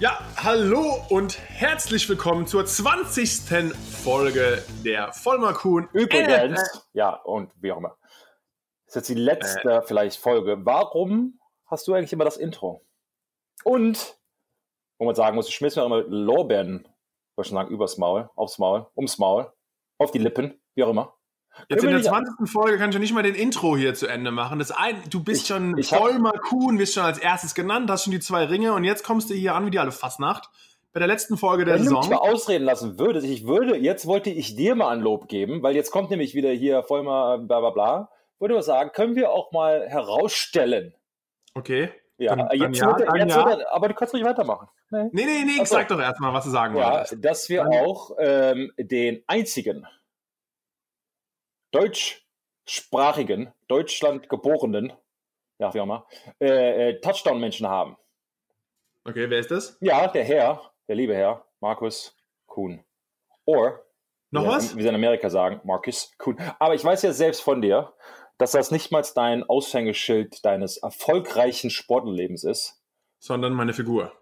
Ja, 0.00 0.18
hallo 0.34 1.04
und 1.10 1.38
herzlich 1.38 2.08
willkommen 2.08 2.46
zur 2.46 2.64
20. 2.64 3.74
Folge 4.02 4.64
der 4.82 5.12
Vollmerkuhn. 5.12 5.90
Übrigens, 5.92 6.58
äh, 6.58 6.78
ja, 6.94 7.16
und 7.16 7.52
wie 7.60 7.70
auch 7.70 7.76
immer. 7.76 7.98
Das 8.86 8.88
ist 8.88 8.94
jetzt 8.94 9.08
die 9.10 9.14
letzte 9.14 9.70
äh, 9.70 9.82
vielleicht 9.82 10.16
Folge. 10.16 10.64
Warum 10.64 11.38
hast 11.66 11.86
du 11.86 11.92
eigentlich 11.92 12.14
immer 12.14 12.24
das 12.24 12.38
Intro? 12.38 12.86
Und, 13.62 14.18
wo 14.98 15.04
man 15.04 15.14
sagen 15.14 15.36
muss, 15.36 15.48
ich 15.48 15.54
schmiss 15.54 15.76
mir 15.76 15.84
immer 15.84 16.00
Lorbeeren, 16.00 16.78
würde 16.78 17.42
ich 17.42 17.48
schon 17.48 17.56
sagen, 17.56 17.68
übers 17.68 17.98
Maul, 17.98 18.30
aufs 18.36 18.56
Maul, 18.58 18.86
ums 18.96 19.18
Maul, 19.18 19.52
auf 19.98 20.12
die 20.12 20.18
Lippen, 20.18 20.58
wie 20.76 20.82
auch 20.82 20.88
immer. 20.88 21.14
Jetzt 21.68 21.84
in 21.84 21.90
der 21.90 22.02
20. 22.02 22.48
Folge 22.48 22.78
kann 22.78 22.90
ich 22.90 22.94
ja 22.94 23.00
nicht 23.00 23.12
mal 23.12 23.22
den 23.22 23.34
Intro 23.34 23.76
hier 23.76 23.94
zu 23.94 24.06
Ende 24.06 24.30
machen. 24.30 24.58
Das 24.58 24.70
ein, 24.70 24.96
du 25.10 25.22
bist 25.22 25.42
ich, 25.42 25.48
schon 25.48 25.76
ich 25.78 25.88
Vollmer 25.88 26.32
Kuhn, 26.32 26.78
wirst 26.78 26.94
schon 26.94 27.04
als 27.04 27.18
erstes 27.18 27.54
genannt, 27.54 27.90
hast 27.90 28.04
schon 28.04 28.12
die 28.12 28.20
zwei 28.20 28.44
Ringe 28.44 28.72
und 28.72 28.84
jetzt 28.84 29.04
kommst 29.04 29.30
du 29.30 29.34
hier 29.34 29.54
an 29.54 29.66
wie 29.66 29.70
die 29.70 29.78
alle 29.78 29.92
Fastnacht. 29.92 30.50
Bei 30.92 30.98
der 30.98 31.06
letzten 31.06 31.36
Folge 31.36 31.64
der 31.64 31.76
Wenn 31.76 31.84
Saison. 31.84 32.02
Wenn 32.02 32.10
du 32.10 32.14
mich 32.14 32.20
mal 32.20 32.30
ausreden 32.30 32.64
lassen 32.64 32.98
würdest, 32.98 33.26
ich 33.26 33.46
würde, 33.46 33.76
jetzt 33.76 34.06
wollte 34.06 34.30
ich 34.30 34.56
dir 34.56 34.74
mal 34.74 34.88
ein 34.88 35.00
Lob 35.00 35.28
geben, 35.28 35.62
weil 35.62 35.76
jetzt 35.76 35.92
kommt 35.92 36.10
nämlich 36.10 36.34
wieder 36.34 36.50
hier 36.50 36.82
Vollmer 36.82 37.38
bla 37.38 37.60
bla 37.60 37.70
bla. 37.70 38.10
Würde 38.40 38.56
ich 38.56 38.64
sagen, 38.64 38.90
können 38.92 39.14
wir 39.14 39.30
auch 39.30 39.52
mal 39.52 39.86
herausstellen. 39.88 40.94
Okay. 41.54 41.90
Ja, 42.16 42.36
dann, 42.36 42.48
jetzt, 42.52 42.80
ja, 42.80 42.86
wird, 42.86 43.16
jetzt 43.16 43.36
ja. 43.36 43.46
wird, 43.46 43.66
aber 43.68 43.88
du 43.88 43.94
kannst 43.94 44.12
ruhig 44.12 44.24
weitermachen. 44.24 44.68
Nee, 44.90 45.08
nee, 45.12 45.24
nee, 45.24 45.44
nee 45.44 45.60
also, 45.60 45.76
sag 45.76 45.88
doch 45.88 46.00
erstmal, 46.00 46.34
was 46.34 46.44
du 46.44 46.50
sagen 46.50 46.76
ja, 46.76 46.92
wolltest. 46.92 47.24
Dass 47.24 47.48
wir 47.48 47.66
auch 47.68 48.10
ähm, 48.18 48.72
den 48.76 49.22
einzigen 49.26 49.86
deutschsprachigen, 51.70 53.52
Deutschland 53.68 54.28
geborenen, 54.28 54.92
ja, 55.58 55.72
wie 55.74 55.80
auch 55.80 55.84
immer, 55.84 56.06
äh, 56.40 56.90
äh, 56.90 57.00
Touchdown-Menschen 57.00 57.68
haben. 57.68 57.96
Okay, 59.04 59.30
wer 59.30 59.38
ist 59.38 59.50
das? 59.50 59.76
Ja, 59.80 60.08
der 60.08 60.24
Herr, 60.24 60.72
der 60.88 60.96
liebe 60.96 61.14
Herr, 61.14 61.46
Markus 61.60 62.16
Kuhn. 62.46 62.84
Or, 63.46 63.84
noch 64.30 64.44
wie, 64.44 64.48
was? 64.48 64.76
Wie 64.76 64.82
sie 64.82 64.88
in 64.88 64.94
Amerika 64.94 65.30
sagen, 65.30 65.60
Markus 65.64 66.12
Kuhn. 66.18 66.36
Aber 66.58 66.74
ich 66.74 66.84
weiß 66.84 67.02
ja 67.02 67.12
selbst 67.12 67.42
von 67.42 67.62
dir, 67.62 67.94
dass 68.38 68.52
das 68.52 68.70
nicht 68.70 68.90
mal 68.90 69.04
dein 69.14 69.42
Aushängeschild 69.44 70.44
deines 70.44 70.78
erfolgreichen 70.78 71.70
Sportlebens 71.70 72.44
ist. 72.44 72.82
Sondern 73.18 73.52
meine 73.52 73.74
Figur. 73.74 74.12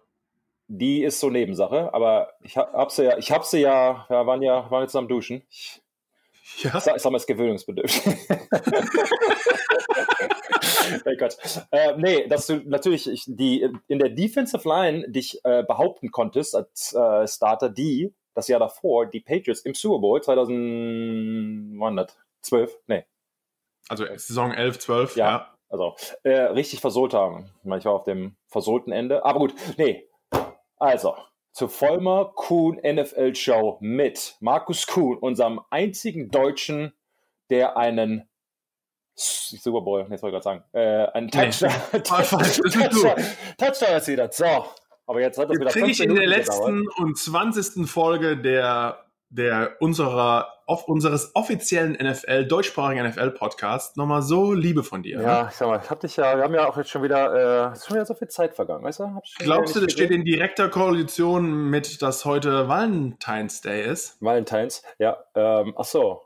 Die 0.67 1.03
ist 1.03 1.19
so 1.19 1.29
Nebensache, 1.29 1.93
aber 1.93 2.33
ich 2.41 2.57
hab 2.57 2.91
sie 2.91 3.05
ja, 3.05 3.17
ich 3.17 3.31
hab 3.31 3.43
sie 3.43 3.61
ja, 3.61 4.05
wir 4.07 4.27
waren 4.27 4.41
ja, 4.41 4.69
waren 4.69 4.83
jetzt 4.83 4.95
am 4.95 5.07
Duschen. 5.07 5.43
Ich 5.49 5.81
ja. 6.57 6.75
Ich 6.75 6.83
sag 6.83 7.05
mal, 7.05 7.15
es 7.15 7.23
ist 7.23 7.27
gewöhnungsbedürftig. 7.27 8.17
hey 11.05 11.17
Gott. 11.17 11.37
Äh, 11.71 11.97
nee, 11.97 12.27
dass 12.27 12.47
du 12.47 12.57
natürlich 12.65 13.23
die, 13.27 13.69
in 13.87 13.99
der 13.99 14.09
Defensive 14.09 14.67
Line 14.67 15.07
dich 15.09 15.39
äh, 15.43 15.63
behaupten 15.63 16.11
konntest 16.11 16.55
als 16.55 16.93
äh, 16.93 17.27
Starter, 17.27 17.69
die 17.69 18.13
das 18.33 18.47
Jahr 18.47 18.59
davor 18.59 19.05
die 19.05 19.19
Patriots 19.19 19.61
im 19.61 19.73
Super 19.73 19.99
Bowl 19.99 20.21
2012, 20.21 22.79
nee. 22.87 23.05
Also 23.87 24.05
Saison 24.15 24.51
11, 24.51 24.79
12, 24.79 25.15
ja. 25.15 25.29
ja. 25.29 25.53
Also 25.69 25.95
äh, 26.23 26.31
richtig 26.31 26.81
versohlt 26.81 27.13
haben. 27.13 27.49
Ich 27.63 27.85
war 27.85 27.93
auf 27.93 28.03
dem 28.03 28.35
versohlten 28.47 28.91
Ende. 28.91 29.23
Aber 29.23 29.39
gut, 29.39 29.53
nee. 29.77 30.09
Also, 30.77 31.15
zur 31.51 31.69
Vollmer 31.69 32.31
Kuhn 32.35 32.79
NFL 32.83 33.35
Show 33.35 33.77
mit 33.81 34.35
Markus 34.39 34.87
Kuhn, 34.87 35.17
unserem 35.17 35.61
einzigen 35.69 36.29
Deutschen, 36.29 36.93
der 37.49 37.77
einen 37.77 38.29
Super 39.15 39.81
Bowl, 39.81 40.07
jetzt 40.09 40.23
wollte 40.23 40.37
ich 40.37 40.43
gerade 40.43 40.61
sagen, 40.61 40.63
äh, 40.71 41.11
einen 41.11 41.29
Touchdown, 41.29 41.71
nee. 41.93 41.99
Touchdown, 41.99 43.25
Touchdown 43.57 43.89
erzielt 43.89 44.19
hat. 44.21 44.33
So, 44.33 44.65
aber 45.05 45.21
jetzt 45.21 45.37
hat 45.37 45.49
das 45.49 45.59
wieder 45.59 45.71
kriege 45.71 45.91
ich 45.91 45.99
in 45.99 46.15
der 46.15 46.27
letzten 46.27 46.87
und 46.87 47.17
20. 47.17 47.89
Folge 47.89 48.37
der 48.37 49.08
der 49.29 49.77
unserer 49.79 50.59
auf 50.65 50.87
unseres 50.87 51.35
offiziellen 51.35 51.93
NFL 51.93 52.45
deutschsprachigen 52.45 53.07
NFL 53.07 53.31
Podcast 53.31 53.97
nochmal 53.97 54.21
so 54.21 54.53
Liebe 54.53 54.83
von 54.83 55.01
dir. 55.01 55.19
Ja, 55.19 55.47
ich 55.49 55.55
sag 55.55 55.67
mal, 55.67 55.79
ich 55.83 55.89
hab 55.89 55.99
dich 55.99 56.15
ja, 56.15 56.37
wir 56.37 56.43
haben 56.43 56.53
ja 56.53 56.67
auch 56.67 56.77
jetzt 56.77 56.91
schon 56.91 57.01
wieder, 57.01 57.71
äh, 57.71 57.73
ist 57.73 57.87
schon 57.87 57.95
wieder 57.95 58.05
so 58.05 58.13
viel 58.13 58.27
Zeit 58.27 58.53
vergangen, 58.53 58.83
weißt 58.83 58.99
du? 58.99 59.19
Glaubst 59.39 59.75
du, 59.75 59.79
das 59.79 59.91
steht 59.91 60.11
in 60.11 60.25
direkter 60.25 60.69
Koalition 60.69 61.69
mit, 61.71 62.03
dass 62.03 62.23
heute 62.23 62.67
Valentine's 62.67 63.61
Day 63.61 63.83
ist? 63.83 64.21
Valentine's, 64.21 64.83
ja. 64.99 65.17
Ähm, 65.33 65.73
ach 65.75 65.85
so. 65.85 66.21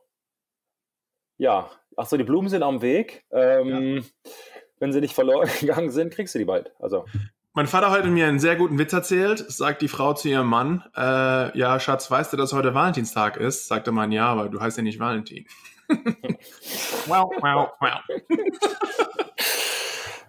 Ja, 1.37 1.69
ach 1.95 2.05
so, 2.05 2.17
die 2.17 2.25
Blumen 2.25 2.49
sind 2.49 2.63
am 2.63 2.81
Weg. 2.81 3.25
Ähm, 3.31 3.97
ja. 3.97 4.31
Wenn 4.79 4.91
sie 4.91 4.99
nicht 4.99 5.15
verloren 5.15 5.49
gegangen 5.61 5.89
sind, 5.89 6.13
kriegst 6.13 6.35
du 6.35 6.39
die 6.39 6.45
bald. 6.45 6.73
Also. 6.79 7.05
Mein 7.55 7.67
Vater 7.67 7.91
hat 7.91 8.03
mir 8.05 8.25
einen 8.25 8.39
sehr 8.39 8.55
guten 8.55 8.79
Witz 8.79 8.93
erzählt. 8.93 9.45
Sagt 9.47 9.83
die 9.83 9.87
Frau 9.87 10.13
zu 10.13 10.27
ihrem 10.27 10.47
Mann, 10.47 10.83
äh, 10.97 11.55
ja, 11.55 11.79
Schatz, 11.79 12.09
weißt 12.09 12.33
du, 12.33 12.37
dass 12.37 12.51
heute 12.51 12.73
Valentinstag 12.73 13.37
ist? 13.37 13.67
Sagte 13.67 13.91
man, 13.91 14.11
ja, 14.11 14.25
aber 14.25 14.49
du 14.49 14.59
heißt 14.59 14.77
ja 14.77 14.83
nicht 14.83 14.99
Valentin. 14.99 15.45
wow, 17.05 17.31
wow, 17.41 17.69
wow. 17.79 17.99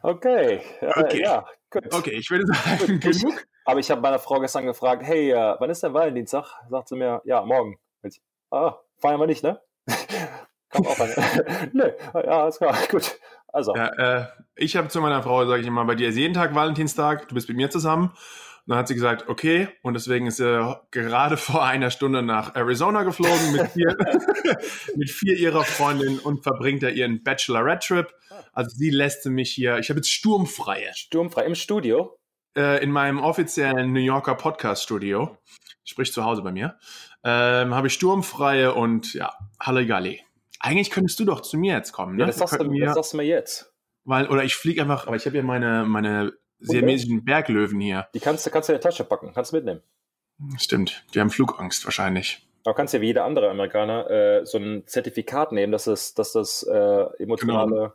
Okay, 0.02 0.60
äh, 0.82 1.00
okay. 1.00 1.22
ja, 1.22 1.46
gut. 1.70 1.94
Okay, 1.94 2.10
ich 2.10 2.30
würde 2.30 2.44
sagen, 2.46 3.00
genug. 3.00 3.46
Aber 3.64 3.80
ich 3.80 3.90
habe 3.90 4.02
meiner 4.02 4.18
Frau 4.18 4.38
gestern 4.40 4.66
gefragt, 4.66 5.02
hey, 5.02 5.30
äh, 5.30 5.56
wann 5.58 5.70
ist 5.70 5.82
der 5.82 5.94
Valentinstag? 5.94 6.44
Sagt 6.68 6.88
sie 6.88 6.96
mir, 6.96 7.22
ja, 7.24 7.42
morgen. 7.42 7.78
Ich, 8.02 8.20
ah, 8.50 8.76
feiern 8.98 9.18
wir 9.18 9.26
nicht, 9.26 9.42
ne? 9.42 9.62
Komm 10.68 10.86
auch 10.86 11.00
an. 11.00 11.70
Nö, 11.72 11.90
ja, 12.12 12.42
alles 12.42 12.58
klar, 12.58 12.76
gut. 12.90 13.18
Also. 13.54 13.72
Ja, 13.76 13.86
äh, 13.86 14.26
ich 14.56 14.76
habe 14.76 14.88
zu 14.88 15.00
meiner 15.00 15.22
Frau, 15.22 15.46
sage 15.46 15.62
ich 15.62 15.68
immer, 15.68 15.84
bei 15.84 15.94
dir 15.94 16.08
ist 16.08 16.16
jeden 16.16 16.34
Tag 16.34 16.56
Valentinstag, 16.56 17.28
du 17.28 17.36
bist 17.36 17.48
mit 17.48 17.56
mir 17.56 17.70
zusammen. 17.70 18.08
Und 18.08 18.70
dann 18.70 18.78
hat 18.78 18.88
sie 18.88 18.94
gesagt, 18.94 19.28
okay. 19.28 19.68
Und 19.82 19.94
deswegen 19.94 20.26
ist 20.26 20.38
sie 20.38 20.76
gerade 20.90 21.36
vor 21.36 21.64
einer 21.64 21.90
Stunde 21.90 22.22
nach 22.22 22.56
Arizona 22.56 23.04
geflogen 23.04 23.52
mit 23.52 23.70
vier, 23.70 23.96
mit 24.96 25.08
vier 25.08 25.36
ihrer 25.36 25.62
Freundinnen 25.62 26.18
und 26.18 26.42
verbringt 26.42 26.82
da 26.82 26.88
ihren 26.88 27.22
Bachelorette-Trip. 27.22 28.12
Also 28.52 28.76
sie 28.76 28.90
lässt 28.90 29.24
mich 29.26 29.52
hier, 29.52 29.78
ich 29.78 29.88
habe 29.88 29.98
jetzt 29.98 30.10
sturmfreie. 30.10 30.90
Sturmfrei 30.94 31.44
im 31.44 31.54
Studio? 31.54 32.18
Äh, 32.56 32.82
in 32.82 32.90
meinem 32.90 33.20
offiziellen 33.20 33.92
New 33.92 34.00
Yorker 34.00 34.34
Podcast-Studio. 34.34 35.38
Sprich 35.84 36.12
zu 36.12 36.24
Hause 36.24 36.42
bei 36.42 36.50
mir. 36.50 36.76
Ähm, 37.22 37.72
habe 37.72 37.86
ich 37.86 37.94
sturmfreie 37.94 38.74
und 38.74 39.14
ja, 39.14 39.32
Halligalli. 39.60 40.22
Eigentlich 40.64 40.90
könntest 40.90 41.20
du 41.20 41.26
doch 41.26 41.42
zu 41.42 41.58
mir 41.58 41.74
jetzt 41.74 41.92
kommen. 41.92 42.16
Ne? 42.16 42.22
Ja, 42.22 42.26
das, 42.26 42.38
sagst 42.38 42.58
du, 42.58 42.64
mir, 42.64 42.86
das 42.86 42.94
sagst 42.94 43.12
du 43.12 43.18
mir 43.18 43.24
jetzt. 43.24 43.70
Weil, 44.04 44.28
oder 44.28 44.44
ich 44.44 44.56
fliege 44.56 44.80
einfach, 44.80 45.06
aber 45.06 45.14
ich 45.14 45.26
habe 45.26 45.36
ja 45.36 45.42
meine, 45.42 45.84
meine 45.84 46.32
siamesischen 46.58 47.22
Berglöwen 47.22 47.80
hier. 47.80 48.08
Die 48.14 48.20
kannst, 48.20 48.50
kannst 48.50 48.70
du 48.70 48.72
in 48.72 48.80
der 48.80 48.90
Tasche 48.90 49.04
packen, 49.04 49.32
kannst 49.34 49.52
du 49.52 49.56
mitnehmen. 49.56 49.82
Stimmt, 50.56 51.04
die 51.12 51.20
haben 51.20 51.28
Flugangst 51.28 51.84
wahrscheinlich. 51.84 52.48
Aber 52.64 52.74
kannst 52.74 52.94
ja 52.94 53.02
wie 53.02 53.08
jeder 53.08 53.26
andere 53.26 53.50
Amerikaner 53.50 54.10
äh, 54.10 54.46
so 54.46 54.56
ein 54.56 54.86
Zertifikat 54.86 55.52
nehmen, 55.52 55.70
dass 55.70 55.84
das, 55.84 56.14
dass 56.14 56.32
das 56.32 56.62
äh, 56.62 57.22
emotionale. 57.22 57.70
Genau. 57.74 57.92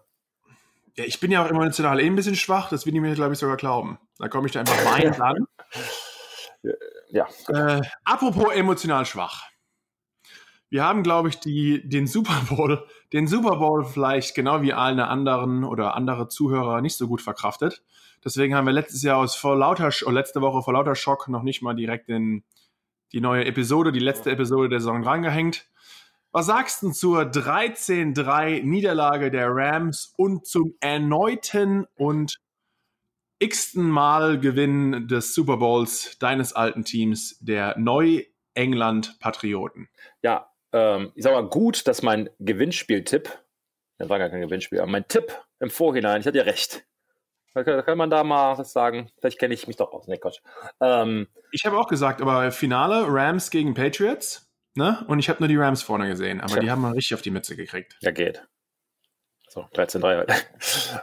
Ja, 0.95 1.05
ich 1.05 1.19
bin 1.19 1.31
ja 1.31 1.43
auch 1.43 1.49
emotional 1.49 1.99
eh 1.99 2.05
ein 2.05 2.15
bisschen 2.15 2.35
schwach, 2.35 2.69
das 2.69 2.85
will 2.85 2.93
ich 2.93 3.01
mir, 3.01 3.15
glaube 3.15 3.33
ich, 3.33 3.39
sogar 3.39 3.57
glauben. 3.57 3.97
Da 4.19 4.27
komme 4.27 4.45
ich 4.45 4.53
da 4.53 4.59
einfach 4.59 4.85
weinend 4.85 5.19
an. 5.21 5.47
Ja. 7.09 7.27
Äh, 7.47 7.81
apropos 8.03 8.53
emotional 8.53 9.07
schwach. 9.07 9.49
Wir 10.69 10.83
haben, 10.83 11.03
glaube 11.03 11.29
ich, 11.29 11.39
die, 11.39 11.87
den 11.87 12.07
Super 12.07 12.41
Bowl, 12.49 12.85
den 13.11 13.27
Super 13.27 13.57
Bowl 13.57 13.85
vielleicht 13.85 14.35
genau 14.35 14.61
wie 14.61 14.73
alle 14.73 15.07
anderen 15.07 15.63
oder 15.63 15.95
andere 15.95 16.27
Zuhörer 16.27 16.81
nicht 16.81 16.95
so 16.95 17.07
gut 17.07 17.21
verkraftet. 17.21 17.83
Deswegen 18.23 18.53
haben 18.53 18.65
wir 18.65 18.73
letztes 18.73 19.01
Jahr 19.01 19.17
aus 19.17 19.35
vor 19.35 19.55
lauter, 19.55 19.91
oder 20.03 20.13
letzte 20.13 20.41
Woche 20.41 20.61
vor 20.61 20.73
lauter 20.73 20.95
Schock 20.95 21.27
noch 21.27 21.43
nicht 21.43 21.61
mal 21.61 21.73
direkt 21.73 22.09
in 22.09 22.43
die 23.11 23.21
neue 23.21 23.45
Episode, 23.45 23.91
die 23.91 23.99
letzte 23.99 24.31
Episode 24.31 24.69
der 24.69 24.79
Saison 24.79 25.01
drangehängt. 25.01 25.67
Was 26.31 26.45
sagst 26.45 26.83
du 26.83 26.91
zur 26.91 27.21
13-3 27.21 28.61
Niederlage 28.63 29.31
der 29.31 29.47
Rams 29.49 30.13
und 30.15 30.45
zum 30.45 30.75
erneuten 30.79 31.87
und 31.95 32.39
x-ten 33.39 33.89
Mal 33.89 34.39
Gewinn 34.39 35.07
des 35.07 35.33
Super 35.33 35.57
Bowls 35.57 36.19
deines 36.19 36.53
alten 36.53 36.83
Teams, 36.83 37.39
der 37.39 37.75
Neu-England-Patrioten? 37.79 39.89
Ja, 40.21 40.48
ähm, 40.73 41.11
ich 41.15 41.23
sag 41.23 41.33
mal, 41.33 41.47
gut, 41.47 41.87
dass 41.87 42.01
mein 42.01 42.29
Gewinnspieltipp, 42.39 43.29
das 43.97 44.09
war 44.09 44.19
gar 44.19 44.29
kein 44.29 44.41
Gewinnspiel, 44.41 44.79
aber 44.79 44.91
mein 44.91 45.07
Tipp 45.07 45.35
im 45.59 45.69
Vorhinein, 45.69 46.21
ich 46.21 46.27
hatte 46.27 46.37
ja 46.37 46.43
recht. 46.43 46.85
Da 47.53 47.81
kann 47.81 47.97
man 47.97 48.09
da 48.09 48.23
mal 48.23 48.57
was 48.57 48.71
sagen. 48.71 49.09
Vielleicht 49.19 49.39
kenne 49.39 49.53
ich 49.53 49.67
mich 49.67 49.75
doch 49.75 49.91
aus. 49.91 50.07
Nee, 50.07 50.17
Quatsch. 50.17 50.39
Ähm, 50.79 51.27
ich 51.51 51.65
habe 51.65 51.77
auch 51.77 51.87
gesagt, 51.87 52.21
aber 52.21 52.51
Finale 52.51 53.05
Rams 53.07 53.49
gegen 53.49 53.73
Patriots, 53.73 54.47
ne? 54.75 55.03
Und 55.07 55.19
ich 55.19 55.29
habe 55.29 55.39
nur 55.39 55.47
die 55.47 55.57
Rams 55.57 55.81
vorne 55.81 56.07
gesehen, 56.07 56.41
aber 56.41 56.55
ja. 56.55 56.59
die 56.61 56.71
haben 56.71 56.81
mal 56.81 56.93
richtig 56.93 57.15
auf 57.15 57.21
die 57.21 57.31
Mütze 57.31 57.55
gekriegt. 57.55 57.97
Ja, 58.01 58.11
geht. 58.11 58.47
So, 59.49 59.61
13-3 59.73 60.17
halt. 60.17 60.45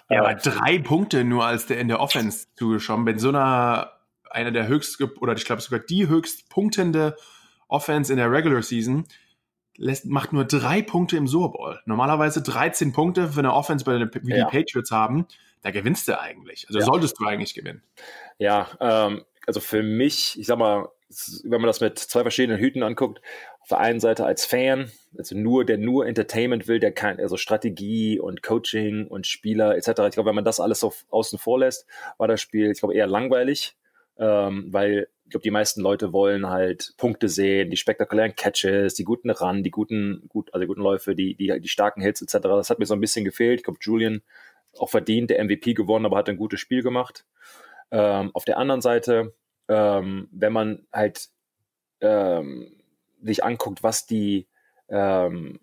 Ja, 0.08 0.20
aber 0.20 0.34
drei 0.36 0.78
Punkte 0.78 1.24
nur 1.24 1.44
als 1.44 1.66
der 1.66 1.80
in 1.80 1.88
der 1.88 2.00
Offense 2.00 2.46
zugeschoben. 2.54 3.04
Bei 3.04 3.18
so 3.18 3.30
einer, 3.30 3.92
einer 4.30 4.52
der 4.52 4.68
höchst, 4.68 5.00
oder 5.20 5.34
ich 5.34 5.44
glaube 5.44 5.62
sogar 5.62 5.80
die 5.80 6.06
höchst 6.06 6.48
punktende 6.48 7.16
Offense 7.66 8.12
in 8.12 8.18
der 8.18 8.30
Regular 8.30 8.62
Season, 8.62 9.04
lässt, 9.76 10.06
macht 10.06 10.32
nur 10.32 10.44
drei 10.44 10.82
Punkte 10.82 11.16
im 11.16 11.26
Super 11.26 11.56
Bowl. 11.56 11.80
Normalerweise 11.86 12.42
13 12.42 12.92
Punkte 12.92 13.28
für 13.28 13.40
eine 13.40 13.52
Offense, 13.52 13.84
bei 13.84 13.98
wie 14.22 14.30
ja. 14.30 14.48
die 14.48 14.58
Patriots 14.58 14.90
haben. 14.90 15.26
Da 15.62 15.70
gewinnst 15.70 16.08
du 16.08 16.18
eigentlich. 16.20 16.66
Also 16.68 16.80
ja. 16.80 16.84
solltest 16.84 17.18
du 17.18 17.26
eigentlich 17.26 17.54
gewinnen. 17.54 17.82
Ja, 18.38 18.68
ähm, 18.80 19.24
also 19.46 19.60
für 19.60 19.82
mich, 19.82 20.38
ich 20.38 20.46
sag 20.46 20.58
mal, 20.58 20.88
wenn 21.44 21.60
man 21.60 21.68
das 21.68 21.80
mit 21.80 21.98
zwei 21.98 22.22
verschiedenen 22.22 22.60
Hüten 22.60 22.82
anguckt, 22.82 23.20
auf 23.60 23.68
der 23.68 23.78
einen 23.78 24.00
Seite 24.00 24.24
als 24.24 24.44
Fan, 24.44 24.90
also 25.16 25.36
nur, 25.36 25.64
der 25.64 25.78
nur 25.78 26.06
Entertainment 26.06 26.68
will, 26.68 26.78
der 26.78 26.92
kein, 26.92 27.18
also 27.18 27.36
Strategie 27.36 28.20
und 28.20 28.42
Coaching 28.42 29.06
und 29.06 29.26
Spieler 29.26 29.76
etc. 29.76 29.88
Ich 29.88 30.12
glaube, 30.12 30.26
wenn 30.26 30.34
man 30.34 30.44
das 30.44 30.60
alles 30.60 30.80
so 30.80 30.92
außen 31.10 31.38
vor 31.38 31.60
lässt, 31.60 31.86
war 32.18 32.28
das 32.28 32.40
Spiel, 32.40 32.70
ich 32.70 32.78
glaube, 32.78 32.94
eher 32.94 33.06
langweilig, 33.06 33.76
ähm, 34.18 34.66
weil 34.72 35.08
ich 35.26 35.30
glaube, 35.30 35.42
die 35.42 35.50
meisten 35.50 35.80
Leute 35.80 36.12
wollen 36.12 36.46
halt 36.48 36.94
Punkte 36.98 37.28
sehen, 37.28 37.68
die 37.68 37.76
spektakulären 37.76 38.36
Catches, 38.36 38.94
die 38.94 39.02
guten 39.02 39.30
Run, 39.30 39.64
die 39.64 39.72
guten, 39.72 40.22
gut, 40.28 40.54
also 40.54 40.60
die 40.60 40.68
guten 40.68 40.82
Läufe, 40.82 41.16
die, 41.16 41.34
die, 41.34 41.60
die 41.60 41.68
starken 41.68 42.00
Hits 42.00 42.22
etc. 42.22 42.38
Das 42.42 42.70
hat 42.70 42.78
mir 42.78 42.86
so 42.86 42.94
ein 42.94 43.00
bisschen 43.00 43.24
gefehlt. 43.24 43.58
Ich 43.58 43.64
glaube, 43.64 43.80
Julian 43.82 44.22
auch 44.78 44.88
verdient, 44.88 45.30
der 45.30 45.42
MVP 45.42 45.74
gewonnen, 45.74 46.06
aber 46.06 46.16
hat 46.16 46.28
ein 46.28 46.36
gutes 46.36 46.60
Spiel 46.60 46.80
gemacht. 46.80 47.26
Ähm, 47.90 48.30
auf 48.34 48.44
der 48.44 48.58
anderen 48.58 48.80
Seite, 48.80 49.34
ähm, 49.66 50.28
wenn 50.30 50.52
man 50.52 50.86
halt 50.92 51.28
ähm, 52.00 52.76
sich 53.20 53.42
anguckt, 53.42 53.82
was 53.82 54.06
die, 54.06 54.46
ähm, 54.88 55.58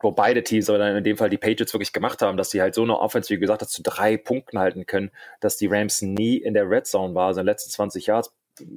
wo 0.00 0.12
beide 0.12 0.42
Teams, 0.44 0.70
aber 0.70 0.96
in 0.96 1.04
dem 1.04 1.18
Fall 1.18 1.28
die 1.28 1.36
Patriots 1.36 1.74
wirklich 1.74 1.92
gemacht 1.92 2.22
haben, 2.22 2.38
dass 2.38 2.50
sie 2.50 2.62
halt 2.62 2.74
so 2.74 2.82
eine 2.82 2.98
Offense, 2.98 3.28
wie 3.28 3.38
gesagt, 3.38 3.68
zu 3.68 3.82
drei 3.82 4.16
Punkten 4.16 4.58
halten 4.58 4.86
können, 4.86 5.10
dass 5.40 5.58
die 5.58 5.66
Rams 5.66 6.00
nie 6.00 6.38
in 6.38 6.54
der 6.54 6.70
Red 6.70 6.86
Zone 6.86 7.14
war, 7.14 7.26
also 7.26 7.40
in 7.40 7.44
den 7.44 7.52
letzten 7.52 7.70
20 7.70 8.06
Jahren 8.06 8.24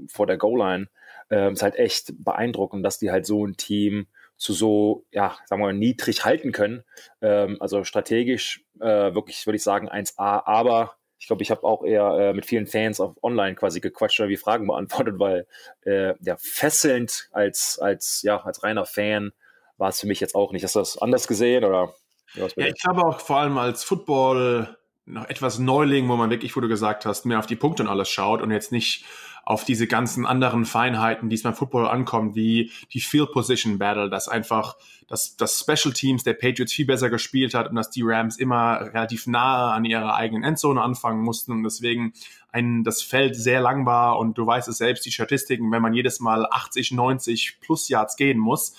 vor 0.08 0.28
der 0.28 0.38
Goal-Line, 0.38 0.88
ähm, 1.30 1.54
ist 1.54 1.64
halt 1.64 1.76
echt 1.76 2.14
beeindruckend, 2.24 2.86
dass 2.86 3.00
die 3.00 3.12
halt 3.12 3.26
so 3.26 3.46
ein 3.46 3.58
Team 3.58 4.08
zu 4.38 4.54
so, 4.54 5.06
ja, 5.12 5.36
sagen 5.46 5.62
wir 5.62 5.68
mal, 5.68 5.74
niedrig 5.74 6.24
halten 6.24 6.52
können. 6.52 6.84
Ähm, 7.22 7.58
also 7.60 7.84
strategisch 7.84 8.64
äh, 8.80 9.14
wirklich, 9.14 9.46
würde 9.46 9.58
ich 9.58 9.64
sagen, 9.64 9.90
1A, 9.90 10.44
aber 10.46 10.96
ich 11.20 11.26
glaube, 11.26 11.42
ich 11.42 11.50
habe 11.50 11.64
auch 11.64 11.84
eher 11.84 12.08
äh, 12.12 12.34
mit 12.34 12.46
vielen 12.46 12.68
Fans 12.68 13.00
auf 13.00 13.16
online 13.24 13.56
quasi 13.56 13.80
gequatscht 13.80 14.20
oder 14.20 14.30
wie 14.30 14.38
Fragen 14.38 14.68
beantwortet, 14.68 15.16
weil 15.18 15.48
äh, 15.82 16.14
ja, 16.22 16.38
fesselnd 16.38 17.30
als, 17.32 17.80
als, 17.80 18.22
ja, 18.22 18.38
als 18.38 18.64
reiner 18.64 18.86
Fan 18.86 19.32
war 19.78 19.90
es 19.90 20.00
für 20.00 20.08
mich 20.08 20.20
jetzt 20.20 20.36
auch 20.36 20.52
nicht. 20.52 20.64
Hast 20.64 20.76
du 20.76 20.80
das 20.80 20.98
anders 20.98 21.28
gesehen 21.28 21.64
oder? 21.64 21.94
Ja, 22.34 22.48
ich 22.56 22.82
glaube 22.82 23.06
auch 23.06 23.20
vor 23.20 23.38
allem 23.38 23.58
als 23.58 23.84
Football 23.84 24.78
noch 25.06 25.30
etwas 25.30 25.58
Neuling, 25.60 26.08
wo 26.10 26.16
man 26.18 26.30
wirklich, 26.30 26.56
wo 26.56 26.60
du 26.60 26.68
gesagt 26.68 27.06
hast, 27.06 27.26
mehr 27.26 27.40
auf 27.40 27.46
die 27.46 27.56
Punkte 27.56 27.84
und 27.84 27.90
alles 27.90 28.10
schaut 28.10 28.42
und 28.42 28.52
jetzt 28.52 28.72
nicht 28.72 29.06
auf 29.48 29.64
diese 29.64 29.88
ganzen 29.88 30.26
anderen 30.26 30.66
Feinheiten, 30.66 31.30
die 31.30 31.36
es 31.38 31.44
beim 31.44 31.54
Football 31.54 31.88
ankommt, 31.88 32.36
wie 32.36 32.70
die 32.92 33.00
Field 33.00 33.32
Position 33.32 33.78
Battle, 33.78 34.10
dass 34.10 34.28
einfach 34.28 34.76
dass 35.08 35.38
das 35.38 35.58
Special 35.62 35.94
Teams 35.94 36.26
der 36.26 36.34
Patriots 36.34 36.74
viel 36.74 36.86
besser 36.86 37.10
gespielt 37.10 37.54
hat 37.54 37.70
und 37.70 37.78
dass 37.78 37.90
die 37.90 38.02
Rams 38.04 38.36
immer 38.36 38.82
relativ 38.94 39.26
nahe 39.26 39.72
an 39.72 39.86
ihrer 39.86 40.16
eigenen 40.16 40.44
Endzone 40.44 40.82
anfangen 40.82 41.22
mussten 41.22 41.54
und 41.54 41.64
deswegen 41.64 42.12
ein, 42.52 42.84
das 42.84 43.02
Feld 43.02 43.38
sehr 43.38 43.62
lang 43.62 43.86
war 43.86 44.20
und 44.20 44.38
du 44.38 44.46
weißt 44.46 44.68
es 44.68 44.80
selbst, 44.80 45.06
die 45.06 45.14
Statistiken, 45.14 45.72
wenn 45.72 45.82
man 45.82 45.94
jedes 45.94 46.20
Mal 46.20 46.46
80, 46.52 46.92
90 46.92 47.62
plus 47.62 47.88
Yards 47.88 48.18
gehen 48.18 48.40
muss, 48.40 48.74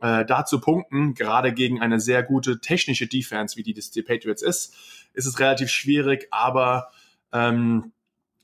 äh, 0.00 0.24
da 0.24 0.46
zu 0.46 0.58
punkten, 0.58 1.12
gerade 1.12 1.52
gegen 1.52 1.82
eine 1.82 2.00
sehr 2.00 2.22
gute 2.22 2.60
technische 2.60 3.08
Defense, 3.08 3.58
wie 3.58 3.62
die 3.62 3.74
des 3.74 3.90
Patriots 3.90 4.40
ist, 4.40 4.74
ist 5.12 5.26
es 5.26 5.38
relativ 5.38 5.68
schwierig, 5.68 6.28
aber 6.30 6.88
ähm, 7.30 7.92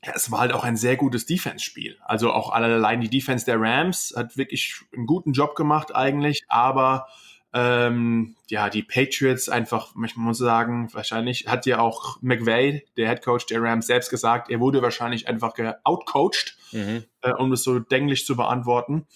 ja, 0.05 0.13
es 0.15 0.31
war 0.31 0.39
halt 0.39 0.53
auch 0.53 0.63
ein 0.63 0.77
sehr 0.77 0.97
gutes 0.97 1.25
Defense-Spiel. 1.25 1.97
Also 2.01 2.31
auch 2.31 2.51
allein 2.51 3.01
die 3.01 3.09
Defense 3.09 3.45
der 3.45 3.59
Rams 3.59 4.13
hat 4.15 4.37
wirklich 4.37 4.75
einen 4.95 5.07
guten 5.07 5.33
Job 5.33 5.55
gemacht 5.55 5.95
eigentlich, 5.95 6.43
aber 6.47 7.07
ähm, 7.53 8.35
ja, 8.49 8.69
die 8.69 8.83
Patriots 8.83 9.49
einfach, 9.49 9.93
ich 10.05 10.15
muss 10.17 10.37
sagen, 10.37 10.93
wahrscheinlich 10.93 11.47
hat 11.47 11.65
ja 11.65 11.79
auch 11.79 12.21
McVay, 12.21 12.85
der 12.97 13.07
Head 13.07 13.23
Coach 13.23 13.45
der 13.47 13.63
Rams, 13.63 13.87
selbst 13.87 14.09
gesagt, 14.09 14.51
er 14.51 14.59
wurde 14.59 14.81
wahrscheinlich 14.81 15.27
einfach 15.27 15.53
outcoached, 15.85 16.57
mhm. 16.73 17.05
äh, 17.21 17.31
um 17.31 17.49
das 17.49 17.63
so 17.63 17.79
denklich 17.79 18.25
zu 18.25 18.35
beantworten. 18.35 19.07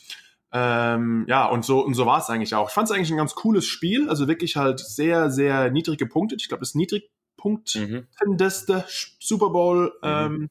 Ähm, 0.51 1.25
ja, 1.27 1.45
und 1.47 1.65
so, 1.65 1.85
und 1.85 1.93
so 1.93 2.05
war 2.05 2.19
es 2.19 2.29
eigentlich 2.29 2.55
auch. 2.55 2.69
Ich 2.69 2.73
fand 2.73 2.89
es 2.89 2.95
eigentlich 2.95 3.11
ein 3.11 3.17
ganz 3.17 3.35
cooles 3.35 3.67
Spiel, 3.67 4.09
also 4.09 4.27
wirklich 4.27 4.55
halt 4.55 4.79
sehr, 4.79 5.29
sehr 5.29 5.69
niedrig 5.69 5.99
gepunktet. 5.99 6.41
Ich 6.41 6.47
glaube, 6.47 6.61
das 6.61 6.73
niedrigpunktendeste 6.73 8.73
mhm. 8.73 8.83
Super 9.19 9.49
Bowl 9.49 9.93
mhm. 10.01 10.07
ähm, 10.07 10.49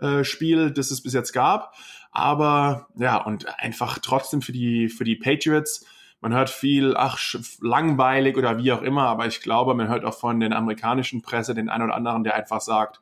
äh, 0.00 0.24
Spiel, 0.24 0.70
das 0.70 0.90
es 0.90 1.02
bis 1.02 1.12
jetzt 1.12 1.32
gab. 1.32 1.74
Aber 2.10 2.88
ja, 2.96 3.16
und 3.16 3.46
einfach 3.58 3.98
trotzdem 3.98 4.42
für 4.42 4.52
die, 4.52 4.88
für 4.88 5.04
die 5.04 5.16
Patriots. 5.16 5.84
Man 6.20 6.32
hört 6.32 6.48
viel, 6.48 6.96
ach, 6.96 7.18
langweilig 7.60 8.36
oder 8.36 8.58
wie 8.58 8.72
auch 8.72 8.82
immer, 8.82 9.02
aber 9.02 9.26
ich 9.26 9.42
glaube, 9.42 9.74
man 9.74 9.88
hört 9.88 10.04
auch 10.04 10.18
von 10.18 10.40
den 10.40 10.54
amerikanischen 10.54 11.20
Presse 11.20 11.54
den 11.54 11.68
einen 11.68 11.84
oder 11.84 11.94
anderen, 11.94 12.24
der 12.24 12.34
einfach 12.34 12.62
sagt, 12.62 13.00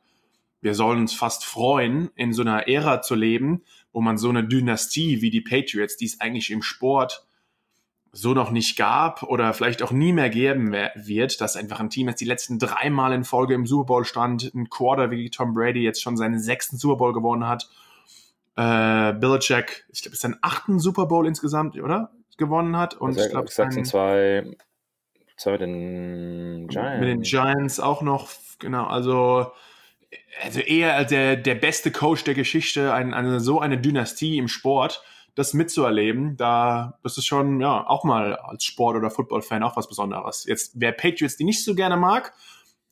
wir 0.61 0.73
sollen 0.73 0.99
uns 0.99 1.13
fast 1.13 1.45
freuen, 1.45 2.09
in 2.15 2.33
so 2.33 2.41
einer 2.41 2.67
Ära 2.67 3.01
zu 3.01 3.15
leben, 3.15 3.63
wo 3.93 4.01
man 4.01 4.17
so 4.17 4.29
eine 4.29 4.43
Dynastie 4.43 5.21
wie 5.21 5.29
die 5.29 5.41
Patriots, 5.41 5.95
die 5.95 6.05
es 6.05 6.19
eigentlich 6.19 6.51
im 6.51 6.61
Sport 6.61 7.25
so 8.17 8.33
noch 8.33 8.49
nicht 8.49 8.77
gab 8.77 9.23
oder 9.23 9.53
vielleicht 9.53 9.83
auch 9.83 9.91
nie 9.91 10.13
mehr 10.13 10.29
geben 10.29 10.71
wird, 10.95 11.41
dass 11.41 11.57
einfach 11.57 11.81
ein 11.81 11.89
Team 11.89 12.07
jetzt 12.07 12.21
die 12.21 12.25
letzten 12.25 12.59
dreimal 12.59 13.11
in 13.11 13.25
Folge 13.25 13.53
im 13.53 13.67
Super 13.67 13.85
Bowl 13.87 14.05
stand, 14.05 14.53
ein 14.55 14.69
Quarter 14.69 15.11
wie 15.11 15.29
Tom 15.29 15.53
Brady 15.53 15.83
jetzt 15.83 16.01
schon 16.01 16.15
seinen 16.15 16.39
sechsten 16.39 16.77
Super 16.77 16.95
Bowl 16.95 17.13
gewonnen 17.13 17.45
hat. 17.45 17.69
Äh, 18.55 19.13
Belichick, 19.13 19.85
ich 19.91 20.01
glaube, 20.01 20.13
ist 20.13 20.21
sein 20.21 20.37
achten 20.41 20.79
Super 20.79 21.07
Bowl 21.07 21.27
insgesamt, 21.27 21.75
oder? 21.75 22.11
Gewonnen 22.37 22.77
hat. 22.77 22.95
Und 22.95 23.09
also, 23.09 23.21
ich 23.21 23.29
glaube, 23.29 23.49
6 23.49 23.77
und 23.77 23.85
2 23.85 24.43
mit 25.45 25.61
den 25.61 26.67
Giants. 26.69 26.99
Mit 26.99 27.09
den 27.09 27.21
Giants 27.21 27.79
auch 27.81 28.01
noch, 28.01 28.29
genau, 28.59 28.85
also 28.85 29.51
also 30.41 30.59
eher 30.59 31.03
der, 31.05 31.35
der 31.35 31.55
beste 31.55 31.91
Coach 31.91 32.23
der 32.23 32.33
Geschichte, 32.33 32.93
ein, 32.93 33.13
eine, 33.13 33.39
so 33.39 33.59
eine 33.59 33.77
Dynastie 33.77 34.37
im 34.37 34.47
Sport 34.47 35.03
das 35.35 35.53
mitzuerleben, 35.53 36.37
da, 36.37 36.97
das 37.03 37.17
ist 37.17 37.25
schon, 37.25 37.59
ja, 37.59 37.85
auch 37.87 38.03
mal 38.03 38.35
als 38.35 38.63
Sport- 38.63 38.95
oder 38.95 39.09
Football-Fan 39.09 39.63
auch 39.63 39.75
was 39.75 39.87
Besonderes. 39.87 40.45
Jetzt, 40.45 40.73
wer 40.75 40.93
Patriots 40.93 41.37
die 41.37 41.43
nicht 41.43 41.63
so 41.63 41.75
gerne 41.75 41.97
mag, 41.97 42.33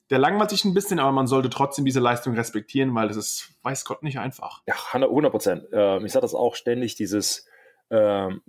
der 0.10 0.20
langweilt 0.20 0.50
sich 0.50 0.66
ein 0.66 0.74
bisschen, 0.74 1.00
aber 1.00 1.14
man 1.14 1.28
sollte 1.28 1.50
trotzdem 1.50 1.86
diese 1.86 2.02
Leistung 2.02 2.36
respektieren, 2.36 2.94
weil 2.94 3.08
das 3.08 3.18
ist, 3.18 3.54
weiß 3.64 3.86
Gott, 3.86 4.04
nicht 4.04 4.20
einfach. 4.20 4.62
Ja, 4.68 4.76
100 4.92 5.32
Prozent. 5.32 5.64
Ähm, 5.72 6.06
ich 6.06 6.12
sage 6.12 6.22
das 6.22 6.36
auch 6.36 6.56
ständig, 6.56 6.96
dieses, 6.96 7.48
ähm, 7.90 8.42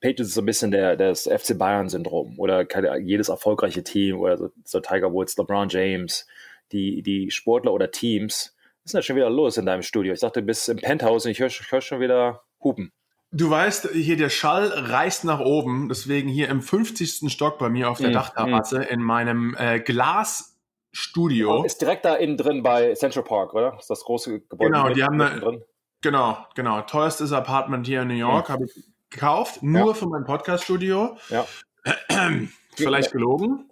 Patriots 0.00 0.28
ist 0.28 0.34
so 0.34 0.40
ein 0.40 0.46
bisschen 0.46 0.70
der, 0.70 0.96
das 0.96 1.24
FC 1.24 1.56
Bayern-Syndrom 1.58 2.38
oder 2.38 2.66
jedes 2.98 3.28
erfolgreiche 3.28 3.84
Team 3.84 4.18
oder 4.18 4.38
so, 4.38 4.50
so 4.64 4.80
Tiger 4.80 5.12
Woods, 5.12 5.36
LeBron 5.36 5.68
James, 5.68 6.26
die, 6.72 7.02
die 7.02 7.30
Sportler 7.30 7.72
oder 7.72 7.90
Teams, 7.90 8.56
was 8.82 8.86
ist 8.86 8.94
denn 8.94 8.98
da 8.98 9.02
schon 9.02 9.16
wieder 9.16 9.30
los 9.30 9.58
in 9.58 9.66
deinem 9.66 9.82
Studio? 9.82 10.12
Ich 10.12 10.20
dachte, 10.20 10.40
du 10.40 10.46
bist 10.46 10.68
im 10.68 10.78
Penthouse 10.78 11.24
und 11.24 11.30
ich 11.30 11.38
höre 11.38 11.50
hör 11.50 11.80
schon 11.80 12.00
wieder 12.00 12.42
Hupen. 12.62 12.92
Du 13.34 13.48
weißt, 13.48 13.90
hier 13.92 14.18
der 14.18 14.28
Schall 14.28 14.68
reißt 14.68 15.24
nach 15.24 15.40
oben, 15.40 15.88
deswegen 15.88 16.28
hier 16.28 16.50
im 16.50 16.60
50. 16.60 17.32
Stock 17.32 17.58
bei 17.58 17.70
mir 17.70 17.90
auf 17.90 17.98
der 17.98 18.10
mm, 18.10 18.12
Dachterrasse 18.12 18.80
mm. 18.80 18.92
in 18.92 19.02
meinem 19.02 19.56
äh, 19.58 19.80
Glasstudio. 19.80 21.60
Oh, 21.60 21.64
ist 21.64 21.80
direkt 21.80 22.04
da 22.04 22.14
innen 22.14 22.36
drin 22.36 22.62
bei 22.62 22.94
Central 22.94 23.24
Park, 23.24 23.54
oder? 23.54 23.78
Ist 23.78 23.88
das 23.88 24.04
große 24.04 24.40
Gebäude? 24.40 24.70
Genau, 24.70 24.90
die 24.90 25.02
haben 25.02 25.18
eine, 25.18 25.40
drin? 25.40 25.64
Genau, 26.02 26.36
genau. 26.54 26.82
Teuerstes 26.82 27.32
Apartment 27.32 27.86
hier 27.86 28.02
in 28.02 28.08
New 28.08 28.14
York 28.14 28.50
mm. 28.50 28.52
habe 28.52 28.64
ich 28.66 28.84
gekauft, 29.08 29.62
nur 29.62 29.88
ja. 29.88 29.94
für 29.94 30.06
mein 30.08 30.24
Podcaststudio. 30.24 31.16
Ja. 31.30 31.46
Vielleicht 32.76 33.12
gelogen. 33.12 33.70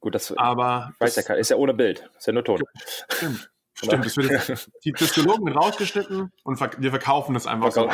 Gut, 0.00 0.16
das 0.16 0.36
aber 0.36 0.94
weiß 0.98 1.14
ja 1.16 1.34
ist 1.34 1.50
ja 1.50 1.56
ohne 1.56 1.74
Bild, 1.74 2.10
ist 2.18 2.26
ja 2.26 2.32
nur 2.32 2.44
Ton. 2.44 2.60
Stimmt. 3.08 3.50
Stimmt, 3.76 4.06
das 4.06 4.16
wird 4.16 4.68
die 4.84 4.92
Psychologen 4.92 5.48
rausgeschnitten 5.48 6.32
und 6.44 6.60
wir 6.78 6.90
verkaufen 6.90 7.34
das 7.34 7.46
einfach 7.46 7.72
so. 7.72 7.88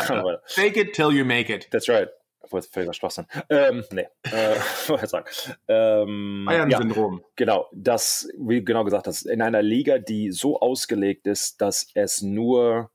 Fake 0.47 0.77
it 0.77 0.93
till 0.93 1.11
you 1.11 1.25
make 1.25 1.53
it. 1.53 1.69
That's 1.71 1.89
right. 1.89 2.09
Obwohl 2.41 2.61
es 2.61 2.67
völliger 2.67 2.93
Schwachsinn. 2.93 3.27
Ähm, 3.49 3.85
nee, 3.93 4.07
äh, 4.25 4.57
wollte 4.89 5.07
sagen. 5.07 5.27
Ähm, 5.69 6.45
Bayern-Syndrom. 6.47 7.19
Ja, 7.19 7.27
genau, 7.37 7.69
das, 7.73 8.29
wie 8.39 8.65
genau 8.65 8.85
gesagt 8.85 9.07
hast, 9.07 9.23
in 9.23 9.43
einer 9.43 9.63
Liga, 9.63 9.99
die 9.99 10.31
so 10.33 10.61
ausgelegt 10.61 11.27
ist, 11.27 11.61
dass 11.61 11.89
es 11.95 12.21
nur 12.23 12.91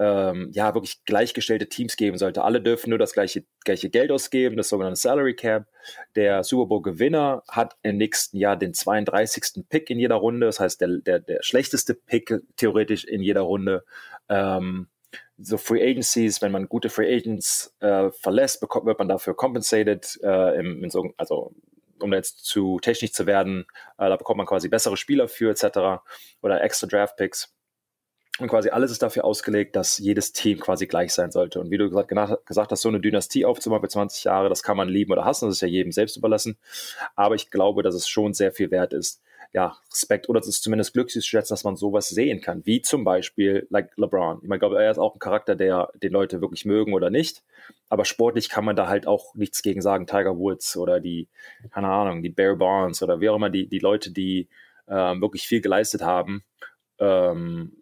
ähm, 0.00 0.48
ja, 0.54 0.72
wirklich 0.72 1.04
gleichgestellte 1.04 1.68
Teams 1.68 1.96
geben 1.96 2.16
sollte. 2.16 2.42
Alle 2.42 2.62
dürfen 2.62 2.88
nur 2.88 2.98
das 2.98 3.12
gleiche, 3.12 3.44
gleiche 3.64 3.90
Geld 3.90 4.10
ausgeben, 4.10 4.56
das 4.56 4.70
sogenannte 4.70 4.98
Salary 4.98 5.34
Cap. 5.34 5.66
Der 6.16 6.42
Super 6.42 6.66
Bowl-Gewinner 6.66 7.42
hat 7.48 7.76
im 7.82 7.98
nächsten 7.98 8.38
Jahr 8.38 8.56
den 8.56 8.72
32. 8.72 9.66
Pick 9.68 9.90
in 9.90 9.98
jeder 9.98 10.14
Runde, 10.14 10.46
das 10.46 10.58
heißt 10.58 10.80
der, 10.80 10.88
der, 11.04 11.20
der 11.20 11.42
schlechteste 11.42 11.94
Pick 11.94 12.32
theoretisch 12.56 13.04
in 13.04 13.20
jeder 13.20 13.42
Runde. 13.42 13.84
Ähm, 14.30 14.88
so 15.36 15.58
Free 15.58 15.82
Agencies, 15.82 16.40
wenn 16.40 16.52
man 16.52 16.68
gute 16.68 16.88
Free 16.88 17.14
Agents 17.14 17.76
äh, 17.80 18.10
verlässt, 18.10 18.60
bekommt, 18.60 18.86
wird 18.86 18.98
man 18.98 19.08
dafür 19.08 19.34
compensated, 19.36 20.18
äh, 20.22 20.58
im, 20.58 20.82
in 20.82 20.88
so, 20.88 21.12
also 21.18 21.52
um 22.00 22.14
jetzt 22.14 22.46
zu 22.46 22.78
technisch 22.80 23.12
zu 23.12 23.26
werden, 23.26 23.66
äh, 23.98 24.08
da 24.08 24.16
bekommt 24.16 24.38
man 24.38 24.46
quasi 24.46 24.70
bessere 24.70 24.96
Spieler 24.96 25.28
für 25.28 25.50
etc. 25.50 26.02
oder 26.40 26.62
extra 26.62 26.86
Draft 26.86 27.16
Picks. 27.18 27.54
Und 28.40 28.48
quasi 28.48 28.70
alles 28.70 28.90
ist 28.90 29.02
dafür 29.02 29.24
ausgelegt, 29.24 29.76
dass 29.76 29.98
jedes 29.98 30.32
Team 30.32 30.60
quasi 30.60 30.86
gleich 30.86 31.12
sein 31.12 31.30
sollte. 31.30 31.60
Und 31.60 31.70
wie 31.70 31.78
du 31.78 31.88
gesagt, 31.88 32.46
gesagt 32.46 32.72
hast, 32.72 32.82
so 32.82 32.88
eine 32.88 33.00
Dynastie 33.00 33.44
aufzubauen 33.44 33.82
für 33.82 33.88
20 33.88 34.24
Jahre, 34.24 34.48
das 34.48 34.62
kann 34.62 34.76
man 34.76 34.88
lieben 34.88 35.12
oder 35.12 35.24
hassen, 35.24 35.46
das 35.46 35.56
ist 35.56 35.60
ja 35.62 35.68
jedem 35.68 35.92
selbst 35.92 36.16
überlassen. 36.16 36.56
Aber 37.14 37.34
ich 37.34 37.50
glaube, 37.50 37.82
dass 37.82 37.94
es 37.94 38.08
schon 38.08 38.32
sehr 38.32 38.52
viel 38.52 38.70
wert 38.70 38.92
ist, 38.92 39.20
ja, 39.52 39.76
Respekt 39.90 40.28
oder 40.28 40.38
es 40.38 40.46
ist 40.46 40.62
zumindest 40.62 40.92
glücklich 40.92 41.24
zu 41.24 41.28
schätzen, 41.28 41.52
dass 41.52 41.64
man 41.64 41.76
sowas 41.76 42.08
sehen 42.08 42.40
kann, 42.40 42.64
wie 42.66 42.82
zum 42.82 43.02
Beispiel 43.02 43.66
like 43.70 43.90
LeBron. 43.96 44.38
Ich 44.42 44.48
meine, 44.48 44.60
glaube, 44.60 44.80
er 44.80 44.90
ist 44.90 44.98
auch 44.98 45.14
ein 45.14 45.18
Charakter, 45.18 45.56
der 45.56 45.90
den 46.00 46.12
Leute 46.12 46.40
wirklich 46.40 46.64
mögen 46.64 46.94
oder 46.94 47.10
nicht, 47.10 47.42
aber 47.88 48.04
sportlich 48.04 48.48
kann 48.48 48.64
man 48.64 48.76
da 48.76 48.86
halt 48.86 49.08
auch 49.08 49.34
nichts 49.34 49.62
gegen 49.62 49.82
sagen. 49.82 50.06
Tiger 50.06 50.38
Woods 50.38 50.76
oder 50.76 51.00
die, 51.00 51.28
keine 51.72 51.88
Ahnung, 51.88 52.22
die 52.22 52.28
Bear 52.28 52.54
Bonds 52.56 53.02
oder 53.02 53.20
wie 53.20 53.28
auch 53.28 53.36
immer, 53.36 53.50
die, 53.50 53.66
die 53.66 53.80
Leute, 53.80 54.12
die 54.12 54.48
ähm, 54.88 55.20
wirklich 55.20 55.48
viel 55.48 55.60
geleistet 55.60 56.02
haben. 56.02 56.44
Ähm, 57.00 57.72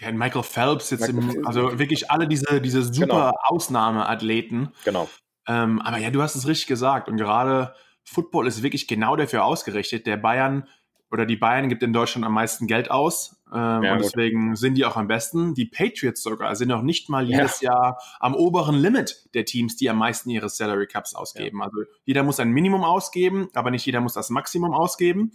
ja, 0.00 0.12
Michael 0.12 0.42
Phelps 0.42 0.90
jetzt 0.90 1.08
im, 1.08 1.46
also 1.46 1.78
wirklich 1.78 2.10
alle 2.10 2.28
diese, 2.28 2.60
diese 2.60 2.82
super 2.82 3.06
genau. 3.06 3.32
Ausnahmeathleten. 3.44 4.70
Genau. 4.84 5.08
Ähm, 5.48 5.80
aber 5.80 5.98
ja, 5.98 6.10
du 6.10 6.22
hast 6.22 6.34
es 6.34 6.46
richtig 6.46 6.66
gesagt. 6.66 7.08
Und 7.08 7.16
gerade 7.16 7.74
Football 8.04 8.46
ist 8.46 8.62
wirklich 8.62 8.86
genau 8.88 9.16
dafür 9.16 9.44
ausgerichtet. 9.44 10.06
Der 10.06 10.16
Bayern 10.16 10.68
oder 11.10 11.24
die 11.24 11.36
Bayern 11.36 11.68
gibt 11.68 11.82
in 11.82 11.92
Deutschland 11.92 12.26
am 12.26 12.34
meisten 12.34 12.66
Geld 12.66 12.90
aus. 12.90 13.40
Ähm, 13.52 13.82
ja, 13.84 13.92
und 13.92 14.02
deswegen 14.02 14.50
gut. 14.50 14.58
sind 14.58 14.74
die 14.74 14.84
auch 14.84 14.96
am 14.96 15.06
besten. 15.06 15.54
Die 15.54 15.66
Patriots 15.66 16.22
sogar 16.22 16.54
sind 16.56 16.68
noch 16.68 16.82
nicht 16.82 17.08
mal 17.08 17.24
jedes 17.24 17.60
ja. 17.60 17.72
Jahr 17.72 18.02
am 18.18 18.34
oberen 18.34 18.74
Limit 18.74 19.28
der 19.34 19.44
Teams, 19.44 19.76
die 19.76 19.88
am 19.88 19.98
meisten 19.98 20.30
ihre 20.30 20.48
Salary 20.48 20.88
Cups 20.88 21.14
ausgeben. 21.14 21.58
Ja. 21.58 21.66
Also 21.66 21.78
jeder 22.04 22.22
muss 22.24 22.40
ein 22.40 22.50
Minimum 22.50 22.82
ausgeben, 22.82 23.48
aber 23.54 23.70
nicht 23.70 23.86
jeder 23.86 24.00
muss 24.00 24.14
das 24.14 24.30
Maximum 24.30 24.74
ausgeben 24.74 25.32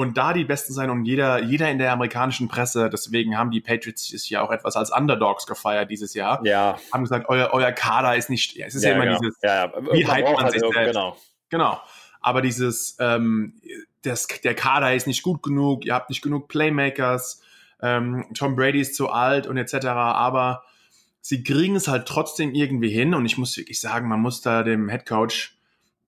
und 0.00 0.16
da 0.16 0.32
die 0.32 0.44
Besten 0.44 0.72
sein 0.72 0.88
und 0.88 1.04
jeder, 1.04 1.42
jeder 1.42 1.70
in 1.70 1.76
der 1.76 1.92
amerikanischen 1.92 2.48
Presse, 2.48 2.88
deswegen 2.88 3.36
haben 3.36 3.50
die 3.50 3.60
Patriots 3.60 4.04
dieses 4.04 4.30
Jahr 4.30 4.42
auch 4.42 4.50
etwas 4.50 4.74
als 4.74 4.90
Underdogs 4.90 5.46
gefeiert 5.46 5.90
dieses 5.90 6.14
Jahr. 6.14 6.40
Ja. 6.42 6.78
Haben 6.90 7.02
gesagt, 7.02 7.28
euer, 7.28 7.50
euer 7.52 7.70
Kader 7.70 8.16
ist 8.16 8.30
nicht, 8.30 8.56
es 8.56 8.74
ist 8.74 8.82
ja, 8.82 8.90
ja 8.90 8.96
immer 8.96 9.04
genau. 9.04 9.18
dieses, 9.18 9.36
ja, 9.42 9.66
ja. 9.66 9.72
wie 9.92 10.06
hype 10.06 10.24
man 10.24 10.44
halt 10.44 10.52
sich 10.54 10.62
selbst. 10.62 10.94
Genau. 10.94 11.16
Genau. 11.50 11.80
Aber 12.22 12.40
dieses, 12.40 12.96
ähm, 12.98 13.60
das, 14.00 14.26
der 14.42 14.54
Kader 14.54 14.94
ist 14.94 15.06
nicht 15.06 15.22
gut 15.22 15.42
genug, 15.42 15.84
ihr 15.84 15.92
habt 15.92 16.08
nicht 16.08 16.22
genug 16.22 16.48
Playmakers, 16.48 17.42
ähm, 17.82 18.24
Tom 18.32 18.56
Brady 18.56 18.80
ist 18.80 18.94
zu 18.94 19.10
alt 19.10 19.46
und 19.46 19.58
etc. 19.58 19.84
Aber 19.84 20.64
sie 21.20 21.42
kriegen 21.42 21.76
es 21.76 21.88
halt 21.88 22.08
trotzdem 22.08 22.54
irgendwie 22.54 22.90
hin 22.90 23.12
und 23.12 23.26
ich 23.26 23.36
muss 23.36 23.54
wirklich 23.54 23.82
sagen, 23.82 24.08
man 24.08 24.20
muss 24.20 24.40
da 24.40 24.62
dem 24.62 24.88
Head 24.88 25.04
Coach 25.04 25.58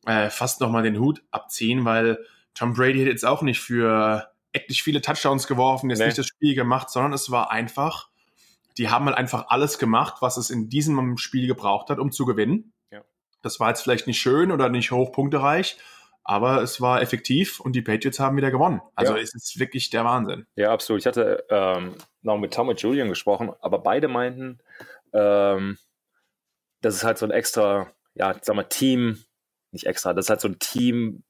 äh, 0.07 0.31
fast 0.31 0.63
nochmal 0.63 0.83
den 0.83 0.99
Hut 0.99 1.23
abziehen, 1.31 1.85
weil 1.85 2.19
Tom 2.55 2.75
Brady 2.75 3.01
hat 3.01 3.07
jetzt 3.07 3.25
auch 3.25 3.43
nicht 3.43 3.61
für 3.61 4.29
etlich 4.53 4.83
viele 4.83 5.01
Touchdowns 5.01 5.47
geworfen, 5.47 5.91
jetzt 5.91 6.01
nee. 6.01 6.07
nicht 6.07 6.19
das 6.19 6.27
Spiel 6.27 6.55
gemacht, 6.55 6.91
sondern 6.91 7.13
es 7.13 7.31
war 7.31 7.51
einfach, 7.51 8.11
die 8.77 8.91
haben 8.91 9.07
halt 9.07 9.17
einfach 9.17 9.47
alles 9.49 9.79
gemacht, 9.79 10.17
was 10.21 10.37
es 10.37 10.51
in 10.51 10.69
diesem 10.69 11.17
Spiel 11.17 11.47
gebraucht 11.47 11.89
hat, 11.91 11.99
um 11.99 12.13
zu 12.13 12.27
gewinnen. 12.27 12.73
Ja. 12.91 13.03
Das 13.43 13.61
war 13.61 13.71
jetzt 13.71 13.83
vielleicht 13.83 14.07
nicht 14.07 14.21
schön 14.21 14.53
oder 14.53 14.69
nicht 14.69 14.91
hochpunktereich, 14.91 15.79
aber 16.25 16.63
es 16.63 16.81
war 16.81 17.01
effektiv 17.01 17.61
und 17.61 17.75
die 17.75 17.83
Patriots 17.83 18.21
haben 18.21 18.37
wieder 18.37 18.51
gewonnen. 18.51 18.81
Also 18.95 19.17
ja. 19.17 19.23
es 19.23 19.35
ist 19.35 19.59
wirklich 19.59 19.91
der 19.91 20.05
Wahnsinn. 20.05 20.47
Ja, 20.55 20.71
absolut. 20.71 21.01
Ich 21.01 21.07
hatte 21.07 21.45
ähm, 21.49 21.97
noch 22.21 22.39
mit 22.39 22.53
Tom 22.53 22.69
und 22.69 22.81
Julian 22.81 23.09
gesprochen, 23.09 23.53
aber 23.61 23.79
beide 23.79 24.09
meinten, 24.09 24.61
ähm, 25.13 25.79
das 26.83 26.95
ist 26.95 27.05
halt 27.05 27.19
so 27.19 27.27
ein 27.27 27.33
extra, 27.33 27.91
ja, 28.15 28.37
sag 28.43 28.55
mal, 28.55 28.65
Team, 28.65 29.25
nicht 29.71 29.87
extra, 29.87 30.13
das 30.13 30.27
ist 30.27 30.31
halt 30.31 30.41
so 30.41 30.49
ein 30.49 30.59
Team, 30.59 31.25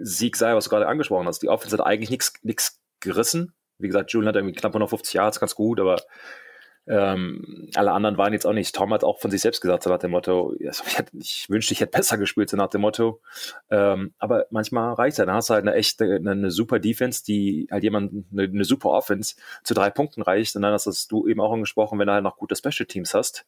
Sieg 0.00 0.36
sei, 0.36 0.54
was 0.54 0.64
du 0.64 0.70
gerade 0.70 0.88
angesprochen 0.88 1.26
hast. 1.26 1.42
Die 1.42 1.48
Offense 1.48 1.76
hat 1.76 1.84
eigentlich 1.84 2.10
nichts 2.42 2.80
gerissen. 3.00 3.54
Wie 3.78 3.86
gesagt, 3.86 4.12
Julian 4.12 4.28
hat 4.28 4.36
irgendwie 4.36 4.54
knapp 4.54 4.72
150 4.72 5.14
Yards, 5.14 5.40
ganz 5.40 5.54
gut, 5.54 5.78
aber 5.78 5.96
ähm, 6.88 7.68
alle 7.74 7.92
anderen 7.92 8.16
waren 8.16 8.32
jetzt 8.32 8.46
auch 8.46 8.54
nicht. 8.54 8.74
Tom 8.74 8.94
hat 8.94 9.04
auch 9.04 9.20
von 9.20 9.30
sich 9.30 9.42
selbst 9.42 9.60
gesagt, 9.60 9.82
so 9.82 9.90
nach 9.90 9.98
dem 9.98 10.10
Motto, 10.10 10.54
ich, 10.58 11.50
wünschte, 11.50 11.74
ich 11.74 11.80
hätte 11.80 11.90
besser 11.90 12.16
gespielt, 12.16 12.48
so 12.48 12.56
nach 12.56 12.70
dem 12.70 12.80
Motto. 12.80 13.20
Ähm, 13.70 14.14
aber 14.18 14.46
manchmal 14.50 14.94
reicht 14.94 15.18
es. 15.18 15.24
Dann 15.24 15.34
hast 15.34 15.50
du 15.50 15.54
halt 15.54 15.66
eine 15.66 15.74
echte, 15.74 16.04
eine, 16.04 16.30
eine 16.30 16.50
super 16.50 16.78
Defense, 16.78 17.22
die 17.22 17.68
halt 17.70 17.84
jemand, 17.84 18.24
eine, 18.32 18.44
eine, 18.44 18.64
super 18.64 18.88
Offense 18.90 19.36
zu 19.64 19.74
drei 19.74 19.90
Punkten 19.90 20.22
reicht. 20.22 20.56
Und 20.56 20.62
dann 20.62 20.72
hast 20.72 21.12
du 21.12 21.28
eben 21.28 21.40
auch 21.40 21.52
angesprochen, 21.52 21.98
wenn 21.98 22.06
du 22.06 22.14
halt 22.14 22.24
noch 22.24 22.38
gute 22.38 22.56
Special 22.56 22.86
Teams 22.86 23.12
hast. 23.12 23.44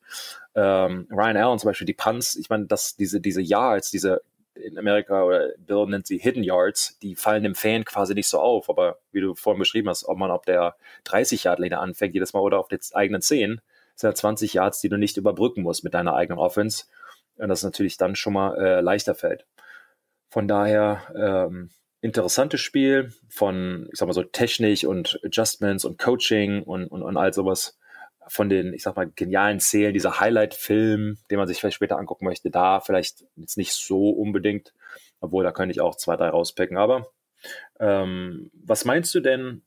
Ähm, 0.55 1.09
Ryan 1.11 1.39
Allen 1.39 1.59
zum 1.59 1.69
Beispiel, 1.69 1.87
die 1.87 1.95
Punts, 1.95 2.37
ich 2.37 2.51
meine, 2.51 2.67
dass 2.67 2.97
diese, 2.97 3.23
diese 3.23 3.41
Yards, 3.41 3.91
diese 3.91 4.21
in 4.54 4.78
Amerika 4.78 5.25
oder 5.25 5.50
Bill 5.59 5.87
nennt 5.87 6.07
sie 6.07 6.19
Hidden 6.19 6.42
Yards, 6.42 6.99
die 7.00 7.14
fallen 7.14 7.42
dem 7.42 7.54
Fan 7.54 7.85
quasi 7.85 8.14
nicht 8.14 8.28
so 8.28 8.38
auf. 8.38 8.69
Aber 8.69 8.99
wie 9.12 9.21
du 9.21 9.35
vorhin 9.35 9.59
beschrieben 9.59 9.88
hast, 9.88 10.04
ob 10.04 10.19
man 10.19 10.30
auf 10.30 10.45
der 10.45 10.76
30 11.04 11.45
Yard 11.45 11.59
Linie 11.59 11.78
anfängt 11.78 12.14
jedes 12.14 12.33
Mal 12.33 12.40
oder 12.40 12.59
auf 12.59 12.69
den 12.69 12.80
eigenen 12.92 13.23
10, 13.23 13.61
sind 13.95 14.11
ja 14.11 14.14
20 14.14 14.54
Yards, 14.54 14.80
die 14.80 14.88
du 14.88 14.97
nicht 14.97 15.16
überbrücken 15.16 15.62
musst 15.62 15.85
mit 15.85 15.95
deiner 15.95 16.14
eigenen 16.14 16.38
Offense. 16.38 16.85
Und 17.37 17.49
das 17.49 17.62
natürlich 17.62 17.97
dann 17.97 18.16
schon 18.16 18.35
mal 18.35 18.57
äh, 18.59 18.80
leichter 18.80 19.14
fällt. 19.14 19.47
Von 20.28 20.47
daher 20.47 21.02
ähm, 21.16 21.71
interessantes 22.02 22.61
Spiel 22.61 23.12
von, 23.28 23.88
ich 23.92 23.99
sag 23.99 24.07
mal 24.07 24.12
so, 24.12 24.23
Technik 24.23 24.85
und 24.85 25.21
Adjustments 25.25 25.85
und 25.85 25.99
Coaching 25.99 26.62
und, 26.62 26.87
und, 26.87 27.02
und 27.02 27.16
all 27.16 27.33
sowas 27.33 27.78
von 28.31 28.49
den, 28.49 28.73
ich 28.73 28.85
sag 28.85 28.97
mal, 28.97 29.11
genialen 29.11 29.59
Szenen, 29.59 29.93
dieser 29.93 30.21
Highlight-Film, 30.21 31.19
den 31.31 31.39
man 31.39 31.49
sich 31.49 31.59
vielleicht 31.59 31.75
später 31.75 31.99
angucken 31.99 32.25
möchte, 32.25 32.51
da 32.51 32.81
vielleicht 32.81 33.25
jetzt 33.37 33.57
nicht 33.59 33.73
so 33.73 34.11
unbedingt, 34.11 34.73
obwohl 35.21 35.43
da 35.43 35.51
könnte 35.51 35.73
ich 35.73 35.81
auch 35.81 35.97
zwei, 35.97 36.17
drei 36.17 36.29
rauspicken. 36.29 36.77
Aber 36.77 37.09
ähm, 37.81 38.51
was 38.55 38.85
meinst 38.85 39.13
du 39.15 39.21
denn, 39.21 39.63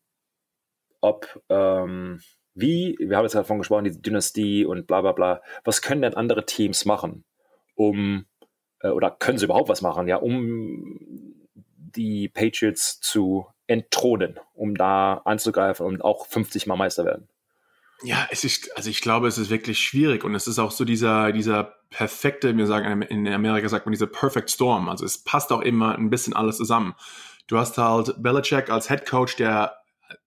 ob, 1.01 1.41
ähm, 1.49 2.21
wie, 2.55 2.95
wir 2.99 3.17
haben 3.17 3.25
jetzt 3.25 3.35
davon 3.35 3.57
gesprochen, 3.57 3.83
diese 3.83 3.99
Dynastie 3.99 4.65
und 4.65 4.87
bla 4.87 5.01
bla 5.01 5.11
bla, 5.11 5.41
was 5.65 5.81
können 5.81 6.01
denn 6.01 6.13
andere 6.13 6.45
Teams 6.45 6.85
machen, 6.85 7.25
um, 7.75 8.25
äh, 8.79 8.89
oder 8.89 9.11
können 9.11 9.37
sie 9.37 9.45
überhaupt 9.45 9.67
was 9.69 9.81
machen, 9.81 10.07
ja, 10.07 10.15
um 10.17 11.35
die 11.75 12.29
Patriots 12.29 13.01
zu 13.01 13.45
entthronen, 13.67 14.39
um 14.53 14.75
da 14.75 15.21
anzugreifen 15.25 15.85
und 15.85 16.01
auch 16.01 16.27
50 16.27 16.65
Mal 16.65 16.77
Meister 16.77 17.03
werden? 17.03 17.27
Ja, 18.05 18.27
es 18.31 18.43
ist, 18.43 18.75
also 18.75 18.89
ich 18.89 18.99
glaube, 18.99 19.27
es 19.29 19.37
ist 19.37 19.49
wirklich 19.49 19.79
schwierig 19.79 20.25
und 20.25 20.35
es 20.35 20.45
ist 20.45 20.59
auch 20.59 20.71
so 20.71 20.83
dieser, 20.83 21.31
dieser 21.31 21.75
perfekte, 21.89 22.55
wir 22.57 22.67
sagen, 22.67 23.01
in 23.03 23.27
Amerika 23.27 23.69
sagt 23.69 23.85
man 23.85 23.93
dieser 23.93 24.07
Perfect 24.07 24.51
Storm. 24.51 24.89
Also 24.89 25.05
es 25.05 25.23
passt 25.23 25.53
auch 25.53 25.61
immer 25.61 25.97
ein 25.97 26.09
bisschen 26.09 26.33
alles 26.33 26.57
zusammen. 26.57 26.95
Du 27.47 27.57
hast 27.57 27.77
halt 27.77 28.21
Belichick 28.21 28.69
als 28.69 28.89
Head 28.89 29.05
Coach, 29.05 29.37
der, 29.37 29.77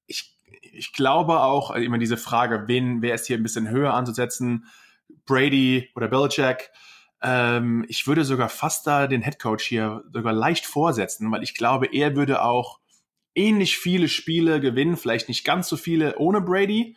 ich, 0.07 0.35
ich 0.63 0.95
glaube 0.95 1.41
auch, 1.41 1.71
also 1.71 1.85
immer 1.85 1.99
diese 1.99 2.17
Frage, 2.17 2.65
wen, 2.67 3.03
wer 3.03 3.15
ist 3.15 3.27
hier 3.27 3.37
ein 3.37 3.43
bisschen 3.43 3.69
höher 3.69 3.93
anzusetzen? 3.93 4.67
Brady 5.27 5.91
oder 5.95 6.09
Belichick? 6.09 6.71
Ähm, 7.21 7.85
ich 7.89 8.07
würde 8.07 8.25
sogar 8.25 8.49
fast 8.49 8.87
da 8.87 9.07
den 9.07 9.23
Head 9.23 9.39
Coach 9.39 9.65
hier 9.65 10.03
sogar 10.15 10.33
leicht 10.33 10.65
vorsetzen, 10.65 11.31
weil 11.31 11.43
ich 11.43 11.55
glaube, 11.55 11.89
er 11.93 12.17
würde 12.17 12.43
auch 12.43 12.81
ähnlich 13.35 13.77
viele 13.77 14.09
Spiele 14.09 14.61
gewinnen, 14.61 14.97
vielleicht 14.97 15.29
nicht 15.29 15.45
ganz 15.45 15.69
so 15.69 15.77
viele 15.77 16.17
ohne 16.17 16.41
Brady, 16.41 16.97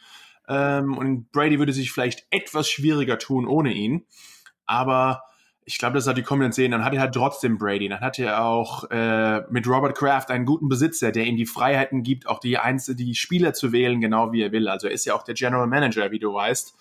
ähm, 0.50 0.98
und 0.98 1.32
Brady 1.32 1.60
würde 1.60 1.74
sich 1.74 1.92
vielleicht 1.92 2.26
etwas 2.32 2.70
schwieriger 2.70 3.20
tun 3.20 3.48
ohne 3.48 3.72
ihn. 3.72 4.06
Aber 4.66 5.24
ich 5.64 5.78
glaube, 5.78 5.94
das 5.94 6.08
hat 6.08 6.18
die 6.18 6.24
Kombination. 6.24 6.72
Dann 6.72 6.84
hat 6.84 6.94
er 6.96 7.02
halt 7.02 7.14
trotzdem 7.14 7.60
Brady. 7.60 7.88
Dann 7.88 8.02
hat 8.02 8.18
er 8.18 8.44
auch 8.44 8.90
äh, 8.90 9.42
mit 9.52 9.68
Robert 9.68 9.96
Kraft 9.96 10.32
einen 10.32 10.46
guten 10.46 10.68
Besitzer, 10.68 11.12
der 11.12 11.26
ihm 11.26 11.38
die 11.38 11.46
Freiheiten 11.46 12.02
gibt, 12.02 12.28
auch 12.28 12.40
die 12.40 12.58
Einzel 12.58 12.96
die 12.96 13.14
Spieler 13.14 13.54
zu 13.54 13.72
wählen, 13.72 14.02
genau 14.02 14.32
wie 14.32 14.42
er 14.42 14.52
will. 14.52 14.68
Also 14.68 14.88
er 14.88 14.94
ist 14.94 15.06
ja 15.06 15.14
auch 15.14 15.24
der 15.24 15.36
General 15.36 15.68
Manager, 15.68 16.10
wie 16.10 16.20
du 16.20 16.34
weißt. 16.34 16.74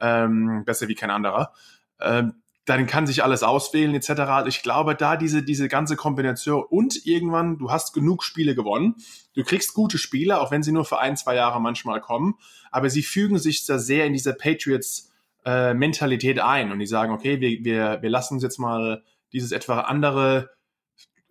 Ähm, 0.00 0.64
besser 0.64 0.86
wie 0.86 0.94
kein 0.94 1.10
anderer. 1.10 1.52
Ähm, 2.00 2.34
dann 2.66 2.86
kann 2.86 3.06
sich 3.06 3.22
alles 3.22 3.42
auswählen 3.44 3.94
etc. 3.94 4.10
Also 4.10 4.48
ich 4.48 4.62
glaube, 4.62 4.96
da 4.96 5.16
diese, 5.16 5.42
diese 5.42 5.68
ganze 5.68 5.96
Kombination 5.96 6.64
und 6.68 7.06
irgendwann, 7.06 7.58
du 7.58 7.70
hast 7.70 7.94
genug 7.94 8.24
Spiele 8.24 8.54
gewonnen, 8.54 8.96
du 9.34 9.44
kriegst 9.44 9.72
gute 9.72 9.98
Spiele, 9.98 10.40
auch 10.40 10.50
wenn 10.50 10.64
sie 10.64 10.72
nur 10.72 10.84
für 10.84 10.98
ein, 10.98 11.16
zwei 11.16 11.36
Jahre 11.36 11.60
manchmal 11.60 12.00
kommen, 12.00 12.34
aber 12.72 12.90
sie 12.90 13.04
fügen 13.04 13.38
sich 13.38 13.64
da 13.66 13.78
sehr 13.78 14.04
in 14.06 14.12
diese 14.12 14.34
Patriots 14.34 15.12
äh, 15.44 15.74
ein 15.74 16.72
und 16.72 16.78
die 16.80 16.86
sagen, 16.86 17.12
okay, 17.12 17.40
wir, 17.40 17.64
wir, 17.64 18.02
wir 18.02 18.10
lassen 18.10 18.34
uns 18.34 18.42
jetzt 18.42 18.58
mal 18.58 19.04
dieses 19.32 19.52
etwa 19.52 19.82
andere, 19.82 20.50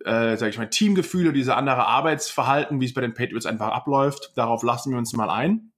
äh, 0.04 0.38
sag 0.38 0.48
ich 0.48 0.56
mal, 0.56 0.70
Teamgefühl 0.70 1.26
oder 1.26 1.34
diese 1.34 1.54
andere 1.54 1.86
Arbeitsverhalten, 1.86 2.80
wie 2.80 2.86
es 2.86 2.94
bei 2.94 3.02
den 3.02 3.12
Patriots 3.12 3.44
einfach 3.44 3.68
abläuft, 3.68 4.32
darauf 4.36 4.62
lassen 4.62 4.90
wir 4.90 4.98
uns 4.98 5.12
mal 5.12 5.28
ein. 5.28 5.72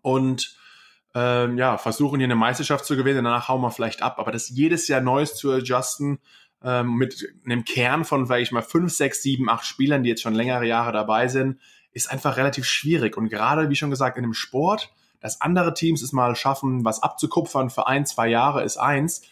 Und 0.00 0.57
ähm, 1.18 1.58
ja, 1.58 1.78
versuchen 1.78 2.20
hier 2.20 2.26
eine 2.26 2.36
Meisterschaft 2.36 2.84
zu 2.84 2.96
gewinnen, 2.96 3.24
danach 3.24 3.48
hauen 3.48 3.60
wir 3.60 3.72
vielleicht 3.72 4.02
ab. 4.02 4.18
Aber 4.18 4.30
das 4.30 4.50
jedes 4.50 4.86
Jahr 4.86 5.00
Neues 5.00 5.34
zu 5.34 5.50
adjusten, 5.50 6.20
ähm, 6.62 6.94
mit 6.94 7.26
einem 7.44 7.64
Kern 7.64 8.04
von, 8.04 8.26
sag 8.26 8.40
ich 8.40 8.52
mal, 8.52 8.62
fünf, 8.62 8.92
sechs, 8.92 9.22
sieben, 9.22 9.50
acht 9.50 9.64
Spielern, 9.64 10.04
die 10.04 10.10
jetzt 10.10 10.22
schon 10.22 10.34
längere 10.34 10.66
Jahre 10.66 10.92
dabei 10.92 11.26
sind, 11.26 11.60
ist 11.92 12.10
einfach 12.10 12.36
relativ 12.36 12.66
schwierig. 12.66 13.16
Und 13.16 13.28
gerade, 13.30 13.68
wie 13.68 13.74
schon 13.74 13.90
gesagt, 13.90 14.16
in 14.16 14.22
dem 14.22 14.34
Sport, 14.34 14.92
dass 15.18 15.40
andere 15.40 15.74
Teams 15.74 16.02
es 16.02 16.12
mal 16.12 16.36
schaffen, 16.36 16.84
was 16.84 17.02
abzukupfern 17.02 17.70
für 17.70 17.88
ein, 17.88 18.06
zwei 18.06 18.28
Jahre 18.28 18.62
ist 18.62 18.76
eins, 18.76 19.22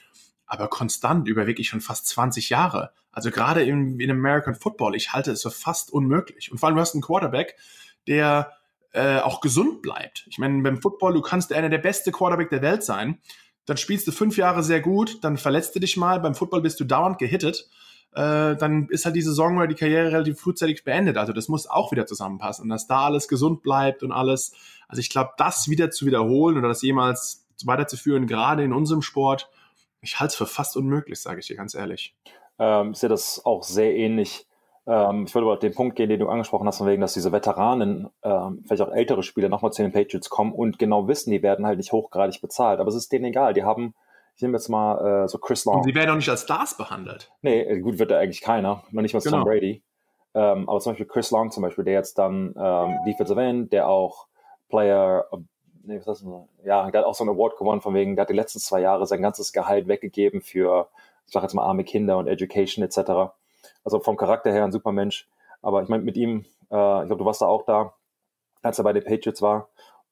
aber 0.47 0.67
konstant 0.69 1.29
über 1.29 1.47
wirklich 1.47 1.69
schon 1.69 1.81
fast 1.81 2.09
20 2.09 2.51
Jahre. 2.51 2.91
Also 3.13 3.31
gerade 3.31 3.63
in, 3.63 4.01
in 4.01 4.11
American 4.11 4.57
Football, 4.57 4.97
ich 4.97 5.13
halte 5.13 5.31
es 5.31 5.43
für 5.43 5.53
fast 5.53 5.93
unmöglich. 5.93 6.51
Und 6.51 6.59
vor 6.59 6.69
allem, 6.69 6.77
du 6.77 6.83
hast 6.83 6.95
einen 6.95 7.03
Quarterback, 7.03 7.57
der 8.09 8.56
äh, 8.97 9.19
auch 9.21 9.41
gesund 9.43 9.83
bleibt. 9.83 10.27
Ich 10.31 10.39
meine, 10.39 10.63
beim 10.63 10.81
Football, 10.81 11.13
du 11.13 11.21
kannst 11.21 11.53
einer 11.53 11.69
der 11.69 11.79
beste 11.79 12.11
Quarterback 12.11 12.49
der 12.49 12.63
Welt 12.63 12.83
sein, 12.83 13.19
dann 13.67 13.77
spielst 13.77 14.07
du 14.07 14.13
fünf 14.13 14.37
Jahre 14.39 14.63
sehr 14.63 14.81
gut, 14.81 15.23
dann 15.23 15.37
verletzt 15.37 15.75
du 15.77 15.81
dich 15.81 15.97
mal, 15.97 16.19
beim 16.21 16.35
Football 16.35 16.63
bist 16.63 16.81
du 16.81 16.85
dauernd 16.85 17.19
gehittet. 17.19 17.69
äh, 18.15 18.57
dann 18.57 18.89
ist 18.89 19.05
halt 19.05 19.15
die 19.15 19.23
Saison 19.23 19.59
oder 19.59 19.67
die 19.67 19.75
Karriere 19.75 20.11
relativ 20.11 20.41
frühzeitig 20.41 20.85
beendet. 20.85 21.19
Also 21.19 21.35
das 21.35 21.49
muss 21.49 21.69
auch 21.69 21.93
wieder 21.93 22.07
zusammenpassen. 22.07 22.63
Und 22.63 22.71
dass 22.71 22.87
da 22.87 23.05
alles 23.05 23.29
gesund 23.29 23.63
bleibt 23.63 24.03
und 24.03 24.13
alles. 24.13 24.53
Also 24.89 25.01
ich 25.01 25.11
glaube, 25.11 25.33
das 25.37 25.69
wieder 25.69 25.91
zu 25.91 26.07
wiederholen 26.07 26.57
oder 26.57 26.69
das 26.69 26.81
jemals 26.81 27.47
weiterzuführen, 27.65 28.27
gerade 28.27 28.65
in 28.65 28.73
unserem 28.73 29.03
Sport, 29.03 29.51
ich 30.01 30.19
halte 30.19 30.33
es 30.33 30.37
für 30.37 30.47
fast 30.47 30.77
unmöglich, 30.77 31.21
sage 31.21 31.41
ich 31.41 31.47
dir 31.47 31.57
ganz 31.57 31.75
ehrlich. 31.75 32.15
Ähm, 32.59 32.93
ich 32.93 32.99
sehe 32.99 33.11
das 33.11 33.45
auch 33.45 33.63
sehr 33.63 33.95
ähnlich. 33.95 34.47
Ähm, 34.87 35.25
ich 35.27 35.35
würde 35.35 35.47
aber 35.47 35.55
auf 35.55 35.61
den 35.61 35.75
Punkt 35.75 35.97
gehen, 35.97 36.09
den 36.09 36.21
du 36.21 36.29
angesprochen 36.29 36.67
hast, 36.67 36.79
von 36.79 36.87
wegen, 36.87 37.01
dass 37.01 37.15
diese 37.15 37.33
Veteranen, 37.33 38.09
ähm, 38.23 38.63
vielleicht 38.67 38.83
auch 38.83 38.93
ältere 38.93 39.23
Spieler, 39.23 39.49
nochmal 39.49 39.73
zu 39.73 39.83
den 39.83 39.93
Patriots 39.93 40.31
kommen 40.31 40.53
und 40.53 40.79
genau 40.79 41.09
wissen, 41.09 41.31
die 41.31 41.43
werden 41.43 41.67
halt 41.67 41.79
nicht 41.79 41.93
hochgradig 41.93 42.41
bezahlt. 42.41 42.81
Aber 42.81 42.89
es 42.89 42.95
ist 42.95 43.11
denen 43.13 43.25
egal. 43.25 43.55
Die 43.55 43.65
haben, 43.65 43.95
ich 44.37 44.43
nehme 44.43 44.57
jetzt 44.57 44.69
mal 44.69 45.25
äh, 45.25 45.29
so 45.29 45.39
Chris 45.39 45.65
Long. 45.65 45.77
Und 45.77 45.85
sie 45.85 45.95
werden 45.95 46.11
auch 46.11 46.17
nicht 46.17 46.29
als 46.29 46.43
Stars 46.43 46.77
behandelt. 46.77 47.33
Nee, 47.43 47.63
äh, 47.63 47.81
gut 47.81 47.99
wird 47.99 48.11
da 48.11 48.19
eigentlich 48.19 48.41
keiner. 48.41 48.85
Noch 48.91 49.03
nicht 49.03 49.15
mal 49.15 49.21
genau. 49.21 49.39
Tom 49.39 49.45
Brady. 49.45 49.83
Ähm, 50.35 50.69
aber 50.69 50.81
zum 50.81 50.93
Beispiel 50.93 51.07
Chris 51.07 51.31
Long 51.31 51.51
zum 51.51 51.63
Beispiel, 51.63 51.85
der 51.85 51.95
jetzt 51.95 52.19
dann 52.19 52.55
ähm, 52.57 52.99
Defensive 53.07 53.41
End, 53.41 53.73
der 53.73 53.89
auch 53.89 54.27
Player 54.69 55.27
nee, 55.87 56.01
was 56.05 56.21
ist 56.21 56.27
das? 56.27 56.65
Ja, 56.65 56.91
der 56.91 57.01
hat 57.01 57.07
auch 57.07 57.15
so 57.15 57.25
einen 57.25 57.35
Award 57.35 57.57
gewonnen, 57.57 57.81
von 57.81 57.95
wegen, 57.95 58.17
der 58.17 58.23
hat 58.23 58.31
die 58.31 58.35
letzten 58.35 58.59
zwei 58.59 58.81
Jahre 58.81 59.07
sein 59.07 59.23
ganzes 59.23 59.53
Gehalt 59.53 59.89
weggegeben 59.89 60.41
für, 60.41 60.89
ich 61.27 61.33
sag 61.33 61.43
jetzt 61.43 61.55
mal, 61.55 61.65
arme 61.65 61.85
Kinder 61.85 62.19
und 62.19 62.27
Education 62.27 62.85
etc. 62.85 63.33
Also 63.87 64.01
vom 64.01 64.17
Charakter 64.17 64.51
her 64.53 64.65
ein 64.65 64.73
super 64.73 64.91
Mensch. 64.91 65.29
Aber 65.63 65.81
ich 65.81 65.89
meine, 65.89 66.03
mit 66.03 66.17
ihm, 66.17 66.45
äh, 66.73 67.03
ich 67.03 67.07
glaube, 67.07 67.19
du 67.19 67.25
warst 67.25 67.41
da 67.41 67.47
auch 67.47 67.65
da, 67.65 67.95
als 68.61 68.79
er 68.79 68.85
bei 68.85 68.93
den 68.93 69.05
Patriots 69.05 69.41
war. 69.41 69.69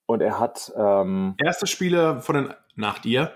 Und 0.07 0.23
er 0.23 0.39
hat. 0.39 0.73
Ähm, 0.77 1.35
Erste 1.45 1.67
Spiele 1.67 2.21
von 2.21 2.37
den, 2.37 2.55
nach 2.77 3.01
dir, 3.01 3.33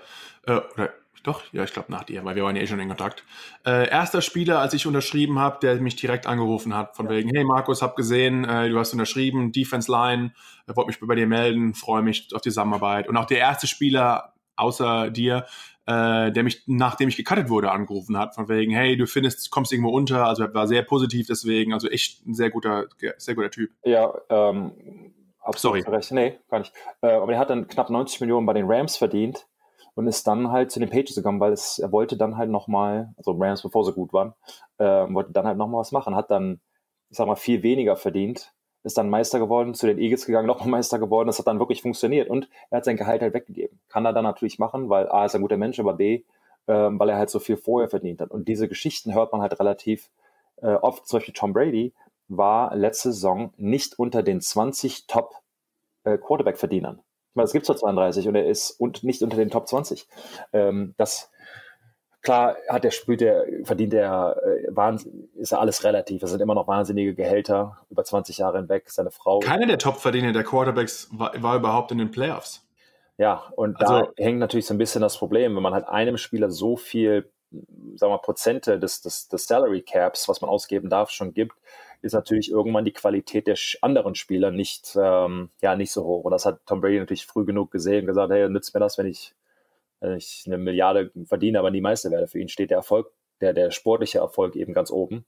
äh, 0.47 0.61
oder 0.75 0.91
doch, 1.25 1.43
ja, 1.53 1.65
ich 1.65 1.73
glaube 1.73 1.91
nach 1.91 2.05
dir, 2.05 2.25
weil 2.25 2.37
wir 2.37 2.45
waren 2.45 2.55
ja 2.55 2.63
eh 2.63 2.67
schon 2.69 2.79
in 2.79 2.87
Kontakt. 2.87 3.25
Äh, 3.67 3.89
erster 3.91 4.23
Spieler, 4.23 4.61
als 4.61 4.75
ich 4.75 4.87
unterschrieben 4.87 5.41
habe, 5.41 5.59
der 5.61 5.81
mich 5.81 5.97
direkt 5.97 6.29
angerufen 6.29 6.73
hat, 6.73 6.95
von 6.95 7.07
ja. 7.07 7.13
wegen, 7.13 7.31
hey 7.35 7.43
Markus, 7.45 7.83
hab 7.83 7.97
gesehen, 7.97 8.45
äh, 8.45 8.69
du 8.69 8.79
hast 8.79 8.93
unterschrieben, 8.93 9.51
Defense 9.51 9.91
Line, 9.91 10.33
äh, 10.69 10.77
wollte 10.77 10.87
mich 10.87 11.01
bei 11.01 11.17
dir 11.17 11.27
melden, 11.27 11.75
freue 11.75 12.03
mich 12.03 12.29
auf 12.33 12.43
die 12.43 12.51
Zusammenarbeit. 12.51 13.09
Und 13.09 13.17
auch 13.17 13.27
der 13.27 13.39
erste 13.39 13.67
Spieler 13.67 14.35
außer 14.55 15.11
dir, 15.11 15.47
äh, 15.89 16.31
der 16.31 16.43
mich, 16.43 16.65
nachdem 16.67 17.09
ich 17.09 17.17
gecuttet 17.17 17.49
wurde, 17.49 17.73
angerufen 17.73 18.19
hat, 18.19 18.35
von 18.35 18.49
wegen, 18.51 18.73
hey, 18.73 18.95
du 18.97 19.07
findest, 19.07 19.51
kommst 19.51 19.73
irgendwo 19.73 19.91
unter, 19.91 20.27
also 20.27 20.43
er 20.43 20.53
war 20.53 20.69
sehr 20.69 20.83
positiv 20.83 21.27
deswegen, 21.27 21.73
also 21.73 21.89
echt 21.89 22.27
ein 22.27 22.35
sehr 22.35 22.51
guter, 22.51 22.89
sehr 23.17 23.35
guter 23.35 23.51
Typ. 23.51 23.71
Ja, 23.85 24.13
ähm, 24.29 24.73
Sorry. 25.57 25.81
recht. 25.81 26.13
Nee, 26.13 26.39
gar 26.51 26.59
nicht. 26.59 26.75
Äh, 27.01 27.13
aber 27.13 27.33
er 27.33 27.39
hat 27.39 27.49
dann 27.49 27.69
knapp 27.69 27.89
90 27.89 28.21
Millionen 28.21 28.45
bei 28.45 28.53
den 28.53 28.67
Rams 28.71 28.99
verdient 28.99 29.47
und 29.95 30.07
ist 30.07 30.27
dann 30.27 30.51
halt 30.51 30.71
zu 30.71 30.79
den 30.79 30.91
Pages 30.91 31.15
gekommen, 31.15 31.41
weil 31.41 31.53
es, 31.53 31.79
er 31.79 31.91
wollte 31.91 32.19
dann 32.19 32.37
halt 32.37 32.51
nochmal, 32.51 33.15
also 33.17 33.33
Rams, 33.39 33.63
bevor 33.63 33.87
sie 33.87 33.95
gut 33.95 34.13
waren, 34.13 34.35
äh, 34.77 34.85
wollte 34.85 35.33
dann 35.33 35.47
halt 35.47 35.57
nochmal 35.57 35.81
was 35.81 35.93
machen, 35.93 36.15
hat 36.15 36.31
dann, 36.31 36.61
ich 37.09 37.17
sag 37.17 37.27
mal, 37.27 37.37
viel 37.37 37.63
weniger 37.63 37.97
verdient, 37.97 38.53
ist 38.89 38.99
dann 38.99 39.09
Meister 39.09 39.39
geworden, 39.39 39.75
zu 39.75 39.87
den 39.87 39.99
Eagles 39.99 40.27
gegangen, 40.27 40.47
nochmal 40.49 40.69
Meister 40.69 40.99
geworden, 40.99 41.29
das 41.29 41.39
hat 41.39 41.47
dann 41.47 41.59
wirklich 41.59 41.83
funktioniert 41.83 42.29
und 42.29 42.49
er 42.71 42.79
hat 42.79 42.85
sein 42.85 42.97
Gehalt 42.97 43.23
halt 43.23 43.35
weggegeben. 43.35 43.79
Kann 43.89 44.05
er 44.05 44.13
dann 44.13 44.25
natürlich 44.25 44.59
machen, 44.59 44.89
weil 44.89 45.09
A 45.09 45.27
ist 45.27 45.35
ein 45.35 45.43
guter 45.43 45.57
Mensch, 45.57 45.79
aber 45.79 45.95
B, 45.95 46.25
äh, 46.67 46.73
weil 46.73 47.09
er 47.09 47.17
halt 47.17 47.31
so 47.31 47.39
viel 47.39 47.57
vorher 47.57 47.89
verdient 47.89 48.21
hat. 48.21 48.31
Und 48.31 48.49
diese 48.49 48.69
Geschichten 48.69 49.15
hört 49.15 49.33
man 49.33 49.41
halt 49.41 49.59
relativ 49.61 50.11
äh, 50.63 50.75
oft, 50.75 51.07
zum 51.07 51.19
Beispiel 51.19 51.35
Tom 51.35 51.53
Brady 51.53 51.95
war 52.29 52.75
letzte 52.77 53.13
Saison 53.13 53.53
nicht 53.57 53.99
unter 53.99 54.23
den 54.23 54.41
20 54.41 55.07
Top 55.07 55.35
äh, 56.05 56.19
Quarterback-Verdienern 56.19 57.01
meine, 57.39 57.47
es 57.47 57.53
gibt 57.53 57.65
zwar 57.65 57.77
32 57.77 58.29
und 58.29 58.35
er 58.35 58.47
ist 58.47 58.73
und 58.73 59.03
nicht 59.03 59.23
unter 59.23 59.39
den 59.39 59.49
Top 59.49 59.67
20. 59.67 60.07
Ähm, 60.53 60.95
das 60.99 61.31
klar 62.23 62.57
hat 62.69 62.85
der 62.85 62.91
spielt 62.91 63.21
der 63.21 63.45
verdient 63.65 63.95
er 63.95 64.37
äh, 64.45 64.97
ist 65.35 65.53
ja 65.53 65.59
alles 65.59 65.85
relativ. 65.85 66.21
Das 66.21 66.31
sind 66.31 66.41
immer 66.41 66.55
noch 66.55 66.69
wahnsinnige 66.69 67.15
Gehälter 67.15 67.79
über 67.91 68.05
20 68.05 68.39
Jahre 68.39 68.59
hinweg. 68.59 68.91
Seine 68.91 69.11
Frau. 69.11 69.41
Keiner 69.41 69.67
der 69.67 69.79
Top-Verdiener 69.79 70.33
der 70.33 70.45
Quarterbacks 70.45 71.09
war, 71.13 71.33
war, 71.43 71.57
überhaupt 71.57 71.93
in 71.93 71.99
den 71.99 72.11
Playoffs. 72.11 72.67
Ja, 73.17 73.45
und 73.57 73.81
also, 73.81 74.13
da 74.17 74.23
hängt 74.23 74.39
natürlich 74.39 74.67
so 74.67 74.75
ein 74.75 74.79
bisschen 74.79 75.03
das 75.03 75.19
Problem, 75.19 75.57
wenn 75.57 75.63
man 75.63 75.75
halt 75.75 75.89
einem 75.89 76.19
Spieler 76.19 76.51
so 76.51 76.77
viel, 76.77 77.31
sagen 77.97 78.13
wir, 78.13 78.19
Prozente 78.19 78.79
des, 78.79 79.01
des, 79.01 79.29
des 79.29 79.47
Salary 79.47 79.83
Caps, 79.83 80.29
was 80.29 80.41
man 80.41 80.51
ausgeben 80.51 80.89
darf, 80.89 81.11
schon 81.11 81.35
gibt, 81.35 81.55
ist 82.01 82.13
natürlich 82.13 82.51
irgendwann 82.51 82.85
die 82.85 82.93
Qualität 82.93 83.47
der 83.47 83.57
anderen 83.83 84.15
Spieler 84.15 84.51
nicht, 84.51 84.97
ähm, 85.01 85.51
ja, 85.61 85.75
nicht 85.75 85.91
so 85.91 86.05
hoch. 86.05 86.25
Und 86.25 86.31
das 86.31 86.47
hat 86.47 86.61
Tom 86.67 86.81
Brady 86.81 86.99
natürlich 86.99 87.27
früh 87.27 87.45
genug 87.45 87.73
gesehen 87.73 88.03
und 88.03 88.07
gesagt, 88.07 88.31
hey, 88.33 88.49
nützt 88.49 88.73
mir 88.73 88.81
das, 88.81 88.99
wenn 88.99 89.07
ich, 89.07 89.35
ich 90.17 90.45
eine 90.47 90.59
Milliarde 90.59 91.11
verdiene, 91.27 91.59
aber 91.59 91.71
nie 91.71 91.81
Meister 91.81 92.11
werde. 92.11 92.29
Für 92.29 92.41
ihn 92.41 92.49
steht 92.49 92.71
der 92.71 92.79
Erfolg, 92.79 93.11
der, 93.41 93.53
der 93.53 93.71
sportliche 93.71 94.19
Erfolg 94.19 94.57
eben 94.57 94.73
ganz 94.73 94.91
oben. 94.91 95.25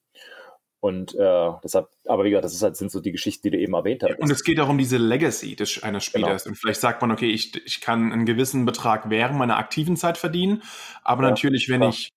Und 0.80 1.14
äh, 1.14 1.50
deshalb, 1.62 1.88
aber 2.06 2.24
wie 2.24 2.30
gesagt, 2.30 2.46
das 2.46 2.54
ist 2.54 2.62
halt, 2.62 2.74
sind 2.74 2.90
so 2.90 3.00
die 3.00 3.12
Geschichten, 3.12 3.42
die 3.42 3.50
du 3.50 3.58
eben 3.58 3.74
erwähnt 3.74 4.02
hast. 4.02 4.18
Und 4.18 4.30
es 4.30 4.42
geht 4.42 4.58
auch 4.60 4.68
um 4.68 4.78
diese 4.78 4.96
Legacy 4.96 5.54
des, 5.54 5.82
eines 5.82 6.04
Spielers. 6.04 6.44
Genau. 6.44 6.52
Und 6.52 6.56
vielleicht 6.56 6.80
sagt 6.80 7.02
man, 7.02 7.10
okay, 7.10 7.30
ich, 7.30 7.54
ich 7.66 7.82
kann 7.82 8.12
einen 8.12 8.24
gewissen 8.24 8.64
Betrag 8.64 9.10
während 9.10 9.38
meiner 9.38 9.58
aktiven 9.58 9.96
Zeit 9.96 10.16
verdienen, 10.16 10.62
aber 11.02 11.24
ja, 11.24 11.30
natürlich, 11.30 11.68
wenn 11.68 11.80
klar. 11.80 11.90
ich 11.90 12.10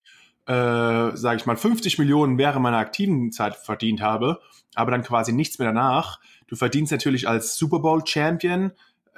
äh, 0.46 1.16
sage 1.16 1.36
ich 1.36 1.46
mal, 1.46 1.56
50 1.56 1.98
Millionen 1.98 2.38
während 2.38 2.62
meiner 2.62 2.76
aktiven 2.78 3.32
Zeit 3.32 3.56
verdient 3.56 4.02
habe, 4.02 4.40
aber 4.74 4.90
dann 4.90 5.02
quasi 5.02 5.32
nichts 5.32 5.58
mehr 5.58 5.68
danach. 5.68 6.20
Du 6.46 6.56
verdienst 6.56 6.92
natürlich 6.92 7.26
als 7.26 7.56
Super 7.56 7.78
Bowl 7.78 8.06
Champion, 8.06 8.72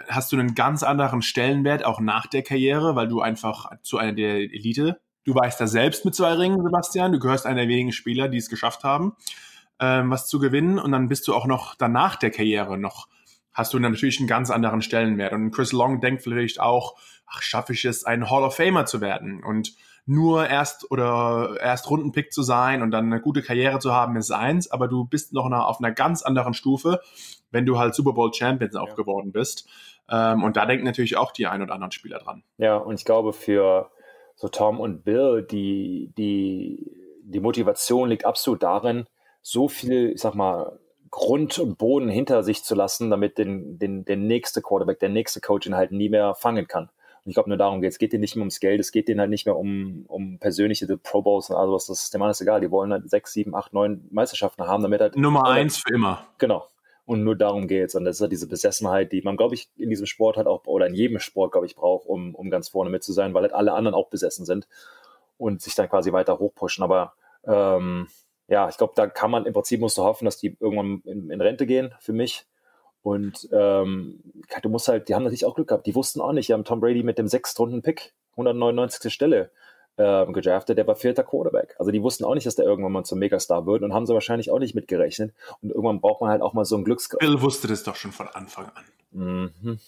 hast 0.09 0.33
du 0.33 0.37
einen 0.37 0.55
ganz 0.55 0.83
anderen 0.83 1.23
Stellenwert 1.23 1.85
auch 1.85 2.01
nach 2.01 2.27
der 2.27 2.43
Karriere, 2.43 2.97
weil 2.97 3.09
du 3.09 3.21
einfach 3.21 3.71
zu 3.83 3.99
einer 3.99 4.13
der 4.13 4.37
Elite, 4.37 5.01
du 5.25 5.35
weißt 5.35 5.61
da 5.61 5.67
selbst 5.67 6.05
mit 6.05 6.15
zwei 6.15 6.33
Ringen, 6.35 6.63
Sebastian, 6.63 7.13
du 7.13 7.19
gehörst 7.19 7.47
einer 7.47 7.63
der 7.63 7.69
wenigen 7.69 7.93
Spieler, 7.93 8.29
die 8.29 8.39
es 8.39 8.49
geschafft 8.49 8.85
haben, 8.85 9.15
ähm, 9.81 10.11
was 10.11 10.29
zu 10.29 10.39
gewinnen. 10.39 10.79
Und 10.79 10.93
dann 10.93 11.09
bist 11.09 11.27
du 11.29 11.35
auch 11.35 11.47
noch 11.47 11.75
danach 11.75 12.17
der 12.17 12.31
Karriere 12.31 12.79
noch, 12.79 13.09
hast 13.53 13.75
du 13.75 13.79
natürlich 13.79 14.19
einen 14.19 14.29
ganz 14.29 14.51
anderen 14.51 14.83
Stellenwert. 14.83 15.33
Und 15.33 15.51
Chris 15.51 15.73
Long 15.73 16.01
denkt 16.01 16.23
vielleicht 16.23 16.61
auch, 16.61 16.97
ach, 17.27 17.43
schaffe 17.43 17.73
ich 17.73 17.85
es, 17.85 18.05
ein 18.05 18.31
Hall 18.31 18.45
of 18.45 18.57
Famer 18.57 18.87
zu 18.87 19.01
werden? 19.01 19.43
Und 19.43 19.75
nur 20.07 20.49
erst 20.49 20.91
oder 20.91 21.57
erst 21.61 21.91
Rundenpick 21.91 22.33
zu 22.33 22.43
sein 22.43 22.81
und 22.81 22.93
dann 22.93 23.07
eine 23.07 23.21
gute 23.21 23.43
Karriere 23.43 23.81
zu 23.81 23.93
haben, 23.93 24.17
ist 24.17 24.31
eins, 24.31 24.71
aber 24.71 24.87
du 24.87 25.05
bist 25.05 25.33
noch 25.33 25.51
auf 25.51 25.81
einer 25.81 25.93
ganz 25.93 26.23
anderen 26.23 26.55
Stufe, 26.55 27.01
wenn 27.51 27.67
du 27.67 27.79
halt 27.79 27.95
Super 27.95 28.13
Bowl 28.13 28.33
Champions 28.33 28.77
auch 28.77 28.95
geworden 28.95 29.33
bist. 29.33 29.69
Ähm, 30.11 30.45
und 30.45 30.57
da 30.57 30.67
denken 30.67 30.85
natürlich 30.85 31.17
auch 31.17 31.33
die 31.33 31.47
ein 31.47 31.63
oder 31.63 31.75
anderen 31.75 31.93
Spieler 31.93 32.19
dran. 32.19 32.43
Ja, 32.59 32.77
und 32.77 32.95
ich 32.95 33.05
glaube, 33.05 33.33
für 33.33 33.91
so 34.35 34.49
Tom 34.49 34.81
und 34.81 35.05
Bill, 35.05 35.43
die, 35.43 36.13
die, 36.17 36.93
die 37.23 37.41
Motivation 37.41 38.09
liegt 38.09 38.25
absolut 38.25 38.63
darin, 38.63 39.07
so 39.43 39.69
viel, 39.69 40.11
ich 40.11 40.21
sag 40.21 40.35
mal, 40.35 40.79
Grund 41.11 41.59
und 41.59 41.79
Boden 41.79 42.09
hinter 42.09 42.43
sich 42.43 42.63
zu 42.63 42.75
lassen, 42.75 43.11
damit 43.11 43.39
den, 43.39 43.79
den, 43.79 44.05
der 44.05 44.17
nächste 44.17 44.61
Quarterback, 44.61 44.99
der 44.99 45.09
nächste 45.09 45.41
Coach 45.41 45.67
ihn 45.67 45.75
halt 45.75 45.93
nie 45.93 46.09
mehr 46.09 46.35
fangen 46.35 46.69
kann. 46.69 46.91
Und 47.25 47.31
ich 47.31 47.35
glaube, 47.35 47.49
nur 47.49 47.59
darum 47.59 47.81
geht 47.81 47.91
es. 47.91 47.99
geht 47.99 48.13
denen 48.13 48.21
nicht 48.21 48.37
mehr 48.37 48.43
ums 48.43 48.61
Geld, 48.61 48.79
es 48.79 48.93
geht 48.93 49.09
denen 49.09 49.21
halt 49.21 49.31
nicht 49.31 49.47
mehr 49.47 49.57
um, 49.57 50.05
um 50.09 50.39
persönliche 50.39 50.87
Pro 50.99 51.23
Bowls 51.23 51.51
und 51.51 51.57
alles, 51.57 51.87
das 51.87 52.05
ist 52.05 52.15
dem 52.15 52.23
alles 52.23 52.41
egal. 52.41 52.61
Die 52.61 52.71
wollen 52.71 52.93
halt 52.93 53.09
sechs, 53.11 53.33
sieben, 53.33 53.55
acht, 53.55 53.73
neun 53.73 54.07
Meisterschaften 54.11 54.65
haben, 54.67 54.83
damit 54.83 55.01
halt. 55.01 55.17
Nummer 55.17 55.49
eins 55.49 55.79
für 55.79 55.95
immer. 55.95 56.25
Genau. 56.39 56.67
Und 57.07 57.23
nur 57.23 57.37
darum 57.37 57.69
geht 57.69 57.89
es. 57.89 57.95
Und 57.95 58.05
das 58.05 58.17
ist 58.17 58.21
halt 58.21 58.33
diese 58.33 58.49
Besessenheit, 58.49 59.13
die 59.13 59.23
man, 59.23 59.37
glaube 59.37 59.55
ich, 59.55 59.71
in 59.77 59.91
diesem 59.91 60.07
Sport 60.07 60.37
halt 60.37 60.49
auch, 60.49 60.67
oder 60.67 60.89
in 60.89 60.95
jedem 60.95 61.21
Sport, 61.21 61.53
glaube 61.53 61.67
ich, 61.67 61.77
braucht, 61.77 62.07
um, 62.07 62.35
um 62.35 62.51
ganz 62.51 62.69
vorne 62.69 62.91
mit 62.91 63.05
zu 63.05 63.13
sein, 63.13 63.33
weil 63.33 63.43
halt 63.43 63.55
alle 63.55 63.73
anderen 63.73 63.95
auch 63.95 64.09
besessen 64.09 64.45
sind 64.45 64.67
und 65.39 65.63
sich 65.63 65.77
dann 65.77 65.89
quasi 65.89 66.13
weiter 66.13 66.41
hochpushen. 66.41 66.83
Aber 66.83 67.15
ähm, 67.45 68.09
ja, 68.49 68.69
ich 68.69 68.77
glaube, 68.77 68.95
da 68.97 69.07
kann 69.07 69.31
man 69.31 69.47
im 69.47 69.53
Prinzip 69.53 69.81
musst 69.81 69.99
du 69.99 70.03
hoffen, 70.03 70.25
dass 70.25 70.39
die 70.39 70.57
irgendwann 70.59 71.01
in, 71.05 71.31
in 71.31 71.41
Rente 71.41 71.67
gehen, 71.67 71.95
für 72.01 72.13
mich. 72.13 72.45
Und 73.03 73.49
ähm, 73.53 74.21
du 74.63 74.69
musst 74.69 74.89
halt, 74.89 75.09
die 75.09 75.15
haben 75.15 75.23
natürlich 75.23 75.45
auch 75.45 75.55
Glück 75.55 75.69
gehabt. 75.69 75.87
Die 75.87 75.95
wussten 75.95 76.21
auch 76.21 76.33
nicht, 76.33 76.49
die 76.49 76.55
haben 76.55 76.65
Tom 76.65 76.81
Brady 76.81 77.05
mit 77.05 77.19
dem 77.19 77.29
sechstrunden-Pick, 77.29 78.15
199. 78.33 79.13
Stelle, 79.13 79.53
ähm, 79.99 80.33
gedraftet, 80.33 80.79
der 80.79 80.87
war 80.87 80.97
vierter 80.97 81.25
Quarterback. 81.25 81.75
Also 81.79 81.91
die 81.91 82.03
wussten 82.03 82.25
auch 82.25 82.35
nicht, 82.35 82.47
dass 82.47 82.57
der 82.57 82.65
irgendwann 82.65 82.93
mal 82.93 83.05
zum 83.05 83.19
Megastar 83.19 83.67
wird 83.67 83.83
und 83.83 83.95
haben 83.95 84.07
sie 84.07 84.15
wahrscheinlich 84.15 84.51
auch 84.51 84.59
nicht 84.59 84.75
mitgerechnet. 84.75 85.33
Und 85.63 85.71
irgendwann 85.71 86.01
braucht 86.01 86.21
man 86.21 86.31
halt 86.31 86.43
auch 86.43 86.53
mal 86.53 86.65
so 86.65 86.77
einen 86.77 86.85
Glücksgriff. 86.85 87.21
Bill 87.21 87.41
wusste 87.41 87.69
das 87.69 87.83
doch 87.83 87.97
schon 87.97 88.13
von 88.13 88.29
Anfang 88.29 88.67
an. 88.75 88.85
Mhm. 89.13 89.79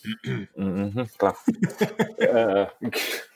mhm, 0.57 1.09
klar. 1.19 1.37
äh, 2.17 2.67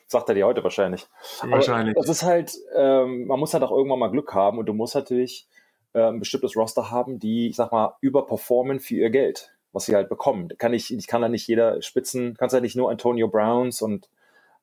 sagt 0.06 0.28
er 0.28 0.34
dir 0.34 0.46
heute 0.46 0.64
wahrscheinlich. 0.64 1.06
Wahrscheinlich. 1.42 1.96
Aber 1.96 2.06
das 2.06 2.16
ist 2.16 2.22
halt, 2.22 2.56
ähm, 2.74 3.26
man 3.26 3.38
muss 3.38 3.52
halt 3.52 3.62
auch 3.62 3.72
irgendwann 3.72 3.98
mal 3.98 4.10
Glück 4.10 4.32
haben 4.32 4.58
und 4.58 4.66
du 4.66 4.72
musst 4.72 4.94
natürlich 4.94 5.46
äh, 5.92 6.02
ein 6.02 6.20
bestimmtes 6.20 6.56
Roster 6.56 6.90
haben, 6.90 7.18
die, 7.18 7.48
ich 7.48 7.56
sag 7.56 7.72
mal, 7.72 7.96
überperformen 8.00 8.80
für 8.80 8.94
ihr 8.94 9.10
Geld 9.10 9.52
was 9.72 9.86
sie 9.86 9.94
halt 9.94 10.08
bekommen. 10.08 10.48
Kann 10.58 10.74
ich, 10.74 10.92
ich 10.92 11.06
kann 11.06 11.22
da 11.22 11.28
nicht 11.28 11.48
jeder 11.48 11.80
Spitzen, 11.82 12.36
kannst 12.36 12.54
ja 12.54 12.60
nicht 12.60 12.76
nur 12.76 12.90
Antonio 12.90 13.28
Browns 13.28 13.82
und 13.82 14.08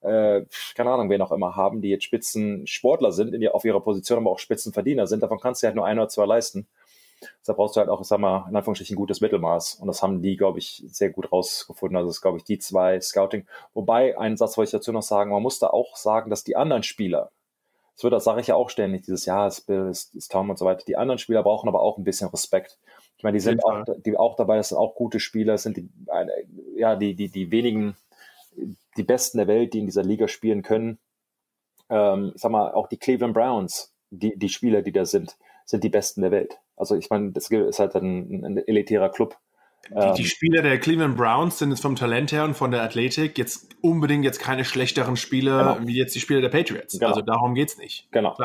äh, 0.01 0.45
keine 0.75 0.91
Ahnung, 0.91 1.09
wen 1.09 1.21
auch 1.21 1.31
immer 1.31 1.55
haben, 1.55 1.81
die 1.81 1.89
jetzt 1.89 2.05
Spitzensportler 2.05 3.12
sind, 3.12 3.33
in, 3.33 3.47
auf 3.49 3.65
ihrer 3.65 3.81
Position, 3.81 4.19
aber 4.19 4.31
auch 4.31 4.39
Spitzenverdiener 4.39 5.07
sind. 5.07 5.23
Davon 5.23 5.39
kannst 5.39 5.62
du 5.62 5.67
halt 5.67 5.75
nur 5.75 5.85
ein 5.85 5.99
oder 5.99 6.09
zwei 6.09 6.25
leisten. 6.25 6.67
Da 7.45 7.51
brauchst 7.51 7.75
du 7.75 7.81
halt 7.81 7.89
auch, 7.89 8.01
sag 8.05 8.19
mal, 8.19 8.45
in 8.49 8.55
Anführungsstrichen 8.55 8.95
ein 8.95 8.97
gutes 8.97 9.19
Mittelmaß. 9.19 9.75
Und 9.75 9.88
das 9.88 10.01
haben 10.01 10.21
die, 10.21 10.38
glaube 10.38 10.59
ich, 10.59 10.83
sehr 10.88 11.09
gut 11.09 11.31
rausgefunden. 11.31 11.97
Also 11.97 12.07
das 12.07 12.17
ist, 12.17 12.21
glaube 12.21 12.38
ich, 12.38 12.45
die 12.45 12.59
zwei 12.59 13.01
Scouting. 13.01 13.45
Wobei, 13.73 14.17
einen 14.17 14.38
Satz 14.38 14.57
wollte 14.57 14.69
ich 14.69 14.71
dazu 14.71 14.93
noch 14.93 15.01
sagen, 15.01 15.31
man 15.31 15.41
muss 15.41 15.59
da 15.59 15.67
auch 15.67 15.97
sagen, 15.97 16.29
dass 16.29 16.45
die 16.45 16.55
anderen 16.55 16.83
Spieler, 16.83 17.31
Es 17.99 18.03
wird, 18.03 18.13
das 18.13 18.23
sage 18.23 18.39
ich 18.39 18.47
ja 18.47 18.55
auch 18.55 18.69
ständig, 18.69 19.01
dieses 19.03 19.25
Jahr 19.25 19.47
ist 19.47 19.67
Bill, 19.67 19.89
ist, 19.89 20.15
ist 20.15 20.31
Tom 20.31 20.49
und 20.49 20.57
so 20.57 20.63
weiter. 20.63 20.85
Die 20.88 20.95
anderen 20.95 21.19
Spieler 21.19 21.43
brauchen 21.43 21.67
aber 21.67 21.81
auch 21.81 21.97
ein 21.97 22.05
bisschen 22.05 22.29
Respekt. 22.29 22.77
Ich 23.17 23.23
meine, 23.23 23.35
die 23.35 23.41
sind 23.41 23.65
auch, 23.65 23.83
die 24.05 24.15
auch 24.15 24.38
dabei, 24.38 24.55
das 24.55 24.69
sind 24.69 24.77
auch 24.77 24.95
gute 24.95 25.19
Spieler, 25.19 25.55
das 25.55 25.63
sind 25.63 25.75
die, 25.75 25.89
ja, 26.77 26.95
die, 26.95 27.13
die, 27.15 27.27
die 27.27 27.51
wenigen, 27.51 27.97
die 28.97 29.04
Besten 29.04 29.38
der 29.38 29.47
Welt, 29.47 29.73
die 29.73 29.80
in 29.80 29.86
dieser 29.86 30.04
Liga 30.04 30.28
spielen 30.28 30.62
können. 30.62 30.99
Ähm, 31.89 32.34
ich 32.36 32.41
sag 32.41 32.52
mal, 32.52 32.71
auch 32.71 32.88
die 32.88 32.97
Cleveland 32.97 33.34
Browns, 33.34 33.93
die, 34.10 34.38
die 34.38 34.49
Spieler, 34.49 34.82
die 34.82 34.91
da 34.91 35.06
sind, 35.06 35.38
sind 35.65 35.84
die 35.84 35.89
Besten 35.89 36.21
der 36.21 36.32
Welt. 36.32 36.60
Also 36.75 36.95
ich 36.95 37.10
meine, 37.10 37.32
das 37.32 37.49
ist 37.49 37.80
halt 37.80 37.95
ein, 37.95 38.43
ein 38.43 38.58
elitärer 38.58 39.10
Club. 39.10 39.38
Die, 39.88 39.93
die, 39.93 40.21
ähm, 40.21 40.28
Spieler 40.28 40.62
der 40.62 40.80
Cleveland 40.80 41.17
Browns 41.17 41.58
sind 41.58 41.71
jetzt 41.71 41.82
vom 41.82 41.95
Talent 41.95 42.32
her 42.32 42.43
und 42.43 42.54
von 42.54 42.71
der 42.71 42.84
Athletik 42.84 43.38
jetzt 43.38 43.69
unbedingt 43.82 44.25
jetzt 44.25 44.39
keine 44.39 44.65
schlechteren 44.65 45.15
Spieler 45.15 45.75
genau. 45.75 45.88
wie 45.88 45.97
jetzt 45.97 46.13
die 46.15 46.19
Spieler 46.19 46.41
der 46.41 46.49
Patriots. 46.49 46.93
Genau. 46.93 47.08
Also 47.08 47.21
darum 47.21 47.56
geht 47.56 47.69
es 47.69 47.78
nicht. 47.78 48.12
Genau. 48.12 48.36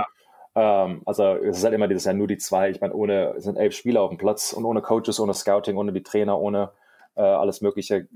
Ähm, 0.54 1.02
also 1.04 1.34
es 1.34 1.58
ist 1.58 1.64
halt 1.64 1.74
immer 1.74 1.88
dieses 1.88 2.04
Jahr 2.04 2.14
nur 2.14 2.28
die 2.28 2.38
zwei. 2.38 2.70
Ich 2.70 2.80
meine, 2.80 2.94
ohne 2.94 3.34
es 3.36 3.44
sind 3.44 3.56
elf 3.56 3.74
Spieler 3.74 4.02
auf 4.02 4.10
dem 4.10 4.18
Platz 4.18 4.52
und 4.52 4.64
ohne 4.64 4.80
Coaches, 4.80 5.18
ohne 5.18 5.34
Scouting, 5.34 5.76
ohne 5.76 5.92
die 5.92 6.02
Trainer, 6.02 6.38
ohne 6.38 6.70
äh, 7.16 7.22
alles 7.22 7.60
Mögliche 7.60 8.08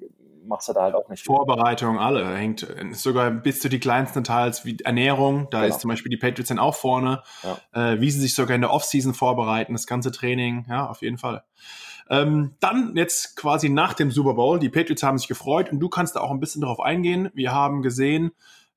machst 0.48 0.68
du 0.68 0.72
da 0.72 0.82
halt 0.82 0.94
auch 0.94 1.08
nicht. 1.08 1.24
Vorbereitung, 1.24 1.98
alle. 1.98 2.36
Hängt 2.36 2.66
sogar 2.92 3.30
bis 3.30 3.60
zu 3.60 3.68
die 3.68 3.78
kleinsten 3.78 4.22
Details 4.22 4.64
wie 4.64 4.76
Ernährung. 4.84 5.48
Da 5.50 5.62
genau. 5.62 5.74
ist 5.74 5.80
zum 5.80 5.88
Beispiel 5.88 6.10
die 6.10 6.16
Patriots 6.16 6.48
dann 6.48 6.58
auch 6.58 6.74
vorne. 6.74 7.22
Ja. 7.42 7.92
Äh, 7.92 8.00
wie 8.00 8.10
sie 8.10 8.20
sich 8.20 8.34
sogar 8.34 8.54
in 8.54 8.62
der 8.62 8.72
Offseason 8.72 9.14
vorbereiten, 9.14 9.72
das 9.74 9.86
ganze 9.86 10.10
Training. 10.10 10.66
Ja, 10.68 10.86
auf 10.86 11.02
jeden 11.02 11.18
Fall. 11.18 11.44
Ähm, 12.10 12.54
dann 12.60 12.96
jetzt 12.96 13.36
quasi 13.36 13.68
nach 13.68 13.92
dem 13.92 14.10
Super 14.10 14.34
Bowl. 14.34 14.58
Die 14.58 14.70
Patriots 14.70 15.02
haben 15.02 15.18
sich 15.18 15.28
gefreut 15.28 15.70
und 15.70 15.80
du 15.80 15.88
kannst 15.88 16.16
da 16.16 16.20
auch 16.20 16.30
ein 16.30 16.40
bisschen 16.40 16.62
darauf 16.62 16.80
eingehen. 16.80 17.30
Wir 17.34 17.52
haben 17.52 17.82
gesehen, 17.82 18.32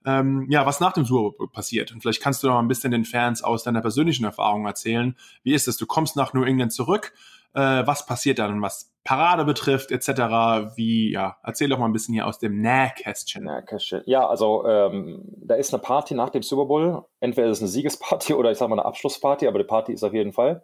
ähm, 0.05 0.47
ja, 0.49 0.65
was 0.65 0.79
nach 0.79 0.93
dem 0.93 1.05
Super 1.05 1.37
Bowl 1.37 1.49
passiert. 1.49 1.91
Und 1.91 2.01
vielleicht 2.01 2.21
kannst 2.21 2.43
du 2.43 2.47
noch 2.47 2.59
ein 2.59 2.67
bisschen 2.67 2.91
den 2.91 3.05
Fans 3.05 3.43
aus 3.43 3.63
deiner 3.63 3.81
persönlichen 3.81 4.25
Erfahrung 4.25 4.65
erzählen. 4.65 5.15
Wie 5.43 5.53
ist 5.53 5.67
es? 5.67 5.77
Du 5.77 5.85
kommst 5.85 6.15
nach 6.15 6.33
New 6.33 6.43
England 6.43 6.73
zurück. 6.73 7.13
Äh, 7.53 7.85
was 7.85 8.05
passiert 8.05 8.39
dann, 8.39 8.61
was 8.61 8.90
Parade 9.03 9.45
betrifft, 9.45 9.91
etc. 9.91 10.75
Wie, 10.75 11.11
ja, 11.11 11.37
erzähl 11.43 11.69
doch 11.69 11.79
mal 11.79 11.85
ein 11.85 11.93
bisschen 11.93 12.13
hier 12.13 12.27
aus 12.27 12.37
dem 12.37 12.61
Nähkästchen. 12.61 13.43
Nähkästchen. 13.43 14.03
Ja, 14.05 14.27
also 14.27 14.65
ähm, 14.67 15.23
da 15.37 15.55
ist 15.55 15.73
eine 15.73 15.81
Party 15.81 16.13
nach 16.13 16.29
dem 16.29 16.43
Super 16.43 16.65
Bowl. 16.65 17.03
Entweder 17.19 17.47
ist 17.47 17.57
es 17.57 17.63
eine 17.63 17.69
Siegesparty 17.69 18.33
oder 18.35 18.51
ich 18.51 18.57
sag 18.57 18.69
mal 18.69 18.79
eine 18.79 18.85
Abschlussparty, 18.85 19.47
aber 19.47 19.59
die 19.59 19.65
Party 19.65 19.93
ist 19.93 20.03
auf 20.03 20.13
jeden 20.13 20.33
Fall. 20.33 20.63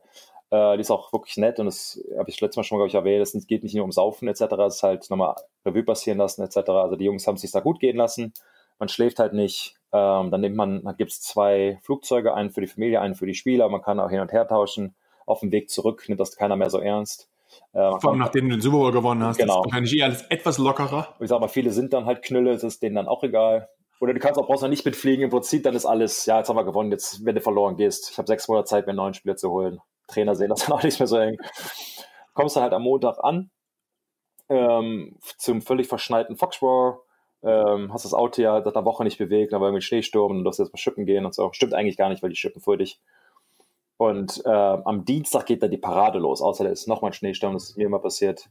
Äh, 0.51 0.77
die 0.77 0.81
ist 0.81 0.91
auch 0.91 1.11
wirklich 1.11 1.37
nett 1.37 1.59
und 1.59 1.65
das 1.65 1.99
habe 2.17 2.29
ich 2.29 2.39
letztes 2.39 2.57
Mal 2.57 2.63
schon, 2.63 2.77
glaube 2.77 2.89
ich, 2.89 2.95
erwähnt. 2.95 3.21
Es 3.21 3.47
geht 3.47 3.63
nicht 3.63 3.75
nur 3.75 3.85
um 3.85 3.91
Saufen 3.91 4.27
etc. 4.27 4.41
Es 4.67 4.75
ist 4.75 4.83
halt 4.83 5.09
nochmal 5.09 5.35
Revue 5.65 5.83
passieren 5.83 6.19
lassen 6.19 6.43
etc. 6.43 6.57
Also 6.69 6.95
die 6.95 7.05
Jungs 7.05 7.25
haben 7.25 7.35
es 7.35 7.41
sich 7.41 7.51
da 7.51 7.59
gut 7.59 7.79
gehen 7.79 7.97
lassen. 7.97 8.33
Man 8.79 8.89
schläft 8.89 9.17
halt 9.17 9.33
nicht. 9.33 9.75
Ähm, 9.91 10.29
dann 10.31 10.41
nimmt 10.41 10.55
man, 10.55 10.83
dann 10.83 10.95
gibt 10.97 11.11
es 11.11 11.21
zwei 11.21 11.79
Flugzeuge, 11.81 12.33
einen 12.33 12.51
für 12.51 12.61
die 12.61 12.67
Familie, 12.67 13.01
einen 13.01 13.15
für 13.15 13.25
die 13.25 13.33
Spieler. 13.33 13.67
Man 13.69 13.81
kann 13.81 13.99
auch 13.99 14.09
hin 14.09 14.19
und 14.19 14.31
her 14.31 14.47
tauschen. 14.47 14.95
Auf 15.25 15.39
dem 15.41 15.51
Weg 15.51 15.69
zurück 15.69 16.05
nimmt 16.07 16.19
das 16.19 16.35
keiner 16.35 16.55
mehr 16.55 16.69
so 16.69 16.79
ernst. 16.79 17.29
Äh, 17.73 17.91
Vor 17.99 18.11
allem 18.11 18.19
nachdem 18.19 18.49
du 18.49 18.55
den 18.55 18.61
Super 18.61 18.77
Bowl 18.77 18.91
gewonnen 18.91 19.23
hast, 19.23 19.37
genau. 19.37 19.61
ist 19.61 19.65
wahrscheinlich 19.65 19.97
eh 19.97 20.03
alles 20.03 20.21
etwas 20.23 20.57
lockerer. 20.57 21.15
Ich 21.19 21.29
sag 21.29 21.39
mal, 21.39 21.47
viele 21.47 21.71
sind 21.71 21.93
dann 21.93 22.05
halt 22.05 22.23
Knülle, 22.23 22.51
es 22.51 22.63
ist 22.63 22.81
denen 22.81 22.95
dann 22.95 23.07
auch 23.07 23.23
egal. 23.23 23.69
Oder 23.99 24.13
du 24.13 24.19
kannst 24.19 24.39
auch 24.39 24.45
brauchst 24.45 24.61
noch 24.61 24.69
nicht 24.69 24.85
mitfliegen, 24.85 25.23
im 25.23 25.29
Prinzip 25.29 25.63
dann 25.63 25.75
ist 25.75 25.85
alles, 25.85 26.25
ja, 26.25 26.37
jetzt 26.37 26.49
haben 26.49 26.55
wir 26.55 26.63
gewonnen, 26.63 26.91
jetzt, 26.91 27.25
wenn 27.25 27.35
du 27.35 27.41
verloren 27.41 27.77
gehst. 27.77 28.11
Ich 28.11 28.17
habe 28.17 28.27
sechs 28.27 28.47
Monate 28.47 28.65
Zeit, 28.65 28.85
mir 28.85 28.91
einen 28.91 28.97
neuen 28.97 29.13
Spieler 29.13 29.35
zu 29.35 29.49
holen. 29.49 29.79
Trainer 30.07 30.35
sehen 30.35 30.49
das 30.49 30.59
dann 30.65 30.77
auch 30.77 30.83
nicht 30.83 30.99
mehr 30.99 31.07
so 31.07 31.17
eng. 31.17 31.37
Kommst 32.33 32.55
dann 32.55 32.63
halt 32.63 32.73
am 32.73 32.83
Montag 32.83 33.17
an, 33.23 33.49
ähm, 34.49 35.17
zum 35.37 35.61
völlig 35.61 35.87
verschneiten 35.87 36.37
Foxborough, 36.37 36.99
ähm, 37.43 37.91
hast 37.91 38.05
das 38.05 38.13
Auto 38.13 38.41
ja 38.41 38.61
seit 38.61 38.75
einer 38.75 38.85
Woche 38.85 39.03
nicht 39.03 39.17
bewegt, 39.17 39.53
aber 39.53 39.67
irgendwie 39.67 39.81
Schneesturm 39.81 40.31
und 40.31 40.37
du 40.39 40.43
darfst 40.43 40.59
jetzt 40.59 40.73
mal 40.73 40.77
schippen 40.77 41.05
gehen 41.05 41.25
und 41.25 41.33
so. 41.33 41.51
Stimmt 41.53 41.73
eigentlich 41.73 41.97
gar 41.97 42.09
nicht, 42.09 42.23
weil 42.23 42.29
die 42.29 42.35
schippen 42.35 42.61
für 42.61 42.77
dich. 42.77 42.99
Und 43.97 44.45
äh, 44.45 44.49
am 44.49 45.05
Dienstag 45.05 45.47
geht 45.47 45.63
dann 45.63 45.71
die 45.71 45.77
Parade 45.77 46.19
los, 46.19 46.41
außer 46.41 46.63
da 46.63 46.69
ist 46.69 46.87
nochmal 46.87 47.11
ein 47.11 47.13
Schneesturm, 47.13 47.53
das 47.53 47.69
ist 47.69 47.77
mir 47.77 47.87
immer 47.87 47.99
passiert. 47.99 48.49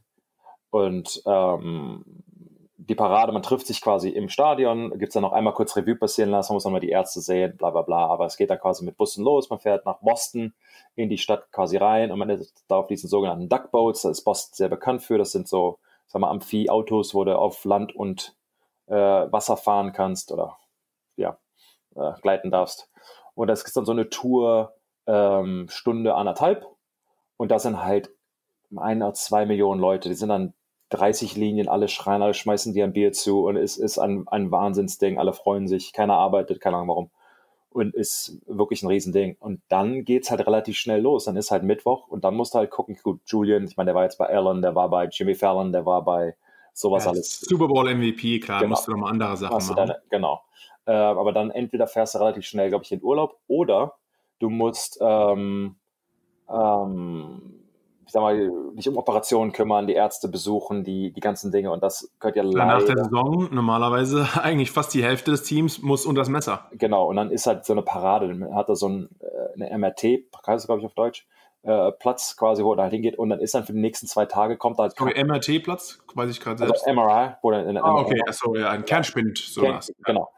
Und 0.69 1.21
ähm, 1.25 2.03
die 2.87 2.95
Parade, 2.95 3.31
man 3.31 3.43
trifft 3.43 3.67
sich 3.67 3.81
quasi 3.81 4.09
im 4.09 4.29
Stadion, 4.29 4.91
gibt 4.91 5.09
es 5.09 5.13
dann 5.13 5.23
noch 5.23 5.33
einmal 5.33 5.53
kurz 5.53 5.75
Revue 5.75 5.95
passieren 5.95 6.29
lassen, 6.29 6.53
muss 6.53 6.63
nochmal 6.63 6.81
die 6.81 6.89
Ärzte 6.89 7.21
sehen, 7.21 7.57
bla 7.57 7.69
bla 7.69 7.81
bla. 7.81 8.07
Aber 8.07 8.25
es 8.25 8.37
geht 8.37 8.49
dann 8.49 8.59
quasi 8.59 8.85
mit 8.85 8.97
Bussen 8.97 9.23
los, 9.23 9.49
man 9.49 9.59
fährt 9.59 9.85
nach 9.85 9.99
Boston 9.99 10.53
in 10.95 11.09
die 11.09 11.17
Stadt 11.17 11.51
quasi 11.51 11.77
rein 11.77 12.11
und 12.11 12.19
man 12.19 12.29
ist 12.29 12.65
da 12.67 12.75
auf 12.75 12.87
diesen 12.87 13.09
sogenannten 13.09 13.49
Duckboats, 13.49 14.03
da 14.03 14.09
ist 14.09 14.23
Boston 14.23 14.55
sehr 14.55 14.69
bekannt 14.69 15.01
für, 15.01 15.17
das 15.17 15.31
sind 15.31 15.47
so, 15.47 15.79
sagen 16.07 16.23
wir, 16.23 16.29
Amphi-Autos, 16.29 17.13
wo 17.13 17.23
du 17.23 17.37
auf 17.37 17.65
Land 17.65 17.95
und 17.95 18.35
äh, 18.87 18.93
Wasser 18.93 19.57
fahren 19.57 19.91
kannst 19.91 20.31
oder 20.31 20.57
ja, 21.17 21.37
äh, 21.95 22.13
gleiten 22.21 22.51
darfst. 22.51 22.89
Und 23.33 23.47
das 23.47 23.63
ist 23.63 23.75
dann 23.75 23.85
so 23.85 23.91
eine 23.91 24.09
Tour, 24.09 24.73
ähm, 25.07 25.67
Stunde 25.69 26.15
anderthalb 26.15 26.67
und 27.37 27.51
da 27.51 27.59
sind 27.59 27.83
halt 27.83 28.11
ein 28.75 29.01
oder 29.01 29.13
zwei 29.13 29.45
Millionen 29.45 29.79
Leute, 29.79 30.09
die 30.09 30.15
sind 30.15 30.29
dann 30.29 30.53
30 30.89 31.35
Linien, 31.35 31.67
alle 31.67 31.87
schreien, 31.87 32.21
alle 32.21 32.33
schmeißen 32.33 32.73
dir 32.73 32.85
ein 32.85 32.93
Bier 32.93 33.11
zu 33.11 33.45
und 33.45 33.57
es 33.57 33.77
ist 33.77 33.97
ein, 33.97 34.27
ein 34.27 34.51
Wahnsinnsding, 34.51 35.17
alle 35.17 35.33
freuen 35.33 35.67
sich, 35.67 35.93
keiner 35.93 36.15
arbeitet, 36.15 36.61
keine 36.61 36.77
Ahnung 36.77 36.89
warum. 36.89 37.09
Und 37.69 37.93
ist 37.93 38.39
wirklich 38.47 38.81
ein 38.81 38.87
Riesending. 38.87 39.35
Und 39.39 39.61
dann 39.67 40.03
geht's 40.03 40.31
halt 40.31 40.47
relativ 40.47 40.77
schnell 40.77 41.01
los. 41.01 41.25
Dann 41.25 41.35
ist 41.35 41.51
halt 41.51 41.61
Mittwoch 41.63 42.07
und 42.07 42.23
dann 42.23 42.33
musst 42.33 42.55
du 42.55 42.59
halt 42.59 42.71
gucken, 42.71 42.97
gut, 43.03 43.19
Julian, 43.25 43.65
ich 43.65 43.77
meine, 43.77 43.89
der 43.89 43.95
war 43.95 44.03
jetzt 44.03 44.17
bei 44.17 44.25
Alan, 44.25 44.63
der 44.63 44.73
war 44.73 44.89
bei 44.89 45.05
Jimmy 45.05 45.35
Fallon, 45.35 45.71
der 45.71 45.85
war 45.85 46.03
bei 46.03 46.35
sowas 46.73 47.05
ja, 47.05 47.11
alles. 47.11 47.41
Super 47.41 47.67
Bowl 47.67 47.93
MVP, 47.93 48.39
klar, 48.39 48.61
genau. 48.61 48.69
musst 48.71 48.87
du 48.87 48.91
nochmal 48.91 49.11
andere 49.11 49.37
Sachen 49.37 49.57
machen. 49.57 49.75
Deine, 49.75 50.01
genau. 50.09 50.41
Äh, 50.85 50.93
aber 50.93 51.33
dann 51.33 51.51
entweder 51.51 51.85
fährst 51.85 52.15
du 52.15 52.19
relativ 52.19 52.45
schnell, 52.45 52.69
glaube 52.69 52.83
ich, 52.83 52.91
in 52.91 53.03
Urlaub 53.03 53.37
oder 53.47 53.95
du 54.39 54.49
musst 54.49 54.99
ähm, 55.01 55.75
ähm, 56.49 57.57
ich 58.07 58.13
sag 58.13 58.21
mal, 58.21 58.49
dich 58.73 58.87
um 58.87 58.97
Operationen 58.97 59.51
kümmern, 59.51 59.85
die 59.85 59.93
Ärzte 59.93 60.29
besuchen, 60.29 60.85
die, 60.85 61.11
die 61.11 61.19
ganzen 61.19 61.51
Dinge 61.51 61.71
und 61.71 61.83
das 61.83 62.09
gehört 62.19 62.37
ja 62.37 62.43
leider. 62.43 62.79
Nach 62.79 62.83
der 62.83 63.03
Saison 63.03 63.49
normalerweise 63.51 64.27
eigentlich 64.41 64.71
fast 64.71 64.93
die 64.93 65.03
Hälfte 65.03 65.31
des 65.31 65.43
Teams 65.43 65.81
muss 65.81 66.05
unter 66.05 66.21
das 66.21 66.29
Messer. 66.29 66.69
Genau, 66.71 67.05
und 67.07 67.17
dann 67.17 67.31
ist 67.31 67.47
halt 67.47 67.65
so 67.65 67.73
eine 67.73 67.81
Parade, 67.81 68.29
dann 68.29 68.55
hat 68.55 68.69
er 68.69 68.77
so 68.77 68.87
ein, 68.87 69.09
äh, 69.19 69.61
eine 69.61 69.77
MRT, 69.77 70.03
heißt 70.47 70.61
es 70.61 70.67
glaube 70.67 70.79
ich 70.79 70.85
auf 70.85 70.93
Deutsch, 70.93 71.27
äh, 71.63 71.91
Platz 71.91 72.37
quasi, 72.37 72.63
wo 72.63 72.73
er 72.75 72.83
halt 72.83 72.93
hingeht 72.93 73.19
und 73.19 73.29
dann 73.29 73.39
ist 73.39 73.53
dann 73.55 73.65
für 73.65 73.73
die 73.73 73.81
nächsten 73.81 74.07
zwei 74.07 74.25
Tage 74.25 74.55
kommt 74.55 74.77
halt. 74.77 74.93
Okay, 74.97 75.21
MRT-Platz, 75.21 75.99
weiß 76.15 76.31
ich 76.31 76.39
gerade 76.39 76.61
also 76.61 76.73
selbst. 76.73 76.87
Also 76.87 77.01
MRI, 77.01 77.35
wo 77.41 77.51
dann 77.51 77.67
in 77.67 77.73
der 77.73 77.83
ah, 77.83 77.95
okay, 77.95 78.21
achso, 78.25 78.55
ja, 78.55 78.69
ein 78.69 78.85
Kernspind, 78.85 79.37
so 79.37 79.61
Kern, 79.61 79.81
Genau 80.05 80.29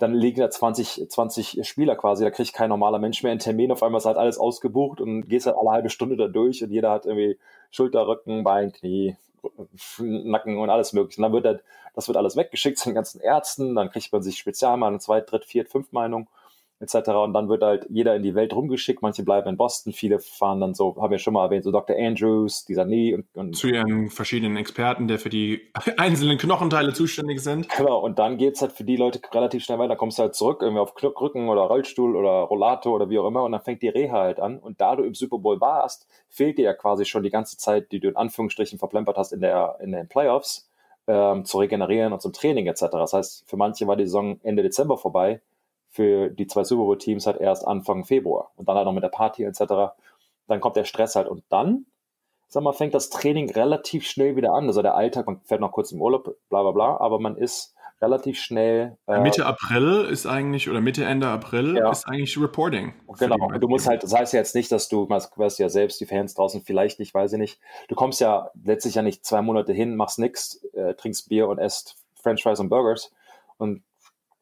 dann 0.00 0.14
liegen 0.14 0.40
da 0.40 0.50
20, 0.50 1.08
20 1.08 1.68
Spieler 1.68 1.94
quasi, 1.94 2.24
da 2.24 2.30
kriegt 2.30 2.54
kein 2.54 2.70
normaler 2.70 2.98
Mensch 2.98 3.22
mehr 3.22 3.32
einen 3.32 3.38
Termin, 3.38 3.70
auf 3.70 3.82
einmal 3.82 3.98
ist 3.98 4.06
halt 4.06 4.16
alles 4.16 4.38
ausgebucht 4.38 5.00
und 5.00 5.28
gehst 5.28 5.46
halt 5.46 5.56
alle 5.58 5.70
halbe 5.70 5.90
Stunde 5.90 6.16
da 6.16 6.26
durch 6.26 6.64
und 6.64 6.70
jeder 6.70 6.90
hat 6.90 7.04
irgendwie 7.04 7.38
Schulter, 7.70 8.08
Rücken, 8.08 8.42
Bein, 8.42 8.72
Knie, 8.72 9.16
Nacken 9.98 10.58
und 10.58 10.70
alles 10.70 10.92
mögliche. 10.92 11.18
Und 11.18 11.24
dann 11.24 11.32
wird 11.32 11.46
halt, 11.46 11.62
das 11.94 12.08
wird 12.08 12.16
alles 12.16 12.36
weggeschickt 12.36 12.78
zu 12.78 12.88
den 12.88 12.94
ganzen 12.94 13.20
Ärzten, 13.20 13.74
dann 13.74 13.90
kriegt 13.90 14.10
man 14.10 14.22
sich 14.22 14.38
Spezialmeinung, 14.38 15.00
zwei, 15.00 15.20
dritt, 15.20 15.44
viert, 15.44 15.68
fünf 15.68 15.92
Meinung 15.92 16.28
etc. 16.80 17.10
Und 17.10 17.34
dann 17.34 17.48
wird 17.48 17.62
halt 17.62 17.86
jeder 17.90 18.16
in 18.16 18.22
die 18.22 18.34
Welt 18.34 18.54
rumgeschickt. 18.54 19.02
Manche 19.02 19.22
bleiben 19.22 19.48
in 19.48 19.56
Boston, 19.56 19.92
viele 19.92 20.18
fahren 20.18 20.60
dann 20.60 20.74
so, 20.74 20.96
haben 21.00 21.10
wir 21.10 21.18
schon 21.18 21.34
mal 21.34 21.44
erwähnt, 21.44 21.64
so 21.64 21.70
Dr. 21.70 21.94
Andrews, 21.96 22.64
dieser 22.64 22.86
Nie 22.86 23.14
und, 23.14 23.26
und 23.34 23.56
zu 23.56 23.68
ihren 23.68 24.08
verschiedenen 24.08 24.56
Experten, 24.56 25.06
der 25.06 25.18
für 25.18 25.28
die 25.28 25.70
einzelnen 25.98 26.38
Knochenteile 26.38 26.92
zuständig 26.94 27.40
sind. 27.40 27.68
Genau, 27.68 27.98
und 27.98 28.18
dann 28.18 28.38
geht 28.38 28.54
es 28.54 28.62
halt 28.62 28.72
für 28.72 28.84
die 28.84 28.96
Leute 28.96 29.20
relativ 29.32 29.62
schnell 29.62 29.78
weiter. 29.78 29.90
Da 29.90 29.96
kommst 29.96 30.18
du 30.18 30.22
halt 30.22 30.34
zurück, 30.34 30.62
irgendwie 30.62 30.80
auf 30.80 30.94
Rücken 31.02 31.48
oder 31.48 31.62
Rollstuhl 31.62 32.16
oder 32.16 32.42
Rollator 32.42 32.94
oder 32.94 33.10
wie 33.10 33.18
auch 33.18 33.26
immer, 33.26 33.44
und 33.44 33.52
dann 33.52 33.60
fängt 33.60 33.82
die 33.82 33.88
Reha 33.88 34.18
halt 34.18 34.40
an. 34.40 34.58
Und 34.58 34.80
da 34.80 34.96
du 34.96 35.04
im 35.04 35.14
Super 35.14 35.38
Bowl 35.38 35.60
warst, 35.60 36.06
fehlt 36.28 36.56
dir 36.58 36.64
ja 36.64 36.74
quasi 36.74 37.04
schon 37.04 37.22
die 37.22 37.30
ganze 37.30 37.58
Zeit, 37.58 37.92
die 37.92 38.00
du 38.00 38.08
in 38.08 38.16
Anführungsstrichen 38.16 38.78
verplempert 38.78 39.18
hast 39.18 39.32
in, 39.32 39.40
der, 39.40 39.76
in 39.80 39.92
den 39.92 40.08
Playoffs, 40.08 40.70
ähm, 41.06 41.44
zu 41.44 41.58
regenerieren 41.58 42.12
und 42.12 42.22
zum 42.22 42.32
Training 42.32 42.66
etc. 42.66 42.86
Das 42.92 43.12
heißt, 43.12 43.48
für 43.48 43.56
manche 43.56 43.86
war 43.86 43.96
die 43.96 44.04
Saison 44.04 44.38
Ende 44.42 44.62
Dezember 44.62 44.96
vorbei 44.96 45.40
für 45.90 46.30
die 46.30 46.46
zwei 46.46 46.64
Super 46.64 46.84
Bowl-Teams 46.84 47.26
halt 47.26 47.40
erst 47.40 47.66
Anfang 47.66 48.04
Februar 48.04 48.52
und 48.56 48.68
dann 48.68 48.76
halt 48.76 48.86
noch 48.86 48.92
mit 48.92 49.02
der 49.02 49.08
Party 49.08 49.44
etc. 49.44 49.92
Dann 50.46 50.60
kommt 50.60 50.76
der 50.76 50.84
Stress 50.84 51.16
halt 51.16 51.28
und 51.28 51.42
dann, 51.48 51.86
sag 52.48 52.62
mal, 52.62 52.72
fängt 52.72 52.94
das 52.94 53.10
Training 53.10 53.50
relativ 53.50 54.06
schnell 54.06 54.36
wieder 54.36 54.52
an. 54.52 54.66
Also 54.66 54.82
der 54.82 54.94
Alltag, 54.94 55.26
man 55.26 55.40
fährt 55.40 55.60
noch 55.60 55.72
kurz 55.72 55.92
im 55.92 56.00
Urlaub, 56.00 56.36
bla 56.48 56.62
bla 56.62 56.70
bla, 56.70 56.96
aber 56.98 57.18
man 57.18 57.36
ist 57.36 57.74
relativ 58.00 58.38
schnell. 58.38 58.96
Äh, 59.06 59.20
Mitte 59.20 59.44
April 59.44 60.06
ist 60.10 60.26
eigentlich, 60.26 60.70
oder 60.70 60.80
Mitte, 60.80 61.04
Ende 61.04 61.26
April 61.26 61.76
ja. 61.76 61.90
ist 61.90 62.06
eigentlich 62.06 62.40
Reporting. 62.40 62.94
Genau, 63.18 63.36
du 63.58 63.68
musst 63.68 63.86
halt, 63.86 64.02
das 64.02 64.14
heißt 64.14 64.32
ja 64.32 64.38
jetzt 64.38 64.54
nicht, 64.54 64.72
dass 64.72 64.88
du, 64.88 65.08
weißt 65.08 65.58
ja 65.58 65.68
selbst, 65.68 66.00
die 66.00 66.06
Fans 66.06 66.34
draußen 66.34 66.62
vielleicht 66.62 66.98
nicht, 66.98 67.12
weiß 67.12 67.32
ich 67.34 67.38
nicht. 67.38 67.60
Du 67.88 67.94
kommst 67.94 68.20
ja 68.20 68.50
letztlich 68.64 68.94
ja 68.94 69.02
nicht 69.02 69.24
zwei 69.26 69.42
Monate 69.42 69.72
hin, 69.72 69.96
machst 69.96 70.18
nix, 70.18 70.64
äh, 70.72 70.94
trinkst 70.94 71.28
Bier 71.28 71.48
und 71.48 71.58
esst 71.58 71.96
French 72.14 72.42
Fries 72.42 72.60
und 72.60 72.68
Burgers 72.68 73.12
und 73.58 73.82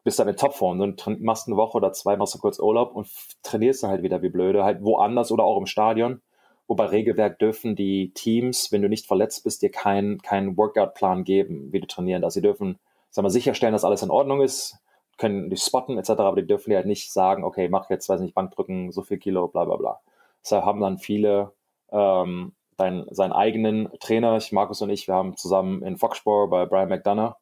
bist 0.09 0.19
dann 0.19 0.29
in 0.29 0.37
Topform 0.37 0.81
und 0.81 1.21
machst 1.21 1.49
eine 1.49 1.59
Woche 1.59 1.77
oder 1.77 1.93
zwei, 1.93 2.17
machst 2.17 2.35
du 2.35 2.39
kurz 2.39 2.59
Urlaub 2.59 2.95
und 2.95 3.09
trainierst 3.43 3.83
dann 3.83 3.91
halt 3.91 4.03
wieder 4.03 4.23
wie 4.23 4.31
blöde, 4.31 4.65
halt 4.65 4.83
woanders 4.83 5.31
oder 5.31 5.45
auch 5.45 5.59
im 5.59 5.67
Stadion. 5.67 6.23
Wobei 6.67 6.87
Regelwerk 6.87 7.39
dürfen 7.39 7.77
die 7.77 8.13
Teams, 8.15 8.73
wenn 8.73 8.81
du 8.81 8.89
nicht 8.89 9.07
verletzt 9.07 9.45
bist, 9.45 9.61
dir 9.61 9.71
keinen 9.71 10.23
kein 10.23 10.57
Workout-Plan 10.57 11.25
geben, 11.25 11.75
wie 11.75 11.81
du 11.81 11.87
trainieren 11.87 12.23
darfst. 12.23 12.37
Sie 12.37 12.41
dürfen, 12.41 12.79
sag 13.11 13.23
mal, 13.23 13.29
sicherstellen, 13.29 13.75
dass 13.75 13.85
alles 13.85 14.03
in 14.03 14.09
Ordnung 14.09 14.41
ist, 14.41 14.79
können 15.19 15.51
die 15.51 15.59
spotten 15.59 15.99
etc., 15.99 16.13
aber 16.13 16.41
die 16.41 16.47
dürfen 16.47 16.75
halt 16.75 16.87
nicht 16.87 17.13
sagen, 17.13 17.45
okay, 17.45 17.69
mach 17.69 17.91
jetzt, 17.91 18.09
weiß 18.09 18.23
nicht, 18.23 18.35
Bankdrücken, 18.35 18.93
so 18.93 19.03
viel 19.03 19.19
Kilo, 19.19 19.47
bla 19.49 19.67
bla 19.67 19.77
bla. 19.77 20.01
Deshalb 20.43 20.65
haben 20.65 20.81
dann 20.81 20.97
viele 20.97 21.53
ähm, 21.93 22.55
dein, 22.79 23.05
seinen 23.11 23.33
eigenen 23.33 23.91
Trainer, 24.01 24.39
ich, 24.39 24.53
Markus 24.53 24.81
und 24.81 24.89
ich, 24.89 25.07
wir 25.07 25.17
haben 25.17 25.37
zusammen 25.37 25.83
in 25.83 25.99
Foxborough 25.99 26.49
bei 26.49 26.65
Brian 26.65 26.89
McDonough 26.89 27.35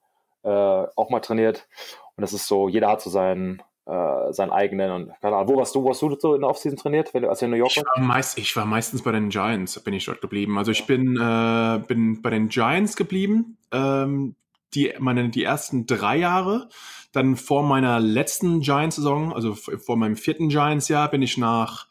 äh, 0.47 0.87
auch 0.97 1.11
mal 1.11 1.21
trainiert. 1.21 1.67
Und 2.17 2.23
das 2.23 2.33
ist 2.33 2.47
so, 2.47 2.69
jeder 2.69 2.89
hat 2.89 3.03
so 3.03 3.11
seinen, 3.11 3.63
äh, 3.87 4.33
seinen 4.33 4.51
eigenen 4.51 4.91
und 4.93 5.13
keine 5.21 5.37
Ahnung. 5.37 5.49
Wo 5.55 5.57
warst 5.59 5.75
du, 5.75 5.83
wo 5.83 5.91
hast 5.91 6.03
du 6.03 6.17
so 6.19 6.35
in 6.35 6.43
der 6.43 6.51
Offseason 6.51 6.79
trainiert, 6.79 7.13
wenn 7.13 7.23
du, 7.23 7.29
als 7.29 7.43
in 7.43 7.51
New 7.51 7.57
York 7.57 7.73
ich 7.77 7.83
war? 7.83 8.03
Meist, 8.03 8.39
ich 8.39 8.55
war 8.57 8.65
meistens 8.65 9.03
bei 9.03 9.13
den 9.13 9.29
Giants, 9.29 9.79
bin 9.81 9.95
ich 9.95 10.05
dort 10.05 10.21
geblieben. 10.21 10.57
Also 10.57 10.71
ich 10.71 10.87
bin, 10.87 11.17
äh, 11.17 11.81
bin 11.87 12.23
bei 12.23 12.31
den 12.31 12.49
Giants 12.49 12.97
geblieben. 12.97 13.59
Ähm, 13.73 14.37
die, 14.75 14.93
meine, 14.99 15.29
die 15.29 15.45
ersten 15.45 15.87
drei 15.87 16.17
Jahre. 16.17 16.69
Dann 17.13 17.37
vor 17.37 17.63
meiner 17.63 17.99
letzten 17.99 18.61
Giants-Saison, 18.61 19.33
also 19.33 19.55
vor 19.55 19.97
meinem 19.97 20.17
vierten 20.17 20.49
Giants-Jahr, 20.49 21.11
bin 21.11 21.23
ich 21.23 21.39
nach 21.39 21.87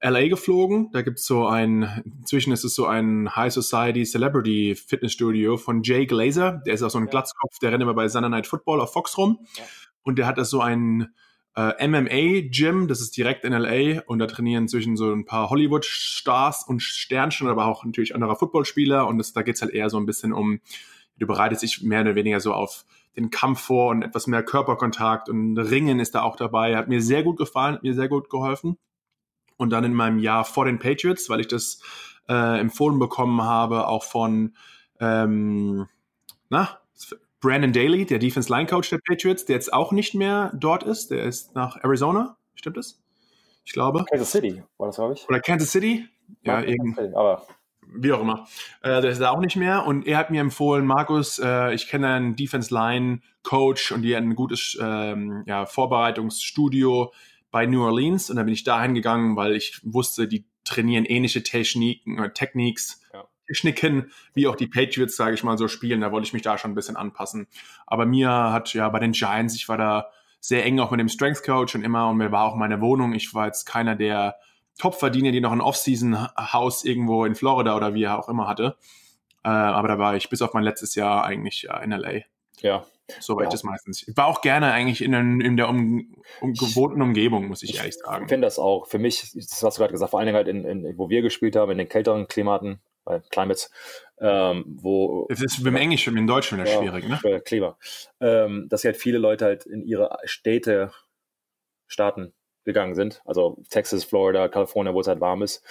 LA 0.00 0.28
geflogen. 0.28 0.90
Da 0.92 1.02
gibt's 1.02 1.26
so 1.26 1.46
ein, 1.46 2.02
inzwischen 2.20 2.52
ist 2.52 2.64
es 2.64 2.74
so 2.74 2.86
ein 2.86 3.34
High 3.34 3.52
Society 3.52 4.04
Celebrity 4.04 4.74
Fitnessstudio 4.74 5.56
von 5.56 5.82
Jay 5.82 6.06
Glazer. 6.06 6.62
Der 6.66 6.74
ist 6.74 6.82
auch 6.82 6.90
so 6.90 6.98
ein 6.98 7.04
ja. 7.04 7.10
Glatzkopf, 7.10 7.58
der 7.60 7.72
rennt 7.72 7.82
immer 7.82 7.94
bei 7.94 8.08
Sunday 8.08 8.30
Night 8.30 8.46
Football 8.46 8.80
auf 8.80 8.92
Fox 8.92 9.16
rum. 9.18 9.40
Ja. 9.56 9.64
Und 10.02 10.18
der 10.18 10.26
hat 10.26 10.38
da 10.38 10.44
so 10.44 10.60
ein 10.60 11.08
äh, 11.56 11.86
MMA-Gym, 11.86 12.88
das 12.88 13.00
ist 13.00 13.16
direkt 13.16 13.44
in 13.44 13.52
LA. 13.52 14.02
Und 14.06 14.20
da 14.20 14.26
trainieren 14.26 14.64
inzwischen 14.64 14.96
so 14.96 15.12
ein 15.12 15.24
paar 15.24 15.50
Hollywood-Stars 15.50 16.64
und 16.66 16.80
Sternchen, 16.80 17.48
aber 17.48 17.66
auch 17.66 17.84
natürlich 17.84 18.14
anderer 18.14 18.36
Footballspieler. 18.36 19.06
Und 19.06 19.18
das, 19.18 19.32
da 19.32 19.42
geht's 19.42 19.62
halt 19.62 19.72
eher 19.72 19.90
so 19.90 19.98
ein 19.98 20.06
bisschen 20.06 20.32
um 20.32 20.60
du 21.18 21.26
bereitest 21.26 21.62
dich 21.62 21.82
mehr 21.82 22.02
oder 22.02 22.14
weniger 22.14 22.40
so 22.40 22.52
auf 22.52 22.84
den 23.16 23.30
Kampf 23.30 23.60
vor 23.60 23.90
und 23.90 24.02
etwas 24.02 24.26
mehr 24.26 24.42
Körperkontakt 24.42 25.28
und 25.28 25.58
Ringen 25.58 25.98
ist 26.00 26.14
da 26.14 26.22
auch 26.22 26.36
dabei. 26.36 26.76
Hat 26.76 26.88
mir 26.88 27.02
sehr 27.02 27.22
gut 27.22 27.36
gefallen, 27.36 27.74
hat 27.76 27.82
mir 27.82 27.94
sehr 27.94 28.08
gut 28.08 28.30
geholfen. 28.30 28.78
Und 29.58 29.70
dann 29.70 29.84
in 29.84 29.92
meinem 29.92 30.18
Jahr 30.18 30.46
vor 30.46 30.64
den 30.64 30.78
Patriots, 30.78 31.28
weil 31.28 31.40
ich 31.40 31.48
das 31.48 31.82
äh, 32.28 32.58
empfohlen 32.60 32.98
bekommen 32.98 33.42
habe, 33.42 33.86
auch 33.86 34.04
von 34.04 34.54
ähm, 35.00 35.86
na, 36.48 36.78
Brandon 37.40 37.72
Daly, 37.72 38.06
der 38.06 38.18
Defense 38.18 38.50
Line 38.52 38.66
Coach 38.66 38.90
der 38.90 38.98
Patriots, 39.06 39.44
der 39.44 39.56
jetzt 39.56 39.72
auch 39.72 39.92
nicht 39.92 40.14
mehr 40.14 40.52
dort 40.54 40.82
ist. 40.82 41.10
Der 41.10 41.24
ist 41.24 41.54
nach 41.54 41.76
Arizona, 41.82 42.36
stimmt 42.54 42.78
das? 42.78 43.00
Ich 43.64 43.72
glaube. 43.72 44.04
Kansas 44.08 44.32
City 44.32 44.62
war 44.78 44.86
das, 44.86 44.96
glaube 44.96 45.14
ich. 45.14 45.28
Oder 45.28 45.40
Kansas 45.40 45.70
City? 45.70 46.08
Ja, 46.42 46.60
ja 46.60 46.66
irgendwie. 46.66 47.14
Aber 47.14 47.46
wie 47.94 48.12
auch 48.12 48.20
immer. 48.20 48.46
Äh, 48.82 49.00
der 49.00 49.10
ist 49.10 49.20
da 49.20 49.30
auch 49.30 49.40
nicht 49.40 49.56
mehr. 49.56 49.86
Und 49.86 50.06
er 50.06 50.18
hat 50.18 50.30
mir 50.30 50.40
empfohlen, 50.40 50.86
Markus, 50.86 51.38
äh, 51.38 51.74
ich 51.74 51.88
kenne 51.88 52.08
einen 52.08 52.36
Defense 52.36 52.72
Line 52.72 53.20
Coach 53.42 53.92
und 53.92 54.02
die 54.02 54.14
hat 54.14 54.22
ein 54.22 54.34
gutes 54.34 54.78
ähm, 54.80 55.42
ja, 55.46 55.66
Vorbereitungsstudio 55.66 57.12
bei 57.50 57.66
New 57.66 57.84
Orleans. 57.84 58.30
Und 58.30 58.36
dann 58.36 58.46
bin 58.46 58.54
ich 58.54 58.64
dahin 58.64 58.94
gegangen, 58.94 59.36
weil 59.36 59.56
ich 59.56 59.80
wusste, 59.82 60.28
die 60.28 60.46
trainieren 60.64 61.04
ähnliche 61.04 61.42
Techniken, 61.42 62.18
äh, 62.18 62.32
Techniques, 62.32 63.00
ja. 63.12 63.24
Techniken, 63.46 64.10
wie 64.34 64.46
auch 64.46 64.56
die 64.56 64.66
Patriots, 64.66 65.16
sage 65.16 65.34
ich 65.34 65.42
mal, 65.42 65.56
so 65.56 65.68
spielen. 65.68 66.00
Da 66.00 66.12
wollte 66.12 66.26
ich 66.26 66.32
mich 66.32 66.42
da 66.42 66.58
schon 66.58 66.72
ein 66.72 66.74
bisschen 66.74 66.96
anpassen. 66.96 67.46
Aber 67.86 68.04
mir 68.06 68.30
hat 68.30 68.74
ja 68.74 68.88
bei 68.88 68.98
den 68.98 69.12
Giants, 69.12 69.54
ich 69.54 69.68
war 69.68 69.78
da 69.78 70.10
sehr 70.40 70.64
eng 70.64 70.78
auch 70.78 70.90
mit 70.90 71.00
dem 71.00 71.08
Strength 71.08 71.42
Coach 71.42 71.74
und 71.74 71.82
immer 71.82 72.08
und 72.08 72.18
mir 72.18 72.30
war 72.30 72.44
auch 72.44 72.54
meine 72.54 72.80
Wohnung. 72.80 73.14
Ich 73.14 73.34
war 73.34 73.46
jetzt 73.46 73.64
keiner, 73.64 73.96
der 73.96 74.36
Top-Verdiener, 74.78 75.32
die 75.32 75.40
noch 75.40 75.52
ein 75.52 75.60
Off-Season-Haus 75.60 76.84
irgendwo 76.84 77.24
in 77.24 77.34
Florida 77.34 77.74
oder 77.76 77.94
wie 77.94 78.04
er 78.04 78.18
auch 78.18 78.28
immer 78.28 78.46
hatte. 78.46 78.76
Äh, 79.44 79.48
aber 79.48 79.88
da 79.88 79.98
war 79.98 80.16
ich 80.16 80.30
bis 80.30 80.42
auf 80.42 80.54
mein 80.54 80.62
letztes 80.62 80.94
Jahr 80.94 81.24
eigentlich 81.24 81.62
ja, 81.62 81.78
in 81.78 81.90
LA. 81.90 82.20
Ja. 82.60 82.84
So 83.20 83.36
war 83.36 83.44
ja. 83.44 83.50
das 83.50 83.64
meistens. 83.64 84.06
Ich 84.06 84.16
war 84.16 84.26
auch 84.26 84.40
gerne 84.40 84.72
eigentlich 84.72 85.02
in, 85.02 85.40
in 85.40 85.56
der 85.56 85.68
um, 85.68 86.14
um, 86.40 86.52
gewohnten 86.52 87.02
Umgebung, 87.02 87.48
muss 87.48 87.62
ich, 87.62 87.70
ich 87.70 87.78
ehrlich 87.78 87.96
sagen. 87.96 88.24
Ich 88.24 88.28
finde 88.28 88.46
das 88.46 88.58
auch. 88.58 88.86
Für 88.86 88.98
mich, 88.98 89.32
das 89.34 89.62
hast 89.62 89.78
du 89.78 89.80
gerade 89.80 89.92
gesagt, 89.92 90.10
vor 90.10 90.20
allen 90.20 90.26
Dingen 90.26 90.36
halt 90.36 90.48
in, 90.48 90.64
in, 90.64 90.98
wo 90.98 91.08
wir 91.08 91.22
gespielt 91.22 91.56
haben, 91.56 91.72
in 91.72 91.78
den 91.78 91.88
kälteren 91.88 92.28
Klimaten, 92.28 92.80
äh, 93.06 93.20
Climates, 93.30 93.70
ähm, 94.20 94.64
wo. 94.66 95.26
Das 95.28 95.42
ist 95.42 95.64
im 95.64 95.76
Englischen, 95.76 96.16
im 96.16 96.26
Deutschen 96.26 96.58
wieder 96.58 96.70
ja, 96.70 96.78
schwierig, 96.78 97.08
ne? 97.08 97.40
Klima. 97.40 97.78
Ähm, 98.20 98.66
dass 98.68 98.84
halt 98.84 98.96
viele 98.96 99.18
Leute 99.18 99.46
halt 99.46 99.66
in 99.66 99.82
ihre 99.82 100.18
Städte 100.24 100.92
starten 101.86 102.32
gegangen 102.64 102.94
sind. 102.94 103.22
Also 103.24 103.62
Texas, 103.70 104.04
Florida, 104.04 104.48
Kalifornien, 104.48 104.94
wo 104.94 105.00
es 105.00 105.08
halt 105.08 105.20
warm 105.20 105.42
ist. 105.42 105.64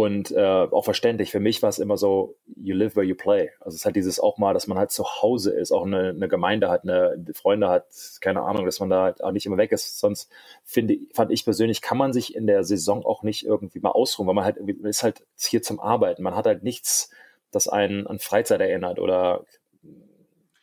Und 0.00 0.30
äh, 0.30 0.38
auch 0.70 0.84
verständlich, 0.84 1.32
für 1.32 1.40
mich 1.40 1.60
war 1.60 1.70
es 1.70 1.80
immer 1.80 1.96
so, 1.96 2.36
you 2.54 2.72
live 2.72 2.94
where 2.94 3.04
you 3.04 3.16
play. 3.16 3.50
Also 3.58 3.74
es 3.74 3.84
halt 3.84 3.96
dieses 3.96 4.20
auch 4.20 4.38
mal, 4.38 4.54
dass 4.54 4.68
man 4.68 4.78
halt 4.78 4.92
zu 4.92 5.04
Hause 5.04 5.50
ist, 5.50 5.72
auch 5.72 5.84
eine, 5.84 6.10
eine 6.10 6.28
Gemeinde 6.28 6.70
hat, 6.70 6.84
eine 6.84 7.20
Freunde 7.34 7.68
hat, 7.68 7.86
keine 8.20 8.42
Ahnung, 8.42 8.64
dass 8.64 8.78
man 8.78 8.90
da 8.90 9.02
halt 9.02 9.24
auch 9.24 9.32
nicht 9.32 9.44
immer 9.44 9.56
weg 9.56 9.72
ist. 9.72 9.98
Sonst 9.98 10.30
finde, 10.62 10.96
fand 11.14 11.32
ich 11.32 11.44
persönlich, 11.44 11.82
kann 11.82 11.98
man 11.98 12.12
sich 12.12 12.36
in 12.36 12.46
der 12.46 12.62
Saison 12.62 13.04
auch 13.04 13.24
nicht 13.24 13.44
irgendwie 13.44 13.80
mal 13.80 13.90
ausruhen, 13.90 14.28
weil 14.28 14.36
man 14.36 14.44
halt 14.44 14.60
man 14.60 14.88
ist 14.88 15.02
halt 15.02 15.26
hier 15.36 15.62
zum 15.62 15.80
Arbeiten. 15.80 16.22
Man 16.22 16.36
hat 16.36 16.46
halt 16.46 16.62
nichts, 16.62 17.10
das 17.50 17.66
einen 17.66 18.06
an 18.06 18.20
Freizeit 18.20 18.60
erinnert 18.60 19.00
oder 19.00 19.46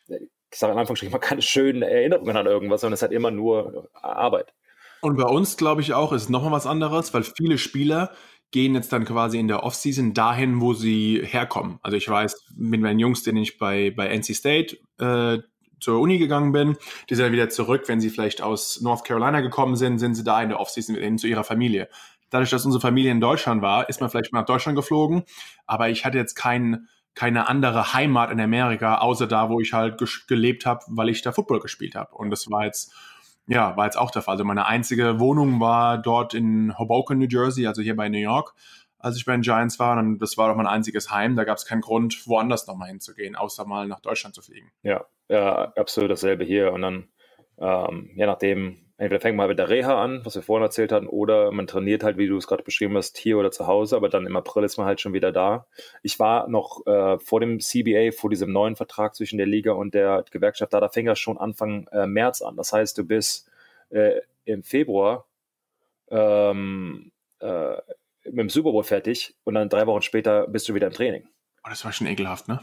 ich 0.08 0.58
sage 0.58 0.72
in 0.72 0.78
Anführungsstrichen, 0.78 1.12
man 1.12 1.20
keine 1.20 1.42
schönen 1.42 1.82
Erinnerungen 1.82 2.38
an 2.38 2.46
irgendwas, 2.46 2.80
sondern 2.80 2.94
es 2.94 3.02
halt 3.02 3.12
immer 3.12 3.30
nur 3.30 3.90
Arbeit. 3.92 4.54
Und 5.02 5.18
bei 5.18 5.24
uns, 5.24 5.58
glaube 5.58 5.82
ich, 5.82 5.92
auch 5.92 6.12
ist 6.12 6.30
nochmal 6.30 6.52
was 6.52 6.66
anderes, 6.66 7.12
weil 7.12 7.22
viele 7.22 7.58
Spieler 7.58 8.12
gehen 8.50 8.74
jetzt 8.74 8.92
dann 8.92 9.04
quasi 9.04 9.38
in 9.38 9.48
der 9.48 9.62
Offseason 9.62 10.14
dahin, 10.14 10.60
wo 10.60 10.72
sie 10.72 11.20
herkommen. 11.22 11.78
Also 11.82 11.96
ich 11.96 12.08
weiß, 12.08 12.46
mit 12.56 12.80
meinen 12.80 13.00
Jungs, 13.00 13.22
denen 13.22 13.38
ich 13.38 13.58
bei, 13.58 13.90
bei 13.90 14.08
NC 14.08 14.34
State 14.34 14.78
äh, 14.98 15.42
zur 15.80 16.00
Uni 16.00 16.18
gegangen 16.18 16.52
bin, 16.52 16.76
die 17.10 17.14
sind 17.14 17.24
dann 17.24 17.32
wieder 17.32 17.48
zurück, 17.48 17.84
wenn 17.86 18.00
sie 18.00 18.10
vielleicht 18.10 18.42
aus 18.42 18.80
North 18.80 19.04
Carolina 19.04 19.40
gekommen 19.40 19.76
sind, 19.76 19.98
sind 19.98 20.14
sie 20.14 20.24
da 20.24 20.42
in 20.42 20.48
der 20.48 20.60
Offseason 20.60 20.96
hin 20.96 21.18
zu 21.18 21.26
ihrer 21.26 21.44
Familie. 21.44 21.88
Dadurch, 22.30 22.50
dass 22.50 22.64
unsere 22.64 22.80
Familie 22.80 23.10
in 23.10 23.20
Deutschland 23.20 23.62
war, 23.62 23.88
ist 23.88 24.00
man 24.00 24.10
vielleicht 24.10 24.32
mal 24.32 24.40
nach 24.40 24.46
Deutschland 24.46 24.76
geflogen, 24.76 25.24
aber 25.66 25.90
ich 25.90 26.04
hatte 26.04 26.18
jetzt 26.18 26.34
kein, 26.34 26.88
keine 27.14 27.48
andere 27.48 27.94
Heimat 27.94 28.30
in 28.30 28.40
Amerika, 28.40 28.98
außer 28.98 29.26
da, 29.26 29.48
wo 29.48 29.60
ich 29.60 29.72
halt 29.72 30.02
gelebt 30.26 30.66
habe, 30.66 30.84
weil 30.88 31.08
ich 31.08 31.22
da 31.22 31.32
Football 31.32 31.60
gespielt 31.60 31.94
habe. 31.94 32.14
Und 32.14 32.30
das 32.30 32.50
war 32.50 32.64
jetzt 32.64 32.92
ja, 33.46 33.76
war 33.76 33.84
jetzt 33.84 33.96
auch 33.98 34.10
der 34.10 34.22
Fall. 34.22 34.32
Also 34.32 34.44
meine 34.44 34.66
einzige 34.66 35.20
Wohnung 35.20 35.60
war 35.60 35.98
dort 35.98 36.34
in 36.34 36.76
Hoboken, 36.78 37.18
New 37.18 37.28
Jersey, 37.28 37.66
also 37.66 37.82
hier 37.82 37.96
bei 37.96 38.08
New 38.08 38.18
York, 38.18 38.54
als 38.98 39.16
ich 39.16 39.24
bei 39.24 39.32
den 39.32 39.42
Giants 39.42 39.78
war. 39.78 39.98
Und 39.98 40.18
das 40.18 40.36
war 40.36 40.48
doch 40.48 40.56
mein 40.56 40.66
einziges 40.66 41.10
Heim. 41.10 41.36
Da 41.36 41.44
gab 41.44 41.58
es 41.58 41.66
keinen 41.66 41.80
Grund, 41.80 42.26
woanders 42.26 42.66
nochmal 42.66 42.88
hinzugehen, 42.88 43.36
außer 43.36 43.64
mal 43.64 43.86
nach 43.86 44.00
Deutschland 44.00 44.34
zu 44.34 44.42
fliegen. 44.42 44.70
Ja, 44.82 45.06
ja, 45.28 45.72
absolut 45.76 46.10
dasselbe 46.10 46.44
hier. 46.44 46.72
Und 46.72 46.82
dann, 46.82 47.08
ähm, 47.58 48.10
je 48.14 48.26
nachdem, 48.26 48.85
entweder 48.98 49.20
fängt 49.20 49.36
man 49.36 49.44
halt 49.44 49.50
mit 49.50 49.58
der 49.58 49.68
Reha 49.68 50.02
an, 50.02 50.24
was 50.24 50.34
wir 50.34 50.42
vorhin 50.42 50.64
erzählt 50.64 50.92
hatten, 50.92 51.06
oder 51.06 51.52
man 51.52 51.66
trainiert 51.66 52.02
halt, 52.02 52.16
wie 52.16 52.26
du 52.26 52.36
es 52.36 52.46
gerade 52.46 52.62
beschrieben 52.62 52.96
hast, 52.96 53.18
hier 53.18 53.38
oder 53.38 53.50
zu 53.50 53.66
Hause, 53.66 53.96
aber 53.96 54.08
dann 54.08 54.26
im 54.26 54.36
April 54.36 54.64
ist 54.64 54.78
man 54.78 54.86
halt 54.86 55.00
schon 55.00 55.12
wieder 55.12 55.32
da. 55.32 55.66
Ich 56.02 56.18
war 56.18 56.48
noch 56.48 56.86
äh, 56.86 57.18
vor 57.18 57.40
dem 57.40 57.60
CBA, 57.60 58.12
vor 58.12 58.30
diesem 58.30 58.52
neuen 58.52 58.76
Vertrag 58.76 59.14
zwischen 59.14 59.36
der 59.38 59.46
Liga 59.46 59.72
und 59.72 59.94
der 59.94 60.24
Gewerkschaft 60.30 60.72
da, 60.72 60.80
da 60.80 60.88
fing 60.88 61.06
das 61.06 61.18
schon 61.18 61.38
Anfang 61.38 61.86
äh, 61.92 62.06
März 62.06 62.42
an. 62.42 62.56
Das 62.56 62.72
heißt, 62.72 62.96
du 62.98 63.04
bist 63.04 63.48
äh, 63.90 64.20
im 64.44 64.62
Februar 64.62 65.26
ähm, 66.10 67.12
äh, 67.40 67.76
mit 68.24 68.38
dem 68.38 68.48
Super 68.48 68.72
Bowl 68.72 68.84
fertig 68.84 69.34
und 69.44 69.54
dann 69.54 69.68
drei 69.68 69.86
Wochen 69.86 70.02
später 70.02 70.46
bist 70.48 70.68
du 70.68 70.74
wieder 70.74 70.86
im 70.86 70.92
Training. 70.92 71.28
Oh, 71.66 71.68
das 71.68 71.84
war 71.84 71.92
schon 71.92 72.06
ekelhaft, 72.06 72.46
ne? 72.46 72.60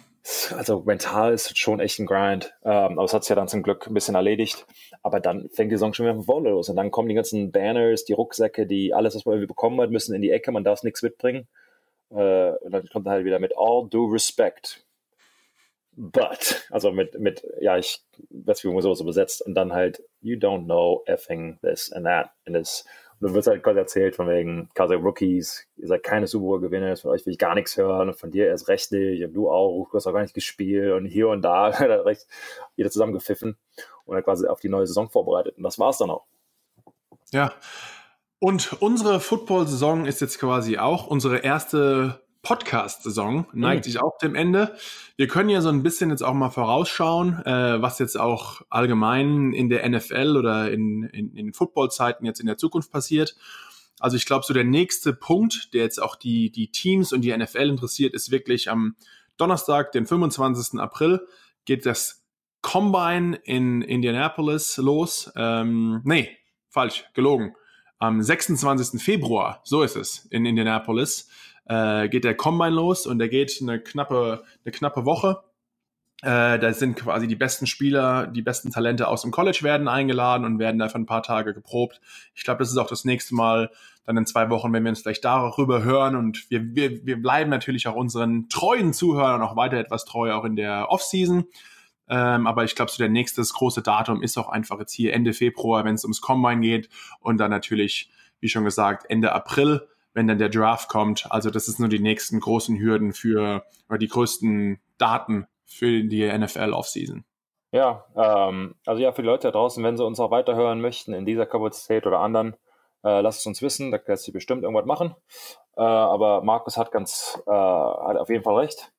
Also 0.55 0.79
mental 0.79 1.33
ist 1.33 1.51
es 1.51 1.57
schon 1.57 1.81
echt 1.81 1.99
ein 1.99 2.05
Grind. 2.05 2.53
Ähm, 2.63 2.97
aber 2.97 3.03
es 3.03 3.13
hat 3.13 3.25
sich 3.25 3.29
ja 3.29 3.35
dann 3.35 3.49
zum 3.49 3.61
Glück 3.61 3.85
ein 3.85 3.93
bisschen 3.93 4.15
erledigt. 4.15 4.65
Aber 5.01 5.19
dann 5.19 5.49
fängt 5.49 5.73
die 5.73 5.75
Saison 5.75 5.93
schon 5.93 6.05
wieder 6.05 6.15
von 6.15 6.23
vorne 6.23 6.49
los. 6.51 6.69
Und 6.69 6.77
dann 6.77 6.89
kommen 6.89 7.09
die 7.09 7.15
ganzen 7.15 7.51
Banners, 7.51 8.05
die 8.05 8.13
Rucksäcke, 8.13 8.65
die 8.65 8.93
alles, 8.93 9.13
was 9.13 9.25
man 9.25 9.33
irgendwie 9.33 9.47
bekommen 9.47 9.81
hat, 9.81 9.89
müssen 9.89 10.15
in 10.15 10.21
die 10.21 10.31
Ecke. 10.31 10.53
Man 10.53 10.63
darf 10.63 10.83
nichts 10.83 11.01
mitbringen. 11.01 11.49
Äh, 12.11 12.51
und 12.51 12.71
dann 12.71 12.87
kommt 12.87 13.07
halt 13.07 13.25
wieder 13.25 13.39
mit 13.39 13.53
all 13.57 13.89
due 13.89 14.13
respect. 14.13 14.85
But, 15.95 16.65
also 16.71 16.93
mit, 16.93 17.19
mit, 17.19 17.45
ja, 17.59 17.77
ich 17.77 18.01
weiß, 18.29 18.63
wie 18.63 18.69
man 18.69 18.81
sowas 18.81 18.99
so 18.99 19.03
besetzt. 19.03 19.41
Und 19.45 19.53
dann 19.53 19.73
halt, 19.73 20.01
you 20.21 20.37
don't 20.37 20.63
know 20.63 21.03
effing 21.07 21.59
this 21.61 21.91
and 21.91 22.05
that. 22.05 22.31
And 22.47 22.55
und 22.55 22.85
dann 23.23 23.33
wird 23.33 23.47
halt 23.47 23.63
quasi 23.63 23.79
erzählt 23.79 24.15
von 24.15 24.27
wegen, 24.27 24.69
quasi 24.75 24.95
Rookies, 24.95 25.67
ihr 25.77 25.87
seid 25.87 26.03
keine 26.03 26.27
Super 26.27 26.45
Bowl-Gewinner, 26.45 26.95
von 26.97 27.11
euch 27.11 27.25
will 27.25 27.33
ich 27.33 27.39
gar 27.39 27.55
nichts 27.55 27.77
hören 27.77 28.09
und 28.09 28.19
von 28.19 28.31
dir 28.31 28.47
erst 28.47 28.67
recht 28.67 28.91
nicht 28.91 29.23
und 29.23 29.33
du 29.33 29.49
auch, 29.49 29.89
du 29.89 29.97
hast 29.97 30.07
auch 30.07 30.13
gar 30.13 30.21
nicht 30.21 30.33
gespielt 30.33 30.93
und 30.93 31.05
hier 31.05 31.29
und 31.29 31.41
da 31.41 31.73
hat 31.79 32.05
recht 32.05 32.27
jeder 32.75 32.89
zusammengepfiffen 32.89 33.57
und 34.05 34.17
hat 34.17 34.25
quasi 34.25 34.47
auf 34.47 34.59
die 34.59 34.69
neue 34.69 34.87
Saison 34.87 35.09
vorbereitet. 35.09 35.57
Und 35.57 35.63
das 35.63 35.79
war's 35.79 35.97
dann 35.97 36.09
auch. 36.09 36.25
Ja. 37.31 37.53
Und 38.39 38.73
unsere 38.81 39.19
Football-Saison 39.19 40.05
ist 40.05 40.19
jetzt 40.19 40.37
quasi 40.37 40.77
auch 40.77 41.07
unsere 41.07 41.37
erste 41.37 42.22
Podcast-Saison 42.43 43.47
neigt 43.53 43.85
mhm. 43.85 43.91
sich 43.91 44.01
auch 44.01 44.17
dem 44.19 44.35
Ende. 44.35 44.75
Wir 45.15 45.27
können 45.27 45.49
ja 45.49 45.61
so 45.61 45.69
ein 45.69 45.81
bisschen 45.81 46.09
jetzt 46.09 46.21
auch 46.21 46.33
mal 46.33 46.49
vorausschauen, 46.49 47.41
äh, 47.45 47.81
was 47.81 47.99
jetzt 47.99 48.19
auch 48.19 48.61
allgemein 48.69 49.53
in 49.53 49.69
der 49.69 49.89
NFL 49.89 50.35
oder 50.37 50.71
in, 50.71 51.03
in, 51.03 51.33
in 51.35 51.53
Football-Zeiten 51.53 52.25
jetzt 52.25 52.41
in 52.41 52.45
der 52.45 52.57
Zukunft 52.57 52.91
passiert. 52.91 53.35
Also 53.99 54.17
ich 54.17 54.25
glaube, 54.25 54.45
so 54.45 54.53
der 54.53 54.65
nächste 54.65 55.13
Punkt, 55.13 55.73
der 55.73 55.83
jetzt 55.83 56.01
auch 56.01 56.17
die, 56.17 56.51
die 56.51 56.69
Teams 56.69 57.13
und 57.13 57.21
die 57.21 57.35
NFL 57.35 57.69
interessiert, 57.69 58.13
ist 58.13 58.29
wirklich 58.29 58.69
am 58.69 58.97
Donnerstag, 59.37 59.93
den 59.93 60.05
25. 60.05 60.79
April, 60.79 61.25
geht 61.63 61.85
das 61.85 62.25
Combine 62.61 63.39
in 63.43 63.81
Indianapolis 63.81 64.77
los. 64.77 65.31
Ähm, 65.37 66.01
nee, 66.03 66.37
falsch, 66.69 67.05
gelogen. 67.13 67.55
Am 67.99 68.21
26. 68.21 69.01
Februar, 69.01 69.61
so 69.63 69.81
ist 69.81 69.95
es, 69.95 70.25
in 70.29 70.45
Indianapolis, 70.45 71.29
äh, 71.65 72.09
geht 72.09 72.23
der 72.23 72.35
Combine 72.35 72.71
los 72.71 73.05
und 73.05 73.19
der 73.19 73.29
geht 73.29 73.59
eine 73.61 73.79
knappe, 73.79 74.43
eine 74.65 74.71
knappe 74.71 75.05
Woche. 75.05 75.43
Äh, 76.21 76.57
da 76.57 76.73
sind 76.73 76.95
quasi 76.95 77.27
die 77.27 77.35
besten 77.35 77.67
Spieler, 77.67 78.27
die 78.27 78.41
besten 78.41 78.71
Talente 78.71 79.07
aus 79.07 79.23
dem 79.23 79.31
College 79.31 79.59
werden 79.61 79.89
eingeladen 79.89 80.45
und 80.45 80.57
werden 80.57 80.81
einfach 80.81 80.99
ein 80.99 81.05
paar 81.05 81.23
Tage 81.23 81.53
geprobt. 81.53 81.99
Ich 82.33 82.43
glaube, 82.43 82.59
das 82.59 82.71
ist 82.71 82.77
auch 82.77 82.87
das 82.87 83.03
nächste 83.03 83.35
Mal, 83.35 83.69
dann 84.05 84.17
in 84.17 84.25
zwei 84.25 84.49
Wochen, 84.49 84.71
wenn 84.73 84.83
wir 84.83 84.89
uns 84.89 85.01
vielleicht 85.01 85.25
darüber 85.25 85.83
hören. 85.83 86.15
Und 86.15 86.49
wir, 86.49 86.75
wir, 86.75 87.05
wir 87.05 87.21
bleiben 87.21 87.49
natürlich 87.49 87.87
auch 87.87 87.95
unseren 87.95 88.49
treuen 88.49 88.93
Zuhörern 88.93 89.41
auch 89.41 89.55
weiter 89.55 89.77
etwas 89.77 90.05
treu, 90.05 90.33
auch 90.33 90.45
in 90.45 90.55
der 90.55 90.89
Offseason. 90.89 91.45
Ähm, 92.09 92.47
aber 92.47 92.65
ich 92.65 92.75
glaube, 92.75 92.91
so 92.91 92.97
der 92.97 93.09
nächste 93.09 93.41
große 93.41 93.81
Datum 93.81 94.21
ist 94.21 94.37
auch 94.37 94.49
einfach 94.49 94.79
jetzt 94.79 94.93
hier 94.93 95.13
Ende 95.13 95.33
Februar, 95.33 95.85
wenn 95.85 95.95
es 95.95 96.03
ums 96.03 96.21
Combine 96.21 96.61
geht. 96.61 96.89
Und 97.19 97.37
dann 97.37 97.51
natürlich, 97.51 98.09
wie 98.39 98.49
schon 98.49 98.65
gesagt, 98.65 99.05
Ende 99.09 99.31
April, 99.31 99.87
wenn 100.13 100.27
dann 100.27 100.37
der 100.37 100.49
Draft 100.49 100.89
kommt. 100.89 101.31
Also 101.31 101.49
das 101.49 101.67
ist 101.67 101.79
nur 101.79 101.89
die 101.89 101.99
nächsten 101.99 102.39
großen 102.39 102.79
Hürden 102.79 103.13
für, 103.13 103.65
oder 103.89 103.97
die 103.97 104.07
größten 104.07 104.79
Daten 104.97 105.47
für 105.65 106.03
die 106.03 106.31
NFL 106.31 106.73
Offseason. 106.73 107.25
Ja, 107.71 108.05
ähm, 108.15 108.75
also 108.85 109.01
ja, 109.01 109.11
für 109.11 109.23
die 109.23 109.27
Leute 109.27 109.47
da 109.47 109.51
draußen, 109.51 109.83
wenn 109.83 109.97
sie 109.97 110.05
uns 110.05 110.19
auch 110.19 110.29
weiterhören 110.29 110.79
möchten 110.79 111.13
in 111.13 111.25
dieser 111.25 111.47
Kapazität 111.47 112.05
oder 112.05 112.19
anderen, 112.19 112.55
äh, 113.03 113.21
lasst 113.21 113.39
es 113.39 113.45
uns 113.47 113.61
wissen, 113.63 113.91
da 113.91 113.99
lässt 114.05 114.25
sich 114.25 114.33
bestimmt 114.33 114.63
irgendwas 114.63 114.85
machen. 114.85 115.15
Äh, 115.75 115.81
aber 115.81 116.43
Markus 116.43 116.77
hat 116.77 116.91
ganz, 116.91 117.41
äh, 117.47 117.51
hat 117.51 118.17
auf 118.17 118.29
jeden 118.29 118.43
Fall 118.43 118.57
recht. 118.59 118.91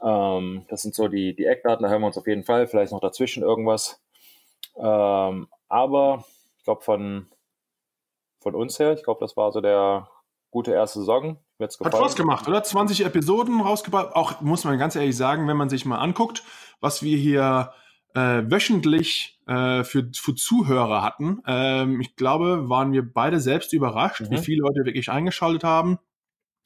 Ähm, 0.00 0.64
das 0.68 0.82
sind 0.82 0.94
so 0.94 1.08
die, 1.08 1.34
die 1.34 1.46
Eckdaten, 1.46 1.82
da 1.82 1.90
hören 1.90 2.02
wir 2.02 2.06
uns 2.06 2.18
auf 2.18 2.28
jeden 2.28 2.44
Fall, 2.44 2.68
vielleicht 2.68 2.92
noch 2.92 3.00
dazwischen 3.00 3.42
irgendwas. 3.42 4.00
Ähm, 4.76 5.48
aber 5.68 6.24
ich 6.58 6.64
glaube 6.64 6.82
von, 6.82 7.26
von 8.40 8.54
uns 8.54 8.78
her, 8.78 8.92
ich 8.92 9.02
glaube, 9.02 9.20
das 9.20 9.36
war 9.36 9.50
so 9.50 9.60
der 9.60 10.08
gute 10.50 10.72
erste 10.72 11.00
Saison. 11.00 11.38
Hat 11.60 11.74
Spaß 11.74 12.14
gemacht, 12.14 12.46
oder? 12.48 12.62
20 12.62 13.04
Episoden 13.04 13.60
rausgebracht. 13.60 14.14
Auch 14.14 14.40
muss 14.40 14.64
man 14.64 14.78
ganz 14.78 14.94
ehrlich 14.96 15.16
sagen, 15.16 15.48
wenn 15.48 15.56
man 15.56 15.68
sich 15.68 15.84
mal 15.84 15.98
anguckt, 15.98 16.44
was 16.80 17.02
wir 17.02 17.16
hier 17.16 17.72
äh, 18.14 18.42
wöchentlich 18.50 19.38
äh, 19.46 19.84
für, 19.84 20.10
für 20.14 20.34
Zuhörer 20.34 21.02
hatten. 21.02 21.42
Ähm, 21.46 22.00
ich 22.00 22.16
glaube, 22.16 22.68
waren 22.68 22.92
wir 22.92 23.02
beide 23.02 23.40
selbst 23.40 23.72
überrascht, 23.72 24.20
mhm. 24.22 24.30
wie 24.30 24.38
viele 24.38 24.62
Leute 24.62 24.84
wirklich 24.84 25.10
eingeschaltet 25.10 25.64
haben. 25.64 25.98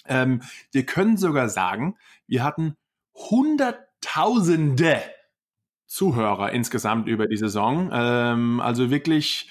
Ähm, 0.06 0.42
wir 0.72 0.84
können 0.84 1.16
sogar 1.16 1.48
sagen, 1.48 1.96
wir 2.26 2.44
hatten 2.44 2.76
Hunderttausende 3.14 5.02
Zuhörer 5.86 6.52
insgesamt 6.52 7.06
über 7.08 7.26
die 7.26 7.36
Saison. 7.36 7.90
Ähm, 7.92 8.60
also 8.60 8.90
wirklich 8.90 9.50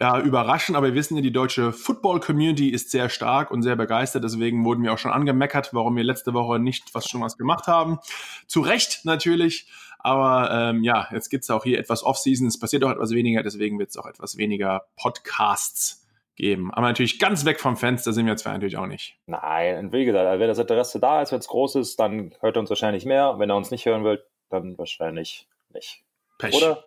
ja, 0.00 0.18
überraschen, 0.18 0.76
aber 0.76 0.88
wir 0.88 0.94
wissen 0.94 1.16
ja, 1.16 1.22
die 1.22 1.32
deutsche 1.32 1.72
Football-Community 1.72 2.70
ist 2.70 2.90
sehr 2.90 3.10
stark 3.10 3.50
und 3.50 3.62
sehr 3.62 3.76
begeistert. 3.76 4.24
Deswegen 4.24 4.64
wurden 4.64 4.82
wir 4.82 4.94
auch 4.94 4.98
schon 4.98 5.10
angemeckert, 5.10 5.74
warum 5.74 5.94
wir 5.94 6.04
letzte 6.04 6.32
Woche 6.32 6.58
nicht 6.58 6.94
was 6.94 7.06
schon 7.06 7.20
was 7.20 7.36
gemacht 7.36 7.66
haben. 7.66 7.98
Zu 8.46 8.60
Recht 8.60 9.04
natürlich. 9.04 9.68
Aber 9.98 10.50
ähm, 10.50 10.82
ja, 10.82 11.06
jetzt 11.12 11.28
gibt's 11.28 11.50
auch 11.50 11.64
hier 11.64 11.78
etwas 11.78 12.02
Off-Season. 12.02 12.46
Es 12.46 12.58
passiert 12.58 12.82
auch 12.84 12.90
etwas 12.90 13.10
weniger, 13.10 13.42
deswegen 13.42 13.78
wird 13.78 13.90
es 13.90 13.98
auch 13.98 14.06
etwas 14.06 14.38
weniger 14.38 14.86
Podcasts 14.96 16.06
geben. 16.34 16.72
Aber 16.72 16.86
natürlich 16.86 17.18
ganz 17.18 17.44
weg 17.44 17.60
vom 17.60 17.76
Fenster 17.76 18.14
sind 18.14 18.24
wir 18.24 18.36
zwar 18.36 18.54
natürlich 18.54 18.78
auch 18.78 18.86
nicht. 18.86 19.18
Nein, 19.26 19.76
und 19.78 19.92
wie 19.92 20.06
gesagt, 20.06 20.40
wenn 20.40 20.48
das 20.48 20.58
Interesse 20.58 20.98
da 20.98 21.20
ist, 21.20 21.32
wenn 21.32 21.40
es 21.40 21.48
groß 21.48 21.74
ist, 21.74 22.00
dann 22.00 22.34
hört 22.40 22.56
er 22.56 22.60
uns 22.60 22.70
wahrscheinlich 22.70 23.04
mehr. 23.04 23.34
Wenn 23.38 23.50
er 23.50 23.56
uns 23.56 23.70
nicht 23.70 23.84
hören 23.84 24.04
will, 24.04 24.24
dann 24.48 24.78
wahrscheinlich 24.78 25.46
nicht. 25.68 26.02
Pech. 26.38 26.54
Oder? 26.54 26.84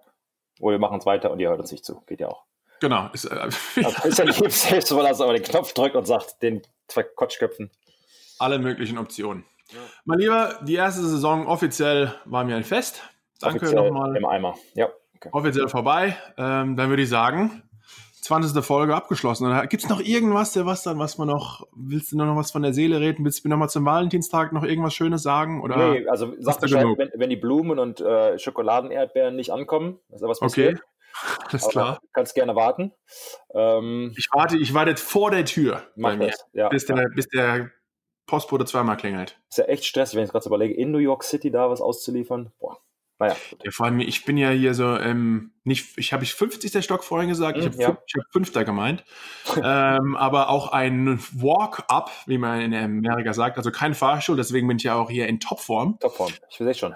Oder 0.60 0.76
wir 0.76 0.80
machen 0.80 0.97
es 0.97 1.06
weiter 1.06 1.30
und 1.30 1.39
ihr 1.39 1.49
hört 1.49 1.60
uns 1.60 1.71
nicht 1.71 1.86
zu. 1.86 2.02
Geht 2.08 2.19
ja 2.19 2.30
auch. 2.30 2.45
Genau. 2.84 3.10
Ist, 3.13 3.24
äh, 3.24 3.30
also 3.86 4.08
ist 4.10 4.19
ja 4.19 4.26
nicht 4.26 4.52
selbst, 4.52 4.93
weil 4.93 5.06
er 5.06 5.17
aber 5.17 5.32
den 5.32 5.43
Knopf 5.43 5.72
drückt 5.74 5.96
und 5.96 6.06
sagt, 6.06 6.43
den 6.43 6.63
zwei 6.89 7.04
Kotschköpfen. 7.04 7.72
Alle 8.39 8.60
möglichen 8.60 8.98
Optionen. 8.98 9.46
Ja. 9.69 9.80
Mein 10.04 10.19
Lieber, 10.19 10.60
die 10.63 10.76
erste 10.76 11.02
Saison 11.02 11.48
offiziell 11.48 12.13
war 12.26 12.43
mir 12.43 12.58
ein 12.58 12.65
Fest. 12.65 13.02
Danke 13.39 13.74
nochmal. 13.74 14.13
Im 14.17 14.26
Eimer. 14.26 14.56
Ja. 14.74 14.89
Okay. 15.15 15.30
Offiziell 15.32 15.69
vorbei. 15.69 16.17
Ähm, 16.38 16.76
dann 16.76 16.89
würde 16.89 17.04
ich 17.04 17.10
sagen, 17.10 17.63
20. 18.22 18.62
Folge 18.65 18.96
abgeschlossen. 18.96 19.50
Gibt 19.69 19.84
es 19.84 19.89
noch 19.89 20.02
irgendwas, 20.02 20.52
der 20.52 20.65
was 20.65 20.84
dann, 20.84 21.00
was 21.00 21.17
man 21.17 21.30
noch, 21.30 21.65
willst 21.74 22.12
du 22.12 22.17
noch 22.17 22.36
was 22.36 22.52
von 22.52 22.63
der 22.63 22.74
Seele 22.74 23.00
reden? 23.00 23.24
Willst 23.24 23.46
du 23.46 23.48
mir 23.48 23.54
noch 23.54 23.60
mal 23.60 23.69
zum 23.69 23.86
Valentinstag 23.86 24.52
noch 24.52 24.63
irgendwas 24.63 24.93
Schönes 24.93 25.24
sagen? 25.24 25.62
Oder 25.62 25.93
nee, 25.93 26.08
also 26.08 26.34
sag 26.39 26.60
Bescheid, 26.60 26.86
wenn, 26.98 27.12
wenn, 27.15 27.30
die 27.30 27.38
Blumen 27.38 27.80
und 27.80 28.02
äh, 28.02 28.38
Schokoladenerdbeeren 28.38 29.38
nicht 29.38 29.52
ankommen, 29.52 30.00
ist 30.10 30.22
da 30.22 30.28
was 30.28 30.41
passiert. 30.41 30.80
Okay. 30.80 30.92
Alles 31.49 31.67
klar. 31.67 31.99
Du 32.02 32.08
kannst 32.13 32.36
gerne 32.36 32.56
warten. 32.56 32.91
Ähm, 33.54 34.13
ich 34.17 34.28
warte, 34.32 34.58
ich 34.58 34.73
warte 34.73 34.95
vor 34.97 35.32
der 35.32 35.45
Tür 35.45 35.84
bei 35.95 36.17
mir, 36.17 36.34
ja, 36.54 36.69
bis, 36.69 36.86
der, 36.86 36.97
ja. 36.97 37.08
bis 37.13 37.28
der 37.30 37.71
Postbote 38.26 38.65
zweimal 38.65 38.97
klingelt. 38.97 39.39
Ist 39.49 39.58
ja 39.58 39.65
echt 39.65 39.86
stressig, 39.86 40.17
wenn 40.17 40.26
ich 40.26 40.32
gerade 40.32 40.43
so 40.43 40.49
überlege, 40.49 40.73
in 40.73 40.91
New 40.91 40.99
York 40.99 41.23
City 41.23 41.52
da 41.52 41.69
was 41.69 41.82
auszuliefern. 41.82 42.52
Boah. 42.60 42.78
Naja. 43.19 43.36
Ja, 43.63 43.71
vor 43.71 43.86
allem, 43.86 43.99
ich 43.99 44.26
bin 44.26 44.38
ja 44.38 44.49
hier 44.49 44.73
so, 44.73 44.97
ähm, 44.97 45.52
nicht, 45.63 45.97
ich 45.97 46.13
habe 46.13 46.23
ich 46.23 46.34
50. 46.34 46.84
Stock 46.84 47.04
vorhin 47.04 47.30
gesagt, 47.30 47.58
ich 47.58 47.65
habe 47.65 47.78
ja. 47.78 47.88
hab 47.89 48.04
Fünfter 48.32 48.65
gemeint. 48.65 49.04
ähm, 49.63 50.15
aber 50.15 50.49
auch 50.49 50.71
ein 50.71 51.19
Walk-up, 51.32 52.12
wie 52.26 52.38
man 52.38 52.62
in 52.62 52.73
Amerika 52.73 53.34
sagt, 53.34 53.58
also 53.58 53.71
kein 53.71 53.93
Fahrstuhl, 53.93 54.36
deswegen 54.36 54.67
bin 54.67 54.78
ich 54.78 54.84
ja 54.84 54.95
auch 54.95 55.10
hier 55.10 55.28
in 55.28 55.39
Topform. 55.39 55.97
Topform, 55.99 56.34
ich 56.49 56.58
sehe 56.58 56.73
schon. 56.73 56.95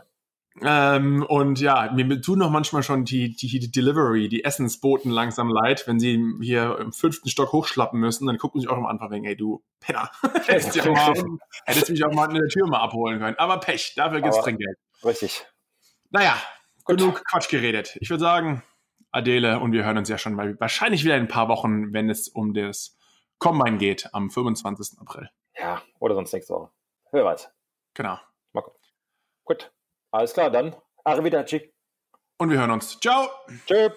Ähm, 0.63 1.23
und 1.23 1.59
ja, 1.59 1.91
mir 1.93 2.21
tun 2.21 2.39
noch 2.39 2.49
manchmal 2.49 2.81
schon 2.81 3.05
die, 3.05 3.35
die, 3.35 3.59
die 3.59 3.71
Delivery, 3.71 4.27
die 4.27 4.43
Essensboten 4.43 5.11
langsam 5.11 5.49
leid, 5.49 5.87
wenn 5.87 5.99
sie 5.99 6.23
hier 6.41 6.77
im 6.79 6.93
fünften 6.93 7.29
Stock 7.29 7.51
hochschlappen 7.51 7.99
müssen, 7.99 8.25
dann 8.25 8.37
gucken 8.37 8.61
sie 8.61 8.67
auch 8.67 8.77
am 8.77 8.85
Anfang, 8.87 9.23
ey, 9.23 9.35
du 9.35 9.63
Penner, 9.79 10.09
hättest, 10.47 10.83
du 10.83 10.91
mal, 10.91 11.13
hättest 11.65 11.89
mich 11.89 12.03
auch 12.03 12.13
mal 12.13 12.29
in 12.29 12.35
der 12.35 12.47
Tür 12.47 12.67
mal 12.67 12.79
abholen 12.79 13.19
können. 13.19 13.37
Aber 13.37 13.59
Pech, 13.59 13.93
dafür 13.95 14.21
gibt's 14.21 14.41
Trinkgeld. 14.41 14.77
Richtig. 15.03 15.45
Naja, 16.09 16.35
Gut. 16.85 16.97
genug 16.97 17.23
Quatsch 17.29 17.49
geredet. 17.49 17.97
Ich 18.01 18.09
würde 18.09 18.21
sagen, 18.21 18.63
Adele, 19.11 19.59
und 19.59 19.73
wir 19.73 19.85
hören 19.85 19.97
uns 19.97 20.09
ja 20.09 20.17
schon 20.17 20.33
mal 20.33 20.59
wahrscheinlich 20.59 21.03
wieder 21.03 21.15
in 21.15 21.23
ein 21.23 21.27
paar 21.27 21.49
Wochen, 21.49 21.93
wenn 21.93 22.09
es 22.09 22.27
um 22.27 22.53
das 22.53 22.97
Combine 23.37 23.77
geht, 23.77 24.13
am 24.13 24.31
25. 24.31 24.99
April. 24.99 25.29
Ja, 25.55 25.81
oder 25.99 26.15
sonst 26.15 26.33
nächste 26.33 26.53
Woche. 26.53 26.71
Wer 27.11 27.25
weiß. 27.25 27.51
Genau. 27.93 28.19
Mal 28.53 28.61
gucken. 28.61 28.81
Gut. 29.43 29.71
Alles 30.11 30.33
klar, 30.33 30.49
dann 30.49 30.75
arrivederci. 31.03 31.73
Und 32.37 32.49
wir 32.49 32.59
hören 32.59 32.71
uns. 32.71 32.99
Ciao. 32.99 33.29
Tschüss. 33.65 33.91